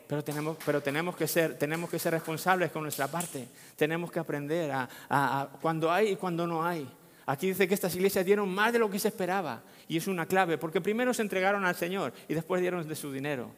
Pero 0.07 0.23
tenemos, 0.23 0.57
pero 0.65 0.81
tenemos, 0.81 1.17
que, 1.17 1.27
ser, 1.27 1.59
tenemos 1.59 1.91
que 1.91 1.99
ser 1.99 2.13
responsables 2.13 2.71
con 2.71 2.85
nuestra 2.85 3.09
parte. 3.09 3.49
Tenemos 3.75 4.13
que 4.13 4.21
aprender 4.21 4.71
a, 4.71 4.89
a 5.09 5.49
cuando 5.61 5.91
hay 5.91 6.11
y 6.11 6.17
cuando 6.17 6.47
no 6.47 6.65
hay. 6.65 6.89
Aquí 7.27 7.49
dice 7.49 7.67
que 7.67 7.75
estas 7.75 7.97
iglesias 7.97 8.25
dieron 8.25 8.49
más 8.49 8.73
de 8.73 8.79
lo 8.79 8.89
que 8.89 9.01
se 9.01 9.09
esperaba. 9.09 9.61
Y 9.89 9.97
es 9.97 10.07
una 10.07 10.25
clave, 10.27 10.57
porque 10.57 10.81
primero 10.81 11.13
se 11.13 11.23
entregaron 11.23 11.65
al 11.65 11.75
Señor 11.75 12.13
y 12.29 12.35
después 12.35 12.61
dieron 12.61 12.87
de 12.87 12.95
su 12.95 13.11
dinero. 13.11 13.51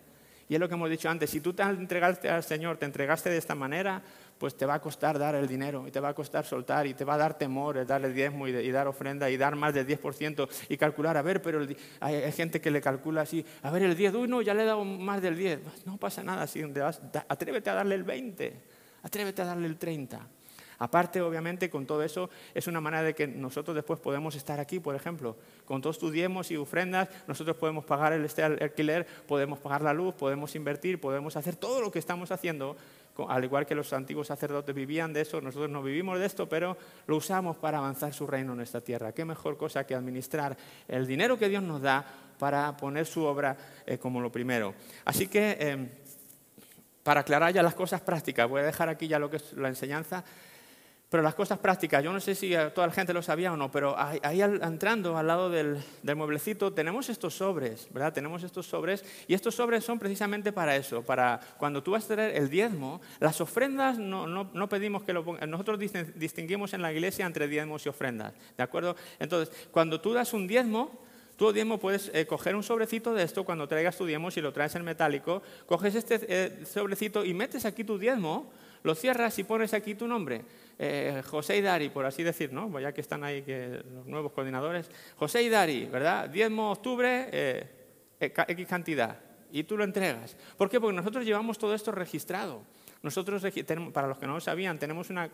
Y 0.48 0.54
es 0.54 0.60
lo 0.60 0.66
que 0.66 0.74
hemos 0.76 0.88
dicho 0.88 1.10
antes, 1.10 1.28
si 1.28 1.42
tú 1.42 1.52
te 1.52 1.62
entregaste 1.62 2.30
al 2.30 2.42
Señor, 2.42 2.78
te 2.78 2.86
entregaste 2.86 3.28
de 3.28 3.36
esta 3.36 3.54
manera, 3.54 4.02
pues 4.42 4.56
te 4.56 4.66
va 4.66 4.74
a 4.74 4.80
costar 4.80 5.20
dar 5.20 5.36
el 5.36 5.46
dinero 5.46 5.86
y 5.86 5.92
te 5.92 6.00
va 6.00 6.08
a 6.08 6.14
costar 6.14 6.44
soltar 6.44 6.84
y 6.88 6.94
te 6.94 7.04
va 7.04 7.14
a 7.14 7.16
dar 7.16 7.38
temor 7.38 7.76
el 7.76 7.86
darle 7.86 8.08
el 8.08 8.14
diezmo 8.14 8.48
y, 8.48 8.72
dar 8.72 8.88
ofrenda 8.88 9.30
y 9.30 9.36
dar 9.36 9.54
más 9.54 9.72
del 9.72 9.86
10% 9.86 10.48
y 10.68 10.76
calcular, 10.76 11.16
a 11.16 11.22
ver, 11.22 11.40
pero 11.40 11.64
hay, 12.00 12.32
gente 12.32 12.60
que 12.60 12.72
le 12.72 12.80
calcula 12.80 13.20
así, 13.20 13.46
a 13.62 13.70
ver, 13.70 13.84
el 13.84 13.96
10, 13.96 14.14
uy, 14.14 14.26
no, 14.26 14.42
ya 14.42 14.52
le 14.52 14.64
he 14.64 14.66
dado 14.66 14.84
más 14.84 15.22
del 15.22 15.36
10. 15.36 15.86
No 15.86 15.96
pasa 15.96 16.24
nada, 16.24 16.48
si 16.48 16.60
atrévete 17.28 17.70
a 17.70 17.74
darle 17.74 17.94
el 17.94 18.02
20, 18.02 18.60
atrévete 19.04 19.42
a 19.42 19.44
darle 19.44 19.68
el 19.68 19.76
30. 19.76 20.26
Aparte, 20.82 21.20
obviamente, 21.20 21.70
con 21.70 21.86
todo 21.86 22.02
eso, 22.02 22.28
es 22.52 22.66
una 22.66 22.80
manera 22.80 23.04
de 23.04 23.14
que 23.14 23.28
nosotros 23.28 23.76
después 23.76 24.00
podemos 24.00 24.34
estar 24.34 24.58
aquí, 24.58 24.80
por 24.80 24.96
ejemplo, 24.96 25.36
con 25.64 25.80
todos 25.80 25.96
tus 25.96 26.10
diezmos 26.10 26.50
y 26.50 26.56
ofrendas, 26.56 27.08
nosotros 27.28 27.56
podemos 27.56 27.84
pagar 27.84 28.12
el 28.12 28.24
este 28.24 28.42
alquiler, 28.42 29.06
podemos 29.28 29.60
pagar 29.60 29.82
la 29.82 29.94
luz, 29.94 30.12
podemos 30.16 30.56
invertir, 30.56 31.00
podemos 31.00 31.36
hacer 31.36 31.54
todo 31.54 31.80
lo 31.80 31.92
que 31.92 32.00
estamos 32.00 32.32
haciendo, 32.32 32.76
al 33.28 33.44
igual 33.44 33.66
que 33.66 33.74
los 33.74 33.92
antiguos 33.92 34.26
sacerdotes 34.26 34.74
vivían 34.74 35.12
de 35.12 35.20
eso, 35.20 35.40
nosotros 35.40 35.70
no 35.70 35.82
vivimos 35.82 36.18
de 36.18 36.26
esto, 36.26 36.48
pero 36.48 36.76
lo 37.06 37.16
usamos 37.16 37.56
para 37.56 37.78
avanzar 37.78 38.12
su 38.12 38.26
reino 38.26 38.54
en 38.54 38.60
esta 38.60 38.80
tierra. 38.80 39.12
¿Qué 39.12 39.24
mejor 39.24 39.56
cosa 39.56 39.84
que 39.86 39.94
administrar 39.94 40.56
el 40.88 41.06
dinero 41.06 41.38
que 41.38 41.48
Dios 41.48 41.62
nos 41.62 41.82
da 41.82 42.04
para 42.38 42.76
poner 42.76 43.06
su 43.06 43.22
obra 43.24 43.56
eh, 43.86 43.98
como 43.98 44.20
lo 44.20 44.32
primero? 44.32 44.74
Así 45.04 45.28
que, 45.28 45.56
em, 45.60 45.88
para 47.02 47.20
aclarar 47.20 47.52
ya 47.52 47.62
las 47.62 47.74
cosas 47.74 48.00
prácticas, 48.00 48.48
voy 48.48 48.62
a 48.62 48.64
dejar 48.64 48.88
aquí 48.88 49.08
ya 49.08 49.18
lo 49.18 49.30
que 49.30 49.36
es 49.36 49.52
la 49.54 49.68
enseñanza. 49.68 50.24
Pero 51.12 51.22
las 51.22 51.34
cosas 51.34 51.58
prácticas, 51.58 52.02
yo 52.02 52.10
no 52.10 52.20
sé 52.20 52.34
si 52.34 52.54
toda 52.74 52.86
la 52.86 52.92
gente 52.94 53.12
lo 53.12 53.20
sabía 53.20 53.52
o 53.52 53.56
no, 53.56 53.70
pero 53.70 53.94
ahí, 53.98 54.40
entrando 54.40 55.18
al 55.18 55.26
lado 55.26 55.50
del, 55.50 55.76
mueblecito 56.16 56.72
tenemos 56.72 57.10
estos 57.10 57.34
sobres, 57.34 57.86
¿verdad? 57.90 58.14
Tenemos 58.14 58.42
estos 58.42 58.64
sobres 58.64 59.04
y 59.28 59.34
estos 59.34 59.54
sobres 59.54 59.84
son 59.84 59.98
precisamente 59.98 60.54
para 60.54 60.74
eso, 60.74 61.02
para 61.02 61.38
cuando 61.58 61.82
tú 61.82 61.90
vas 61.90 62.06
a 62.06 62.14
traer 62.14 62.36
el 62.36 62.48
diezmo, 62.48 63.02
las 63.20 63.42
ofrendas 63.42 63.98
no, 63.98 64.26
no, 64.26 64.68
pedimos 64.70 65.02
que 65.02 65.12
lo 65.12 65.22
pongas, 65.22 65.46
nosotros 65.46 65.78
distinguimos 66.14 66.72
en 66.72 66.80
la 66.80 66.90
iglesia 66.90 67.26
entre 67.26 67.46
diezmos 67.46 67.84
y 67.84 67.90
ofrendas, 67.90 68.32
¿de 68.56 68.62
acuerdo? 68.62 68.96
Entonces, 69.18 69.54
cuando 69.70 70.00
tú 70.00 70.14
das 70.14 70.32
un 70.32 70.46
diezmo, 70.46 70.98
Tú 71.36 71.50
diezmo 71.50 71.78
puedes 71.78 72.10
eh, 72.14 72.26
coger 72.26 72.54
un 72.54 72.62
sobrecito 72.62 73.14
de 73.14 73.24
esto 73.24 73.42
cuando 73.42 73.66
traigas 73.66 73.96
tu 73.96 74.04
diezmo, 74.04 74.30
si 74.30 74.40
lo 74.40 74.52
traes 74.52 74.74
en 74.76 74.84
metálico, 74.84 75.42
coges 75.66 75.94
este 75.94 76.20
eh, 76.28 76.64
sobrecito 76.66 77.24
y 77.24 77.32
metes 77.34 77.64
aquí 77.64 77.82
tu 77.82 77.98
diezmo, 77.98 78.52
lo 78.82 78.94
cierras 78.94 79.38
y 79.38 79.44
pones 79.44 79.74
aquí 79.74 79.94
tu 79.94 80.06
nombre. 80.06 80.42
Eh, 80.78 81.22
José 81.26 81.62
y 81.80 81.88
por 81.90 82.04
así 82.06 82.22
decir, 82.22 82.52
¿no? 82.52 82.70
Pues 82.70 82.82
ya 82.82 82.92
que 82.92 83.00
están 83.00 83.22
ahí 83.24 83.42
que, 83.42 83.82
los 83.92 84.06
nuevos 84.06 84.32
coordinadores. 84.32 84.90
José 85.16 85.42
y 85.42 85.48
Dari, 85.48 85.86
¿verdad? 85.86 86.28
Diezmo 86.28 86.72
octubre, 86.72 87.28
eh, 87.30 87.70
eh, 88.18 88.32
X 88.48 88.66
cantidad. 88.66 89.18
Y 89.52 89.64
tú 89.64 89.76
lo 89.76 89.84
entregas. 89.84 90.36
¿Por 90.56 90.70
qué? 90.70 90.80
Porque 90.80 90.96
nosotros 90.96 91.24
llevamos 91.24 91.58
todo 91.58 91.74
esto 91.74 91.92
registrado. 91.92 92.62
Nosotros, 93.02 93.44
para 93.92 94.08
los 94.08 94.18
que 94.18 94.26
no 94.26 94.34
lo 94.34 94.40
sabían, 94.40 94.78
tenemos 94.78 95.10
una 95.10 95.28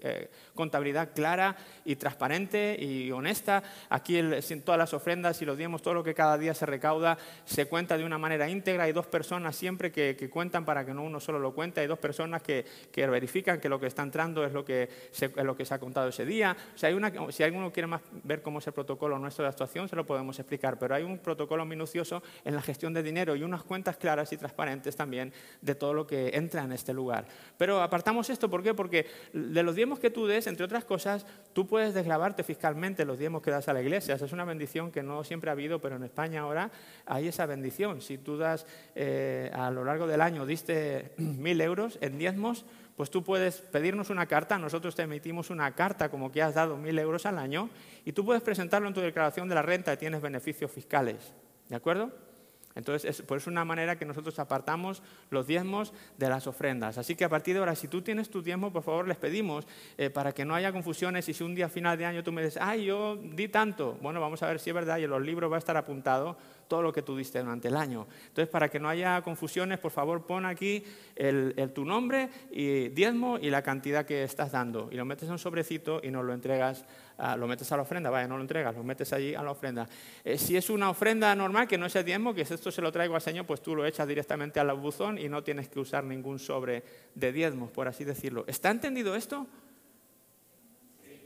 eh, 0.00 0.30
contabilidad 0.54 1.12
clara 1.12 1.56
y 1.84 1.96
transparente 1.96 2.76
y 2.78 3.10
honesta. 3.10 3.62
Aquí 3.88 4.16
el, 4.16 4.44
todas 4.64 4.78
las 4.78 4.94
ofrendas 4.94 5.42
y 5.42 5.44
los 5.44 5.58
diezmos, 5.58 5.82
todo 5.82 5.94
lo 5.94 6.04
que 6.04 6.14
cada 6.14 6.38
día 6.38 6.54
se 6.54 6.66
recauda, 6.66 7.18
se 7.44 7.66
cuenta 7.66 7.98
de 7.98 8.04
una 8.04 8.16
manera 8.16 8.48
íntegra. 8.48 8.84
Hay 8.84 8.92
dos 8.92 9.06
personas 9.06 9.56
siempre 9.56 9.90
que, 9.90 10.30
cuentan 10.30 10.64
para 10.64 10.84
que 10.84 10.94
no 10.94 11.02
uno 11.02 11.18
solo 11.18 11.40
lo 11.40 11.52
cuente. 11.52 11.80
Hay 11.80 11.88
dos 11.88 11.98
personas 11.98 12.42
que, 12.42 12.64
verifican 12.94 13.60
que 13.60 13.68
lo 13.68 13.80
que 13.80 13.86
está 13.86 14.02
entrando 14.02 14.44
es 14.44 14.52
lo 14.52 14.64
que, 14.64 14.88
se, 15.10 15.26
es 15.26 15.44
lo 15.44 15.56
que 15.56 15.64
se 15.64 15.74
ha 15.74 15.80
contado 15.80 16.08
ese 16.08 16.24
día. 16.24 16.56
O 16.74 16.78
sea, 16.78 16.90
hay 16.90 16.94
una, 16.94 17.12
si 17.30 17.42
alguno 17.42 17.72
quiere 17.72 17.86
más 17.88 18.02
ver 18.22 18.42
cómo 18.42 18.60
es 18.60 18.66
el 18.68 18.72
protocolo 18.72 19.18
nuestro 19.18 19.44
de 19.44 19.48
actuación, 19.48 19.88
se 19.88 19.96
lo 19.96 20.06
podemos 20.06 20.38
explicar. 20.38 20.78
Pero 20.78 20.94
hay 20.94 21.02
un 21.02 21.18
protocolo 21.18 21.64
minucioso 21.64 22.22
en 22.44 22.54
la 22.54 22.62
gestión 22.62 22.92
de 22.94 23.02
dinero 23.02 23.34
y 23.34 23.42
unas 23.42 23.64
cuentas 23.64 23.96
claras 23.96 24.32
y 24.32 24.36
transparentes 24.36 24.94
también 24.94 25.32
de 25.60 25.74
todo 25.74 25.92
lo 25.92 26.06
que 26.06 26.30
entra 26.34 26.62
en 26.62 26.72
este 26.72 26.92
lugar. 26.92 27.26
Pero 27.56 27.82
apartamos 27.82 28.30
esto, 28.30 28.48
¿por 28.48 28.62
qué? 28.62 28.74
Porque 28.74 29.06
de 29.32 29.62
los 29.62 29.74
que 29.98 30.10
tú 30.10 30.26
des, 30.26 30.46
entre 30.46 30.64
otras 30.64 30.84
cosas, 30.84 31.26
tú 31.52 31.66
puedes 31.66 31.94
desglavarte 31.94 32.42
fiscalmente 32.42 33.04
los 33.04 33.18
diezmos 33.18 33.42
que 33.42 33.50
das 33.50 33.68
a 33.68 33.72
la 33.72 33.80
iglesia. 33.80 34.14
Es 34.14 34.32
una 34.32 34.44
bendición 34.44 34.90
que 34.90 35.02
no 35.02 35.24
siempre 35.24 35.50
ha 35.50 35.52
habido, 35.52 35.80
pero 35.80 35.96
en 35.96 36.04
España 36.04 36.40
ahora 36.42 36.70
hay 37.06 37.28
esa 37.28 37.46
bendición. 37.46 38.00
Si 38.00 38.18
tú 38.18 38.36
das 38.36 38.66
eh, 38.94 39.50
a 39.54 39.70
lo 39.70 39.84
largo 39.84 40.06
del 40.06 40.20
año, 40.20 40.44
diste 40.46 41.12
mil 41.16 41.60
euros 41.60 41.98
en 42.00 42.18
diezmos, 42.18 42.64
pues 42.96 43.10
tú 43.10 43.22
puedes 43.22 43.60
pedirnos 43.60 44.10
una 44.10 44.26
carta, 44.26 44.58
nosotros 44.58 44.96
te 44.96 45.02
emitimos 45.02 45.50
una 45.50 45.72
carta 45.74 46.10
como 46.10 46.32
que 46.32 46.42
has 46.42 46.54
dado 46.54 46.76
mil 46.76 46.98
euros 46.98 47.26
al 47.26 47.38
año 47.38 47.70
y 48.04 48.12
tú 48.12 48.24
puedes 48.24 48.42
presentarlo 48.42 48.88
en 48.88 48.94
tu 48.94 49.00
declaración 49.00 49.48
de 49.48 49.54
la 49.54 49.62
renta 49.62 49.92
y 49.92 49.96
tienes 49.96 50.20
beneficios 50.20 50.70
fiscales. 50.70 51.32
¿De 51.68 51.76
acuerdo? 51.76 52.27
Entonces, 52.74 53.20
es, 53.20 53.26
pues 53.26 53.46
una 53.46 53.64
manera 53.64 53.98
que 53.98 54.04
nosotros 54.04 54.38
apartamos 54.38 55.02
los 55.30 55.46
diezmos 55.46 55.92
de 56.16 56.28
las 56.28 56.46
ofrendas. 56.46 56.96
Así 56.98 57.16
que 57.16 57.24
a 57.24 57.28
partir 57.28 57.54
de 57.54 57.60
ahora, 57.60 57.74
si 57.74 57.88
tú 57.88 58.02
tienes 58.02 58.30
tu 58.30 58.42
diezmo, 58.42 58.72
por 58.72 58.82
favor, 58.82 59.08
les 59.08 59.16
pedimos 59.16 59.66
eh, 59.96 60.10
para 60.10 60.32
que 60.32 60.44
no 60.44 60.54
haya 60.54 60.72
confusiones 60.72 61.28
y 61.28 61.34
si 61.34 61.42
un 61.42 61.54
día 61.54 61.66
a 61.66 61.68
final 61.68 61.98
de 61.98 62.06
año 62.06 62.22
tú 62.22 62.32
me 62.32 62.42
dices, 62.42 62.60
ay, 62.62 62.84
yo 62.84 63.16
di 63.16 63.48
tanto, 63.48 63.98
bueno, 64.00 64.20
vamos 64.20 64.42
a 64.42 64.46
ver 64.46 64.60
si 64.60 64.70
es 64.70 64.74
verdad 64.74 64.98
y 64.98 65.04
en 65.04 65.10
los 65.10 65.22
libros 65.22 65.50
va 65.50 65.56
a 65.56 65.58
estar 65.58 65.76
apuntado 65.76 66.36
todo 66.68 66.82
lo 66.82 66.92
que 66.92 67.02
tú 67.02 67.16
diste 67.16 67.40
durante 67.40 67.68
el 67.68 67.76
año. 67.76 68.06
Entonces, 68.28 68.48
para 68.48 68.68
que 68.68 68.78
no 68.78 68.88
haya 68.88 69.20
confusiones, 69.22 69.78
por 69.78 69.90
favor, 69.90 70.26
pon 70.26 70.46
aquí 70.46 70.84
el, 71.16 71.54
tu 71.74 71.84
nombre 71.84 72.28
y 72.50 72.88
diezmo 72.90 73.38
y 73.38 73.50
la 73.50 73.62
cantidad 73.62 74.04
que 74.04 74.22
estás 74.22 74.52
dando. 74.52 74.88
Y 74.92 74.96
lo 74.96 75.04
metes 75.04 75.24
en 75.24 75.32
un 75.32 75.38
sobrecito 75.38 76.00
y 76.02 76.10
nos 76.10 76.24
lo 76.24 76.32
entregas, 76.32 76.84
lo 77.36 77.48
metes 77.48 77.70
a 77.72 77.76
la 77.76 77.82
ofrenda, 77.82 78.10
vaya, 78.10 78.28
no 78.28 78.36
lo 78.36 78.42
entregas, 78.42 78.74
lo 78.76 78.84
metes 78.84 79.12
allí 79.12 79.34
a 79.34 79.42
la 79.42 79.50
ofrenda. 79.50 79.88
Eh, 80.24 80.38
si 80.38 80.56
es 80.56 80.70
una 80.70 80.90
ofrenda 80.90 81.34
normal, 81.34 81.66
que 81.66 81.76
no 81.76 81.86
es 81.86 81.96
el 81.96 82.04
diezmo, 82.04 82.32
que 82.32 82.42
esto 82.42 82.70
se 82.70 82.80
lo 82.80 82.92
traigo 82.92 83.14
al 83.14 83.20
Señor, 83.20 83.44
pues 83.44 83.60
tú 83.60 83.74
lo 83.74 83.84
echas 83.84 84.06
directamente 84.06 84.60
al 84.60 84.72
buzón 84.74 85.18
y 85.18 85.28
no 85.28 85.42
tienes 85.42 85.68
que 85.68 85.80
usar 85.80 86.04
ningún 86.04 86.38
sobre 86.38 86.84
de 87.14 87.32
diezmos, 87.32 87.70
por 87.70 87.88
así 87.88 88.04
decirlo. 88.04 88.44
¿Está 88.46 88.70
entendido 88.70 89.16
esto? 89.16 89.46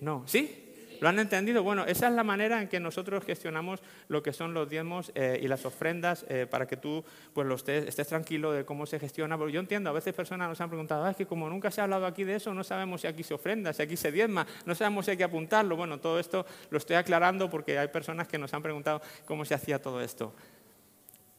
No, 0.01 0.25
¿sí? 0.27 0.62
¿Lo 1.03 1.09
han 1.09 1.19
entendido? 1.19 1.65
Bueno, 1.65 1.85
esa 1.85 2.07
es 2.07 2.15
la 2.15 2.23
manera 2.23 2.63
en 2.63 2.69
que 2.69 2.79
nosotros 2.79 3.25
gestionamos 3.25 3.83
lo 4.07 4.23
que 4.23 4.33
son 4.33 4.55
los 4.55 4.71
diezmos 4.71 5.11
eh, 5.17 5.41
y 5.43 5.49
las 5.49 5.67
ofrendas 5.67 6.25
eh, 6.29 6.47
para 6.49 6.65
que 6.69 6.77
tú 6.77 7.05
pues, 7.33 7.45
lo 7.45 7.57
estés, 7.57 7.89
estés, 7.89 8.07
tranquilo 8.07 8.53
de 8.53 8.65
cómo 8.65 8.87
se 8.87 9.01
gestiona. 9.01 9.37
Porque 9.37 9.53
yo 9.53 9.59
entiendo, 9.59 9.91
a 9.91 9.93
veces 9.93 10.15
personas 10.15 10.49
nos 10.49 10.61
han 10.61 10.69
preguntado, 10.69 11.05
ah, 11.05 11.11
es 11.11 11.17
que 11.17 11.27
como 11.27 11.51
nunca 11.51 11.73
se 11.73 11.81
ha 11.81 11.85
hablado 11.85 12.07
aquí 12.07 12.23
de 12.23 12.37
eso, 12.37 12.55
no 12.55 12.63
sabemos 12.63 13.01
si 13.01 13.09
aquí 13.09 13.25
se 13.25 13.35
ofrenda, 13.35 13.73
si 13.73 13.83
aquí 13.83 13.97
se 13.97 14.13
diezma, 14.13 14.47
no 14.65 14.77
sabemos 14.77 15.05
si 15.05 15.11
hay 15.11 15.17
que 15.17 15.25
apuntarlo. 15.25 15.75
Bueno, 15.75 15.99
todo 15.99 16.21
esto 16.21 16.47
lo 16.71 16.79
estoy 16.79 16.95
aclarando 16.95 17.51
porque 17.51 17.81
hay 17.81 17.89
personas 17.89 18.29
que 18.29 18.39
nos 18.39 18.55
han 18.55 18.63
preguntado 18.63 19.03
cómo 19.27 19.45
se 19.45 19.55
hacía 19.55 19.83
todo 19.83 20.01
esto. 20.01 20.33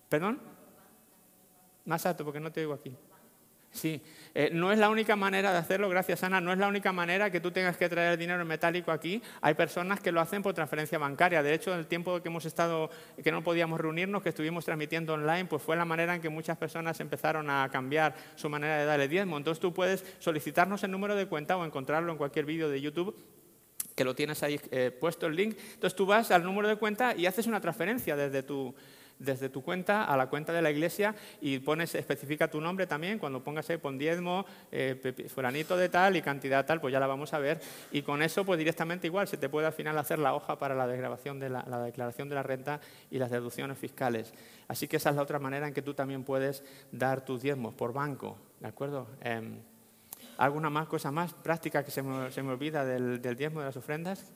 ¿Perdón? 0.09 0.41
Más 1.85 2.05
alto, 2.05 2.25
porque 2.25 2.41
no 2.41 2.51
te 2.51 2.59
digo 2.59 2.73
aquí. 2.73 2.93
Sí, 3.73 3.99
eh, 4.35 4.51
no 4.53 4.71
es 4.71 4.77
la 4.77 4.91
única 4.91 5.15
manera 5.15 5.51
de 5.51 5.57
hacerlo, 5.57 5.89
gracias 5.89 6.23
Ana, 6.23 6.39
no 6.39 6.53
es 6.53 6.59
la 6.59 6.67
única 6.67 6.93
manera 6.93 7.31
que 7.31 7.39
tú 7.39 7.49
tengas 7.49 7.75
que 7.75 7.89
traer 7.89 8.19
dinero 8.19 8.45
metálico 8.45 8.91
aquí. 8.91 9.19
Hay 9.41 9.55
personas 9.55 9.99
que 9.99 10.11
lo 10.11 10.21
hacen 10.21 10.43
por 10.43 10.53
transferencia 10.53 10.99
bancaria. 10.99 11.41
De 11.41 11.55
hecho, 11.55 11.73
en 11.73 11.79
el 11.79 11.87
tiempo 11.87 12.21
que 12.21 12.29
hemos 12.29 12.45
estado, 12.45 12.91
que 13.23 13.31
no 13.31 13.43
podíamos 13.43 13.81
reunirnos, 13.81 14.21
que 14.21 14.29
estuvimos 14.29 14.63
transmitiendo 14.63 15.15
online, 15.15 15.45
pues 15.45 15.63
fue 15.63 15.75
la 15.75 15.85
manera 15.85 16.13
en 16.13 16.21
que 16.21 16.29
muchas 16.29 16.55
personas 16.55 16.99
empezaron 16.99 17.49
a 17.49 17.67
cambiar 17.71 18.15
su 18.35 18.47
manera 18.47 18.77
de 18.77 18.85
dar 18.85 18.99
el 18.99 19.09
diezmo. 19.09 19.37
Entonces 19.37 19.59
tú 19.59 19.73
puedes 19.73 20.05
solicitarnos 20.19 20.83
el 20.83 20.91
número 20.91 21.15
de 21.15 21.25
cuenta 21.25 21.57
o 21.57 21.65
encontrarlo 21.65 22.11
en 22.11 22.17
cualquier 22.19 22.45
vídeo 22.45 22.69
de 22.69 22.79
YouTube 22.79 23.15
que 23.95 24.03
lo 24.03 24.15
tienes 24.15 24.41
ahí 24.41 24.59
eh, 24.71 24.91
puesto 24.91 25.25
el 25.25 25.35
link. 25.35 25.57
Entonces 25.73 25.95
tú 25.95 26.05
vas 26.05 26.29
al 26.31 26.43
número 26.43 26.67
de 26.67 26.75
cuenta 26.75 27.15
y 27.15 27.25
haces 27.25 27.47
una 27.47 27.61
transferencia 27.61 28.15
desde 28.15 28.41
tu, 28.43 28.73
desde 29.23 29.49
tu 29.49 29.63
cuenta 29.63 30.03
a 30.05 30.17
la 30.17 30.27
cuenta 30.27 30.53
de 30.53 30.61
la 30.61 30.71
iglesia 30.71 31.15
y 31.41 31.59
pones, 31.59 31.95
especifica 31.95 32.49
tu 32.49 32.59
nombre 32.59 32.87
también, 32.87 33.19
cuando 33.19 33.43
pongas 33.43 33.69
ahí, 33.69 33.77
pon 33.77 33.97
diezmo, 33.97 34.45
eh, 34.71 35.29
fulanito 35.33 35.77
de 35.77 35.89
tal 35.89 36.15
y 36.15 36.21
cantidad 36.21 36.65
tal, 36.65 36.81
pues 36.81 36.91
ya 36.91 36.99
la 36.99 37.07
vamos 37.07 37.33
a 37.33 37.39
ver. 37.39 37.59
Y 37.91 38.01
con 38.01 38.21
eso, 38.21 38.45
pues 38.45 38.59
directamente 38.59 39.07
igual, 39.07 39.27
se 39.27 39.37
te 39.37 39.49
puede 39.49 39.67
al 39.67 39.73
final 39.73 39.97
hacer 39.97 40.19
la 40.19 40.33
hoja 40.33 40.57
para 40.57 40.75
la 40.75 40.87
desgrabación 40.87 41.39
de 41.39 41.49
la, 41.49 41.63
declaración 41.83 42.29
de 42.29 42.35
la 42.35 42.43
renta 42.43 42.79
y 43.09 43.17
las 43.17 43.31
deducciones 43.31 43.77
fiscales. 43.77 44.33
Así 44.67 44.87
que 44.87 44.97
esa 44.97 45.09
es 45.09 45.15
la 45.15 45.21
otra 45.21 45.39
manera 45.39 45.67
en 45.67 45.73
que 45.73 45.81
tú 45.81 45.93
también 45.93 46.23
puedes 46.23 46.63
dar 46.91 47.23
tus 47.23 47.41
diezmos 47.41 47.73
por 47.73 47.93
banco, 47.93 48.37
¿de 48.59 48.67
acuerdo? 48.67 49.07
Em, 49.21 49.59
¿Alguna 50.37 50.69
más 50.69 50.87
cosa 50.87 51.11
más 51.11 51.33
práctica 51.33 51.83
que 51.83 51.91
se 51.91 52.01
me, 52.01 52.31
se 52.31 52.41
me 52.41 52.51
olvida 52.51 52.83
del, 52.83 53.21
del 53.21 53.35
diezmo 53.35 53.59
de 53.59 53.67
las 53.67 53.77
ofrendas? 53.77 54.33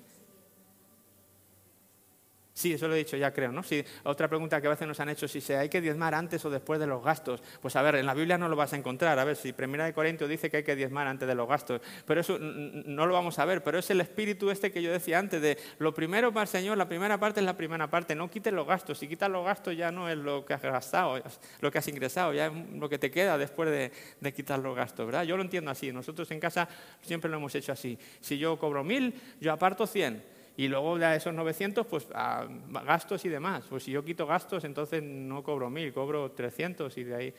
Sí, 2.58 2.74
eso 2.74 2.88
lo 2.88 2.96
he 2.96 2.98
dicho 2.98 3.16
ya, 3.16 3.32
creo, 3.32 3.52
¿no? 3.52 3.62
otra 4.06 4.28
pregunta 4.28 4.60
que 4.60 4.66
a 4.66 4.72
veces 4.72 4.88
nos 4.88 5.00
han 5.00 5.10
hecho, 5.10 5.28
si 5.28 5.42
se 5.42 5.58
hay 5.58 5.70
que 5.70 5.80
diezmar 5.80 6.16
antes 6.16 6.44
o 6.44 6.50
después 6.50 6.80
de 6.80 6.88
los 6.88 7.04
gastos. 7.04 7.44
Pues 7.62 7.76
a 7.76 7.84
ver, 7.84 7.98
en 7.98 8.08
la 8.08 8.16
Biblia 8.16 8.40
no 8.40 8.50
lo 8.50 8.56
vas 8.56 8.74
a 8.74 8.78
encontrar. 8.78 9.20
A 9.20 9.24
ver, 9.26 9.36
si 9.36 9.54
Primera 9.54 9.86
de 9.86 9.94
Corintios 9.94 10.28
dice 10.28 10.50
que 10.50 10.58
hay 10.58 10.64
que 10.64 10.76
diezmar 10.76 11.06
antes 11.06 11.28
de 11.28 11.36
los 11.36 11.48
gastos, 11.48 11.82
pero 12.08 12.20
eso 12.20 12.40
no 12.40 13.06
lo 13.06 13.14
vamos 13.14 13.38
a 13.38 13.46
ver. 13.46 13.62
Pero 13.62 13.78
es 13.78 13.88
el 13.92 14.02
espíritu 14.02 14.50
este 14.50 14.72
que 14.72 14.82
yo 14.82 14.92
decía 14.92 15.20
antes, 15.20 15.40
de 15.40 15.56
lo 15.78 15.94
primero 15.94 16.34
para 16.34 16.46
el 16.46 16.48
Señor, 16.48 16.80
la 16.80 16.90
primera 16.90 17.20
parte 17.20 17.42
es 17.42 17.46
la 17.46 17.56
primera 17.56 17.92
parte. 17.92 18.16
No 18.16 18.28
quites 18.28 18.52
los 18.52 18.66
gastos. 18.66 18.98
Si 18.98 19.08
quitas 19.08 19.30
los 19.30 19.46
gastos 19.46 19.78
ya 19.78 19.92
no 19.92 20.10
es 20.10 20.18
lo 20.18 20.44
que 20.44 20.56
has 20.56 20.62
gastado, 20.64 21.22
lo 21.62 21.72
que 21.72 21.78
has 21.78 21.88
ingresado, 21.88 22.34
ya 22.34 22.48
es 22.48 22.54
lo 22.72 22.90
que 22.90 22.98
te 22.98 23.12
queda 23.12 23.38
después 23.38 23.70
de, 23.70 23.92
de 24.20 24.34
quitar 24.34 24.58
los 24.58 24.76
gastos, 24.76 25.06
¿verdad? 25.06 25.26
Yo 25.26 25.38
lo 25.38 25.44
entiendo 25.44 25.70
así. 25.70 25.92
Nosotros 25.92 26.32
en 26.32 26.40
casa 26.40 26.68
siempre 27.04 27.30
lo 27.30 27.38
hemos 27.38 27.54
hecho 27.54 27.72
así. 27.72 28.00
Si 28.20 28.40
yo 28.40 28.58
cobro 28.58 28.84
mil, 28.84 29.14
yo 29.40 29.54
aparto 29.54 29.86
cien 29.86 30.37
y 30.58 30.68
luego 30.68 30.98
de 30.98 31.16
esos 31.16 31.34
900, 31.36 31.86
pues 31.86 32.08
gastos 32.10 33.24
y 33.26 33.30
demás. 33.30 33.66
Pues 33.70 33.84
si 33.84 33.92
yo 33.92 34.04
quito 34.04 34.26
gastos, 34.26 34.64
entonces 34.64 35.04
no 35.04 35.44
cobro 35.44 35.70
1000, 35.70 35.94
cobro 35.94 36.32
300 36.32 36.98
y 36.98 37.04
de 37.04 37.16
ahí 37.16 37.34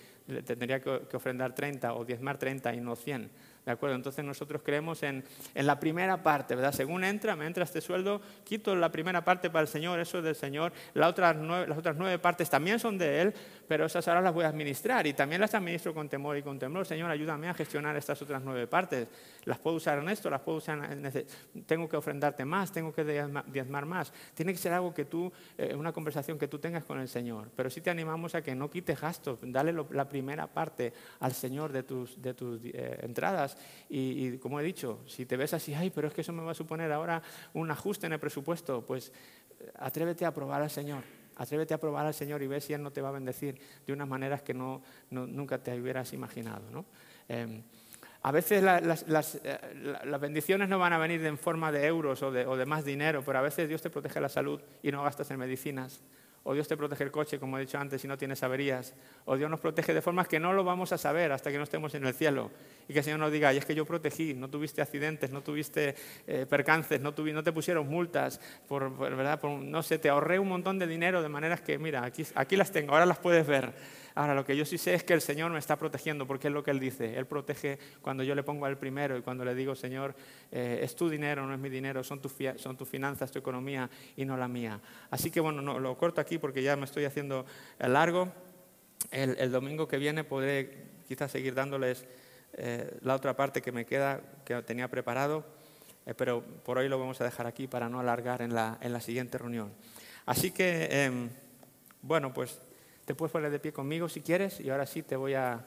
tendría 0.44 0.80
que 0.80 1.16
ofrendar 1.16 1.52
30 1.52 1.94
o 1.94 2.04
diezmar 2.04 2.38
30 2.38 2.72
y 2.74 2.80
no 2.80 2.94
100. 2.94 3.28
¿De 3.68 3.72
acuerdo? 3.72 3.96
Entonces 3.96 4.24
nosotros 4.24 4.62
creemos 4.64 5.02
en, 5.02 5.22
la 5.54 5.78
primera 5.78 6.22
parte, 6.22 6.54
¿verdad? 6.54 6.72
Según 6.72 7.04
entra, 7.04 7.36
me 7.36 7.44
entra 7.44 7.64
este 7.64 7.82
sueldo, 7.82 8.22
quito 8.42 8.74
la 8.74 8.90
primera 8.90 9.22
parte 9.22 9.50
para 9.50 9.60
el 9.60 9.68
Señor, 9.68 10.00
eso 10.00 10.16
es 10.16 10.24
del 10.24 10.36
Señor. 10.36 10.72
Otras, 10.94 11.36
nueve, 11.36 11.66
las 11.66 11.76
otras 11.76 11.94
nueve 11.98 12.18
partes 12.18 12.48
también 12.48 12.78
son 12.78 12.96
de 12.96 13.20
Él, 13.20 13.34
pero 13.68 13.84
esas 13.84 14.08
ahora 14.08 14.22
las 14.22 14.32
voy 14.32 14.46
a 14.46 14.48
administrar 14.48 15.06
y 15.06 15.12
también 15.12 15.42
las 15.42 15.54
administro 15.54 15.92
con 15.92 16.08
temor 16.08 16.38
y 16.38 16.42
con 16.42 16.58
temor. 16.58 16.86
Señor, 16.86 17.10
ayúdame 17.10 17.46
a 17.50 17.52
gestionar 17.52 17.94
estas 17.94 18.22
otras 18.22 18.40
nueve 18.42 18.66
partes. 18.66 19.06
Las 19.44 19.58
puedo 19.58 19.76
usar 19.76 19.98
en 19.98 20.08
esto, 20.08 20.30
las 20.30 20.40
puedo 20.40 20.56
usar 20.56 20.90
en... 20.90 21.26
Tengo 21.66 21.90
que 21.90 21.98
ofrendarte 21.98 22.46
más, 22.46 22.72
tengo 22.72 22.90
que 22.94 23.04
diezmar 23.04 23.84
más. 23.84 24.14
Tiene 24.32 24.52
que 24.52 24.58
ser 24.58 24.72
algo 24.72 24.94
que 24.94 25.04
tú, 25.04 25.30
eh, 25.58 25.74
una 25.74 25.92
conversación 25.92 26.38
que 26.38 26.48
tú 26.48 26.58
tengas 26.58 26.84
con 26.84 27.00
el 27.00 27.08
Señor. 27.08 27.50
Pero 27.54 27.68
sí 27.68 27.82
te 27.82 27.90
animamos 27.90 28.34
a 28.34 28.40
que 28.40 28.54
no 28.54 28.70
quites 28.70 28.98
gastos, 28.98 29.40
dale 29.42 29.74
la 29.90 30.08
primera 30.08 30.46
parte 30.46 30.94
al 31.20 31.34
Señor 31.34 31.70
de 31.70 31.82
tus, 31.82 32.22
de 32.22 32.32
tus 32.32 32.60
eh, 32.64 33.00
entradas 33.02 33.57
y, 33.88 34.38
como 34.38 34.60
he 34.60 34.62
dicho, 34.62 35.00
si 35.06 35.26
te 35.26 35.36
ves 35.36 35.54
así, 35.54 35.74
ay, 35.74 35.90
pero 35.90 36.08
es 36.08 36.14
que 36.14 36.20
eso 36.20 36.32
me 36.32 36.42
va 36.42 36.52
a 36.52 36.54
suponer 36.54 36.90
ahora 36.92 37.22
un 37.54 37.70
ajuste 37.70 38.06
en 38.06 38.12
el 38.12 38.20
presupuesto, 38.20 38.84
pues 38.84 39.12
eh, 39.60 39.72
atrévete 39.76 40.24
a 40.24 40.32
probar 40.32 40.62
al 40.62 40.70
Señor. 40.70 41.02
Atrévete 41.36 41.72
a 41.72 41.78
probar 41.78 42.06
al 42.06 42.14
Señor 42.14 42.42
y 42.42 42.46
ve 42.46 42.60
si 42.60 42.72
Él 42.72 42.82
no 42.82 42.90
te 42.90 43.00
va 43.00 43.10
a 43.10 43.12
bendecir 43.12 43.60
de 43.86 43.92
unas 43.92 44.08
maneras 44.08 44.42
que 44.42 44.52
no, 44.52 44.82
nunca 45.10 45.62
te 45.62 45.80
hubieras 45.80 46.12
imaginado. 46.12 46.68
¿no? 46.70 46.84
Em, 47.28 47.62
a 48.22 48.32
veces 48.32 48.62
las, 48.62 49.06
las, 49.06 49.36
eh, 49.44 49.58
las, 50.04 50.20
bendiciones 50.20 50.68
no 50.68 50.78
van 50.78 50.92
a 50.92 50.98
venir 50.98 51.24
en 51.24 51.38
forma 51.38 51.70
de 51.70 51.86
euros 51.86 52.22
o 52.22 52.32
de, 52.32 52.44
o 52.44 52.56
de, 52.56 52.66
más 52.66 52.84
dinero, 52.84 53.22
pero 53.24 53.38
a 53.38 53.42
veces 53.42 53.68
Dios 53.68 53.80
te 53.80 53.90
protege 53.90 54.20
la 54.20 54.28
salud 54.28 54.60
y 54.82 54.90
no 54.90 55.02
gastas 55.04 55.30
en 55.30 55.38
medicinas 55.38 56.02
o 56.48 56.54
Dios 56.54 56.66
te 56.66 56.78
protege 56.78 57.04
el 57.04 57.10
coche, 57.10 57.38
como 57.38 57.58
he 57.58 57.60
dicho 57.60 57.76
antes, 57.76 58.00
si 58.00 58.08
no 58.08 58.16
tienes 58.16 58.42
averías, 58.42 58.94
o 59.26 59.36
Dios 59.36 59.50
nos 59.50 59.60
protege 59.60 59.92
de 59.92 60.00
formas 60.00 60.28
que 60.28 60.40
no 60.40 60.54
lo 60.54 60.64
vamos 60.64 60.92
a 60.92 60.96
saber 60.96 61.30
hasta 61.30 61.50
que 61.50 61.58
no 61.58 61.64
estemos 61.64 61.94
en 61.94 62.06
el 62.06 62.14
cielo. 62.14 62.50
Y 62.88 62.94
que 62.94 63.00
el 63.00 63.04
Señor 63.04 63.20
nos 63.20 63.30
diga, 63.30 63.52
y 63.52 63.58
es 63.58 63.66
que 63.66 63.74
yo 63.74 63.84
protegí, 63.84 64.32
no 64.32 64.48
tuviste 64.48 64.80
accidentes, 64.80 65.30
no 65.30 65.42
tuviste 65.42 65.94
eh, 66.26 66.46
percances, 66.48 67.02
no, 67.02 67.12
no, 67.14 67.42
te 67.42 67.52
pusieron 67.52 67.86
multas, 67.86 68.40
por, 68.66 68.96
¿verdad? 68.96 69.38
no 69.42 69.82
sé, 69.82 69.98
te 69.98 70.08
ahorré 70.08 70.38
un 70.38 70.48
montón 70.48 70.78
de 70.78 70.86
dinero 70.86 71.20
de 71.20 71.28
maneras 71.28 71.60
que, 71.60 71.76
mira, 71.78 72.02
aquí, 72.02 72.24
aquí 72.34 72.56
las 72.56 72.72
tengo, 72.72 72.94
ahora 72.94 73.04
las 73.04 73.18
puedes 73.18 73.46
ver. 73.46 73.74
Ahora, 74.18 74.34
lo 74.34 74.44
que 74.44 74.56
yo 74.56 74.64
sí 74.64 74.78
sé 74.78 74.94
es 74.94 75.04
que 75.04 75.14
el 75.14 75.20
Señor 75.20 75.52
me 75.52 75.60
está 75.60 75.76
protegiendo, 75.76 76.26
porque 76.26 76.48
es 76.48 76.52
lo 76.52 76.64
que 76.64 76.72
Él 76.72 76.80
dice. 76.80 77.16
Él 77.16 77.26
protege 77.26 77.78
cuando 78.02 78.24
yo 78.24 78.34
le 78.34 78.42
pongo 78.42 78.66
al 78.66 78.76
primero 78.76 79.16
y 79.16 79.22
cuando 79.22 79.44
le 79.44 79.54
digo, 79.54 79.76
Señor, 79.76 80.12
eh, 80.50 80.80
es 80.82 80.96
tu 80.96 81.08
dinero, 81.08 81.46
no 81.46 81.54
es 81.54 81.60
mi 81.60 81.68
dinero, 81.68 82.02
son, 82.02 82.20
son 82.56 82.76
tus 82.76 82.88
finanzas, 82.88 83.30
tu 83.30 83.38
economía 83.38 83.88
y 84.16 84.24
no 84.24 84.36
la 84.36 84.48
mía. 84.48 84.80
Así 85.08 85.30
que 85.30 85.38
bueno, 85.38 85.62
no, 85.62 85.78
lo 85.78 85.96
corto 85.96 86.20
aquí 86.20 86.36
porque 86.36 86.64
ya 86.64 86.74
me 86.74 86.86
estoy 86.86 87.04
haciendo 87.04 87.46
largo. 87.78 88.32
El, 89.12 89.52
domingo 89.52 89.86
que 89.86 89.98
viene 89.98 90.24
podré 90.24 90.88
quizás 91.06 91.30
seguir 91.30 91.54
dándoles 91.54 92.04
eh, 92.54 92.98
la 93.02 93.14
otra 93.14 93.36
parte 93.36 93.62
que 93.62 93.70
me 93.70 93.86
queda, 93.86 94.20
que 94.44 94.60
tenía 94.62 94.88
preparado, 94.88 95.46
eh, 96.06 96.14
pero 96.14 96.42
por 96.42 96.78
hoy 96.78 96.88
lo 96.88 96.98
vamos 96.98 97.20
a 97.20 97.24
dejar 97.24 97.46
aquí 97.46 97.68
para 97.68 97.88
no 97.88 98.00
alargar 98.00 98.42
en 98.42 98.52
la, 98.52 98.78
en 98.80 98.92
la 98.92 99.00
siguiente 99.00 99.38
reunión. 99.38 99.72
Así 100.26 100.50
que, 100.50 100.88
em, 101.04 101.30
bueno, 102.02 102.34
pues 102.34 102.58
te 103.08 103.14
puedes 103.14 103.32
poner 103.32 103.50
de 103.50 103.58
pie 103.58 103.72
conmigo 103.72 104.06
si 104.06 104.20
quieres 104.20 104.60
y 104.60 104.68
ahora 104.68 104.84
sí 104.84 105.02
te 105.02 105.16
voy 105.16 105.32
a, 105.32 105.64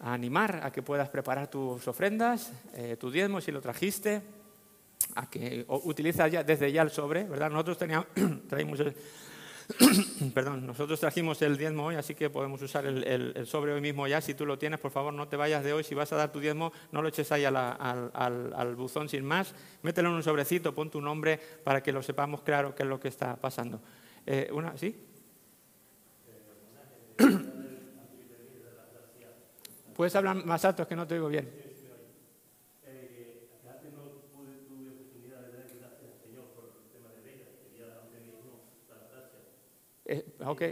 animar 0.00 0.62
a 0.64 0.72
que 0.72 0.82
puedas 0.82 1.08
preparar 1.08 1.48
tus 1.48 1.86
ofrendas, 1.86 2.52
eh, 2.74 2.96
tu 2.98 3.08
diezmo 3.08 3.40
si 3.40 3.52
lo 3.52 3.60
trajiste, 3.60 4.20
a 5.14 5.30
que 5.30 5.64
utilizas 5.68 6.30
ya 6.30 6.42
desde 6.42 6.72
ya 6.72 6.82
el 6.82 6.90
sobre, 6.90 7.22
¿verdad? 7.22 7.50
Nosotros 7.50 7.78
teníamos, 7.78 8.08
traímos 8.48 8.80
perdón, 10.34 10.66
nosotros 10.66 10.98
trajimos 10.98 11.40
el 11.42 11.56
diezmo 11.56 11.86
hoy, 11.86 11.94
así 11.94 12.16
que 12.16 12.30
podemos 12.30 12.60
usar 12.60 12.84
el, 12.84 13.46
sobre 13.46 13.72
hoy 13.72 13.80
mismo 13.80 14.08
ya. 14.08 14.20
Si 14.20 14.34
tú 14.34 14.44
lo 14.44 14.58
tienes, 14.58 14.80
por 14.80 14.90
favor, 14.90 15.14
no 15.14 15.28
te 15.28 15.36
vayas 15.36 15.62
de 15.62 15.72
hoy. 15.72 15.84
Si 15.84 15.94
vas 15.94 16.12
a 16.12 16.16
dar 16.16 16.32
tu 16.32 16.40
diezmo, 16.40 16.72
no 16.90 17.00
lo 17.00 17.08
eches 17.08 17.30
ahí 17.30 17.44
al, 17.44 17.56
al, 17.56 18.74
buzón 18.74 19.08
sin 19.08 19.24
más. 19.24 19.54
Mételo 19.82 20.08
en 20.08 20.16
un 20.16 20.22
sobrecito, 20.24 20.74
pon 20.74 20.90
tu 20.90 21.00
nombre 21.00 21.38
para 21.62 21.80
que 21.80 21.92
lo 21.92 22.02
sepamos 22.02 22.42
claro 22.42 22.74
qué 22.74 22.82
es 22.82 22.88
lo 22.88 22.98
que 22.98 23.06
está 23.06 23.36
pasando. 23.36 23.80
Eh, 24.26 24.50
una, 24.52 24.76
¿Sí? 24.76 25.05
¿Puedes 29.94 30.14
hablar 30.16 30.44
más 30.44 30.64
alto? 30.64 30.82
Es 30.82 30.88
que 30.88 30.96
no 30.96 31.06
te 31.06 31.14
oigo 31.14 31.28
bien. 31.28 31.50
Eh, 40.04 40.24
darle 40.38 40.64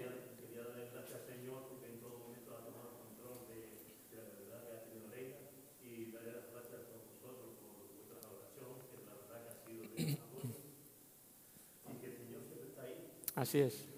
gracias 13.34 13.88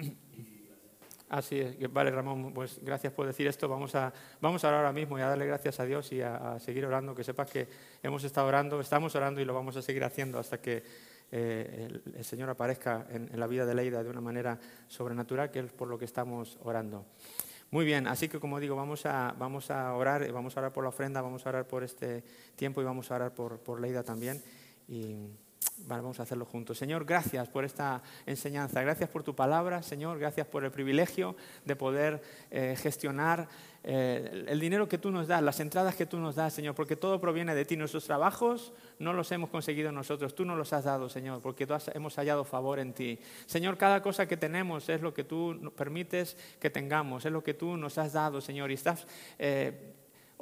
al 0.00 0.23
Así 1.34 1.58
es. 1.58 1.92
Vale 1.92 2.12
Ramón, 2.12 2.54
pues 2.54 2.78
gracias 2.80 3.12
por 3.12 3.26
decir 3.26 3.48
esto. 3.48 3.68
Vamos 3.68 3.92
a, 3.96 4.12
vamos 4.40 4.62
a 4.62 4.68
orar 4.68 4.80
ahora 4.80 4.92
mismo 4.92 5.18
y 5.18 5.20
a 5.20 5.26
darle 5.26 5.46
gracias 5.46 5.80
a 5.80 5.84
Dios 5.84 6.12
y 6.12 6.22
a, 6.22 6.60
seguir 6.60 6.86
orando. 6.86 7.12
Que 7.12 7.24
sepas 7.24 7.50
que 7.50 7.66
hemos 8.04 8.22
estado 8.22 8.46
orando, 8.46 8.80
estamos 8.80 9.16
orando 9.16 9.40
y 9.40 9.44
lo 9.44 9.52
vamos 9.52 9.76
a 9.76 9.82
seguir 9.82 10.04
haciendo 10.04 10.38
hasta 10.38 10.60
que 10.60 10.84
eh, 11.32 11.88
el, 12.14 12.24
Señor 12.24 12.50
aparezca 12.50 13.08
en, 13.10 13.28
la 13.32 13.48
vida 13.48 13.66
de 13.66 13.74
Leida 13.74 14.04
de 14.04 14.10
una 14.10 14.20
manera 14.20 14.60
sobrenatural, 14.86 15.50
que 15.50 15.58
es 15.58 15.72
por 15.72 15.88
lo 15.88 15.98
que 15.98 16.04
estamos 16.04 16.56
orando. 16.62 17.04
Muy 17.72 17.84
bien, 17.84 18.06
así 18.06 18.28
que 18.28 18.38
como 18.38 18.60
digo, 18.60 18.76
vamos 18.76 19.04
a, 19.04 19.34
vamos 19.36 19.72
a 19.72 19.92
orar, 19.94 20.30
vamos 20.30 20.56
a 20.56 20.60
orar 20.60 20.72
por 20.72 20.84
la 20.84 20.90
ofrenda, 20.90 21.20
vamos 21.20 21.44
a 21.44 21.48
orar 21.48 21.66
por 21.66 21.82
este 21.82 22.22
tiempo 22.54 22.80
y 22.80 22.84
vamos 22.84 23.10
a 23.10 23.16
orar 23.16 23.34
por, 23.34 23.58
por 23.58 23.80
Leida 23.80 24.04
también. 24.04 24.40
Y, 24.86 25.16
Vale, 25.86 26.02
vamos 26.02 26.18
a 26.20 26.22
hacerlo 26.22 26.46
juntos. 26.46 26.78
Señor, 26.78 27.04
gracias 27.04 27.48
por 27.48 27.64
esta 27.64 28.02
enseñanza, 28.26 28.80
gracias 28.80 29.10
por 29.10 29.22
tu 29.22 29.34
palabra, 29.34 29.82
Señor, 29.82 30.18
gracias 30.18 30.46
por 30.46 30.64
el 30.64 30.70
privilegio 30.70 31.36
de 31.64 31.76
poder 31.76 32.22
eh, 32.50 32.74
gestionar 32.78 33.48
eh, 33.82 34.46
el 34.48 34.60
dinero 34.60 34.88
que 34.88 34.96
tú 34.96 35.10
nos 35.10 35.28
das, 35.28 35.42
las 35.42 35.60
entradas 35.60 35.94
que 35.94 36.06
tú 36.06 36.18
nos 36.18 36.36
das, 36.36 36.54
Señor, 36.54 36.74
porque 36.74 36.96
todo 36.96 37.20
proviene 37.20 37.54
de 37.54 37.66
ti. 37.66 37.76
Nuestros 37.76 38.04
trabajos 38.04 38.72
no 38.98 39.12
los 39.12 39.30
hemos 39.32 39.50
conseguido 39.50 39.92
nosotros, 39.92 40.34
tú 40.34 40.46
nos 40.46 40.56
los 40.56 40.72
has 40.72 40.84
dado, 40.84 41.10
Señor, 41.10 41.42
porque 41.42 41.66
tú 41.66 41.74
hemos 41.92 42.16
hallado 42.16 42.44
favor 42.44 42.78
en 42.78 42.94
ti. 42.94 43.18
Señor, 43.44 43.76
cada 43.76 44.00
cosa 44.00 44.26
que 44.26 44.38
tenemos 44.38 44.88
es 44.88 45.02
lo 45.02 45.12
que 45.12 45.24
tú 45.24 45.72
permites 45.76 46.36
que 46.58 46.70
tengamos, 46.70 47.26
es 47.26 47.32
lo 47.32 47.42
que 47.42 47.52
tú 47.52 47.76
nos 47.76 47.98
has 47.98 48.14
dado, 48.14 48.40
Señor, 48.40 48.70
y 48.70 48.74
estás... 48.74 49.06
Eh, 49.38 49.93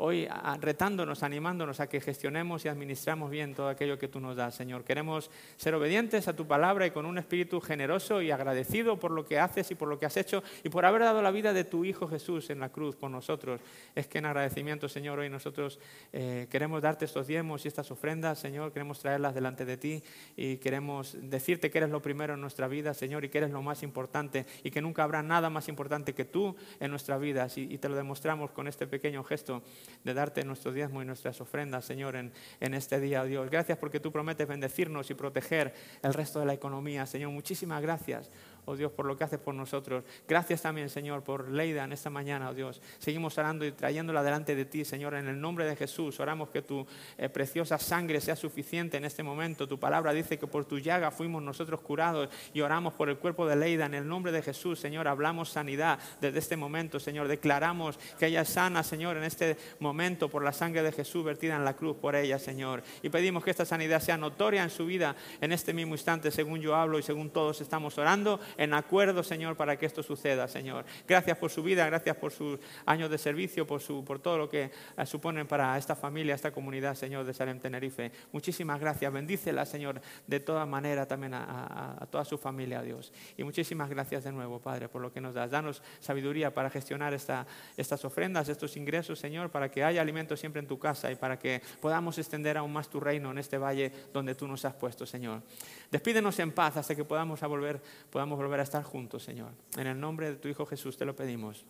hoy 0.04 0.26
retándonos, 0.60 1.22
animándonos 1.22 1.78
a 1.78 1.88
que 1.88 2.00
gestionemos 2.00 2.64
y 2.64 2.68
administramos 2.68 3.30
bien 3.30 3.54
todo 3.54 3.68
aquello 3.68 4.00
que 4.00 4.08
tú 4.08 4.18
nos 4.18 4.34
das, 4.34 4.56
Señor. 4.56 4.82
Queremos 4.82 5.30
ser 5.56 5.76
obedientes 5.76 6.26
a 6.26 6.34
tu 6.34 6.44
palabra 6.44 6.84
y 6.86 6.90
con 6.90 7.06
un 7.06 7.18
espíritu 7.18 7.60
generoso 7.60 8.20
y 8.20 8.32
agradecido 8.32 8.98
por 8.98 9.12
lo 9.12 9.24
que 9.24 9.38
haces 9.38 9.70
y 9.70 9.76
por 9.76 9.86
lo 9.86 10.00
que 10.00 10.06
has 10.06 10.16
hecho 10.16 10.42
y 10.64 10.70
por 10.70 10.84
haber 10.84 11.02
dado 11.02 11.22
la 11.22 11.30
vida 11.30 11.52
de 11.52 11.62
tu 11.62 11.84
Hijo 11.84 12.08
Jesús 12.08 12.50
en 12.50 12.58
la 12.58 12.70
cruz 12.70 12.96
por 12.96 13.12
nosotros. 13.12 13.60
Es 13.94 14.08
que 14.08 14.18
en 14.18 14.26
agradecimiento, 14.26 14.88
Señor, 14.88 15.20
hoy 15.20 15.30
nosotros 15.30 15.78
eh, 16.12 16.48
queremos 16.50 16.82
darte 16.82 17.04
estos 17.04 17.28
diezmos 17.28 17.64
y 17.64 17.68
estas 17.68 17.88
ofrendas, 17.92 18.40
Señor, 18.40 18.72
queremos 18.72 18.98
traerlas 18.98 19.36
delante 19.36 19.64
de 19.64 19.76
ti 19.76 20.02
y 20.36 20.56
queremos 20.56 21.16
decirte 21.20 21.70
que 21.70 21.78
eres 21.78 21.90
lo 21.90 22.02
primero 22.02 22.34
en 22.34 22.40
nuestra 22.40 22.66
vida, 22.66 22.92
Señor, 22.92 23.24
y 23.24 23.28
que 23.28 23.38
eres 23.38 23.52
lo 23.52 23.62
más 23.62 23.84
importante 23.84 24.46
y 24.64 24.72
que 24.72 24.82
nunca 24.82 25.04
habrá 25.04 25.22
nada 25.22 25.48
más 25.48 25.68
importante 25.68 26.12
que 26.12 26.24
tú 26.24 26.56
en 26.80 26.90
nuestra 26.90 27.18
vida. 27.18 27.46
Y 27.54 27.78
te 27.78 27.88
lo 27.88 27.94
demostramos 27.94 28.50
con 28.50 28.66
este 28.66 28.88
pequeño 28.88 29.22
gesto 29.22 29.62
de 30.04 30.14
darte 30.14 30.44
nuestro 30.44 30.72
diezmo 30.72 31.02
y 31.02 31.04
nuestras 31.04 31.40
ofrendas, 31.40 31.84
Señor, 31.84 32.16
en, 32.16 32.32
en 32.60 32.74
este 32.74 33.00
día, 33.00 33.24
Dios. 33.24 33.50
Gracias 33.50 33.78
porque 33.78 34.00
tú 34.00 34.12
prometes 34.12 34.46
bendecirnos 34.46 35.10
y 35.10 35.14
proteger 35.14 35.74
el 36.02 36.14
resto 36.14 36.40
de 36.40 36.46
la 36.46 36.54
economía, 36.54 37.06
Señor. 37.06 37.30
Muchísimas 37.30 37.82
gracias 37.82 38.30
oh 38.64 38.76
Dios, 38.76 38.92
por 38.92 39.06
lo 39.06 39.16
que 39.16 39.24
haces 39.24 39.38
por 39.38 39.54
nosotros. 39.54 40.04
Gracias 40.28 40.62
también, 40.62 40.88
Señor, 40.88 41.22
por 41.22 41.50
Leida 41.50 41.84
en 41.84 41.92
esta 41.92 42.10
mañana, 42.10 42.50
oh 42.50 42.54
Dios. 42.54 42.80
Seguimos 42.98 43.36
orando 43.38 43.64
y 43.64 43.72
trayéndola 43.72 44.22
delante 44.22 44.54
de 44.54 44.64
ti, 44.64 44.84
Señor, 44.84 45.14
en 45.14 45.28
el 45.28 45.40
nombre 45.40 45.64
de 45.64 45.76
Jesús. 45.76 46.20
Oramos 46.20 46.50
que 46.50 46.62
tu 46.62 46.86
eh, 47.18 47.28
preciosa 47.28 47.78
sangre 47.78 48.20
sea 48.20 48.36
suficiente 48.36 48.96
en 48.96 49.04
este 49.04 49.22
momento. 49.22 49.66
Tu 49.66 49.78
palabra 49.78 50.12
dice 50.12 50.38
que 50.38 50.46
por 50.46 50.64
tu 50.64 50.78
llaga 50.78 51.10
fuimos 51.10 51.42
nosotros 51.42 51.80
curados 51.80 52.28
y 52.54 52.60
oramos 52.60 52.94
por 52.94 53.08
el 53.08 53.18
cuerpo 53.18 53.46
de 53.46 53.56
Leida 53.56 53.86
en 53.86 53.94
el 53.94 54.06
nombre 54.06 54.32
de 54.32 54.42
Jesús, 54.42 54.78
Señor. 54.78 55.08
Hablamos 55.08 55.50
sanidad 55.50 55.98
desde 56.20 56.38
este 56.38 56.56
momento, 56.56 57.00
Señor. 57.00 57.28
Declaramos 57.28 57.98
que 58.18 58.26
ella 58.26 58.42
es 58.42 58.48
sana, 58.48 58.82
Señor, 58.82 59.16
en 59.16 59.24
este 59.24 59.56
momento 59.80 60.28
por 60.28 60.44
la 60.44 60.52
sangre 60.52 60.82
de 60.82 60.92
Jesús 60.92 61.24
vertida 61.24 61.56
en 61.56 61.64
la 61.64 61.74
cruz 61.74 61.96
por 61.96 62.14
ella, 62.14 62.38
Señor. 62.38 62.82
Y 63.02 63.08
pedimos 63.08 63.42
que 63.42 63.50
esta 63.50 63.64
sanidad 63.64 64.00
sea 64.00 64.16
notoria 64.16 64.62
en 64.62 64.70
su 64.70 64.86
vida 64.86 65.16
en 65.40 65.52
este 65.52 65.72
mismo 65.72 65.94
instante, 65.94 66.30
según 66.30 66.60
yo 66.60 66.76
hablo 66.76 66.98
y 66.98 67.02
según 67.02 67.30
todos 67.30 67.60
estamos 67.60 67.98
orando 67.98 68.40
en 68.56 68.74
acuerdo, 68.74 69.22
Señor, 69.22 69.56
para 69.56 69.78
que 69.78 69.86
esto 69.86 70.02
suceda, 70.02 70.48
Señor. 70.48 70.84
Gracias 71.06 71.36
por 71.38 71.50
su 71.50 71.62
vida, 71.62 71.86
gracias 71.86 72.16
por 72.16 72.32
sus 72.32 72.58
años 72.86 73.10
de 73.10 73.18
servicio, 73.18 73.66
por, 73.66 73.80
su, 73.80 74.04
por 74.04 74.18
todo 74.18 74.38
lo 74.38 74.48
que 74.48 74.70
eh, 74.96 75.06
suponen 75.06 75.46
para 75.46 75.76
esta 75.78 75.94
familia, 75.94 76.34
esta 76.34 76.52
comunidad, 76.52 76.94
Señor, 76.94 77.24
de 77.24 77.34
Salem 77.34 77.60
Tenerife. 77.60 78.12
Muchísimas 78.32 78.80
gracias. 78.80 79.12
Bendícela, 79.12 79.64
Señor, 79.64 80.00
de 80.26 80.40
toda 80.40 80.66
manera 80.66 81.06
también 81.06 81.34
a, 81.34 82.06
toda 82.10 82.24
su 82.24 82.38
familia, 82.38 82.82
Dios. 82.82 83.12
Y 83.36 83.44
muchísimas 83.44 83.88
gracias 83.88 84.24
de 84.24 84.32
nuevo, 84.32 84.60
Padre, 84.60 84.88
por 84.88 85.02
lo 85.02 85.12
que 85.12 85.20
nos 85.20 85.34
das. 85.34 85.50
Danos 85.50 85.82
sabiduría 86.00 86.52
para 86.52 86.70
gestionar 86.70 87.14
esta, 87.14 87.46
estas 87.76 88.04
ofrendas, 88.04 88.48
estos 88.48 88.76
ingresos, 88.76 89.18
Señor, 89.18 89.50
para 89.50 89.70
que 89.70 89.84
haya 89.84 90.00
alimento 90.00 90.36
siempre 90.36 90.60
en 90.60 90.66
tu 90.66 90.78
casa 90.78 91.10
y 91.10 91.16
para 91.16 91.38
que 91.38 91.62
podamos 91.80 92.18
extender 92.18 92.56
aún 92.56 92.72
más 92.72 92.88
tu 92.88 93.00
reino 93.00 93.30
en 93.30 93.38
este 93.38 93.58
valle 93.58 93.92
donde 94.12 94.34
tú 94.34 94.46
nos 94.46 94.64
has 94.64 94.74
puesto, 94.74 95.06
Señor. 95.06 95.42
Despídenos 95.90 96.38
en 96.38 96.52
paz 96.52 96.76
hasta 96.76 96.94
que 96.94 97.04
podamos 97.04 97.40
volver, 97.40 97.80
podamos 98.10 98.38
volver 98.42 98.60
a 98.60 98.64
estar 98.64 98.82
juntos, 98.82 99.22
Señor. 99.22 99.52
En 99.76 99.86
el 99.86 99.98
nombre 99.98 100.30
de 100.30 100.36
tu 100.36 100.48
Hijo 100.48 100.66
Jesús 100.66 100.96
te 100.96 101.04
lo 101.04 101.14
pedimos. 101.14 101.64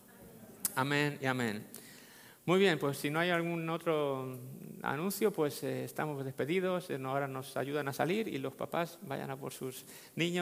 Amén 0.75 1.17
y 1.21 1.25
amén. 1.25 1.65
Muy 2.45 2.59
bien, 2.59 2.77
pues 2.77 2.97
si 2.97 3.09
no 3.09 3.19
hay 3.19 3.29
algún 3.29 3.69
otro 3.69 4.37
anuncio, 4.81 5.31
pues 5.31 5.63
eh, 5.63 5.85
estamos 5.85 6.25
despedidos. 6.25 6.89
Eh, 6.89 6.99
ahora 7.05 7.27
nos 7.27 7.55
ayudan 7.55 7.87
a 7.87 7.93
salir 7.93 8.27
y 8.27 8.37
los 8.37 8.53
papás 8.53 8.99
vayan 9.03 9.29
a 9.31 9.37
por 9.37 9.53
sus 9.53 9.85
niños. 10.15 10.41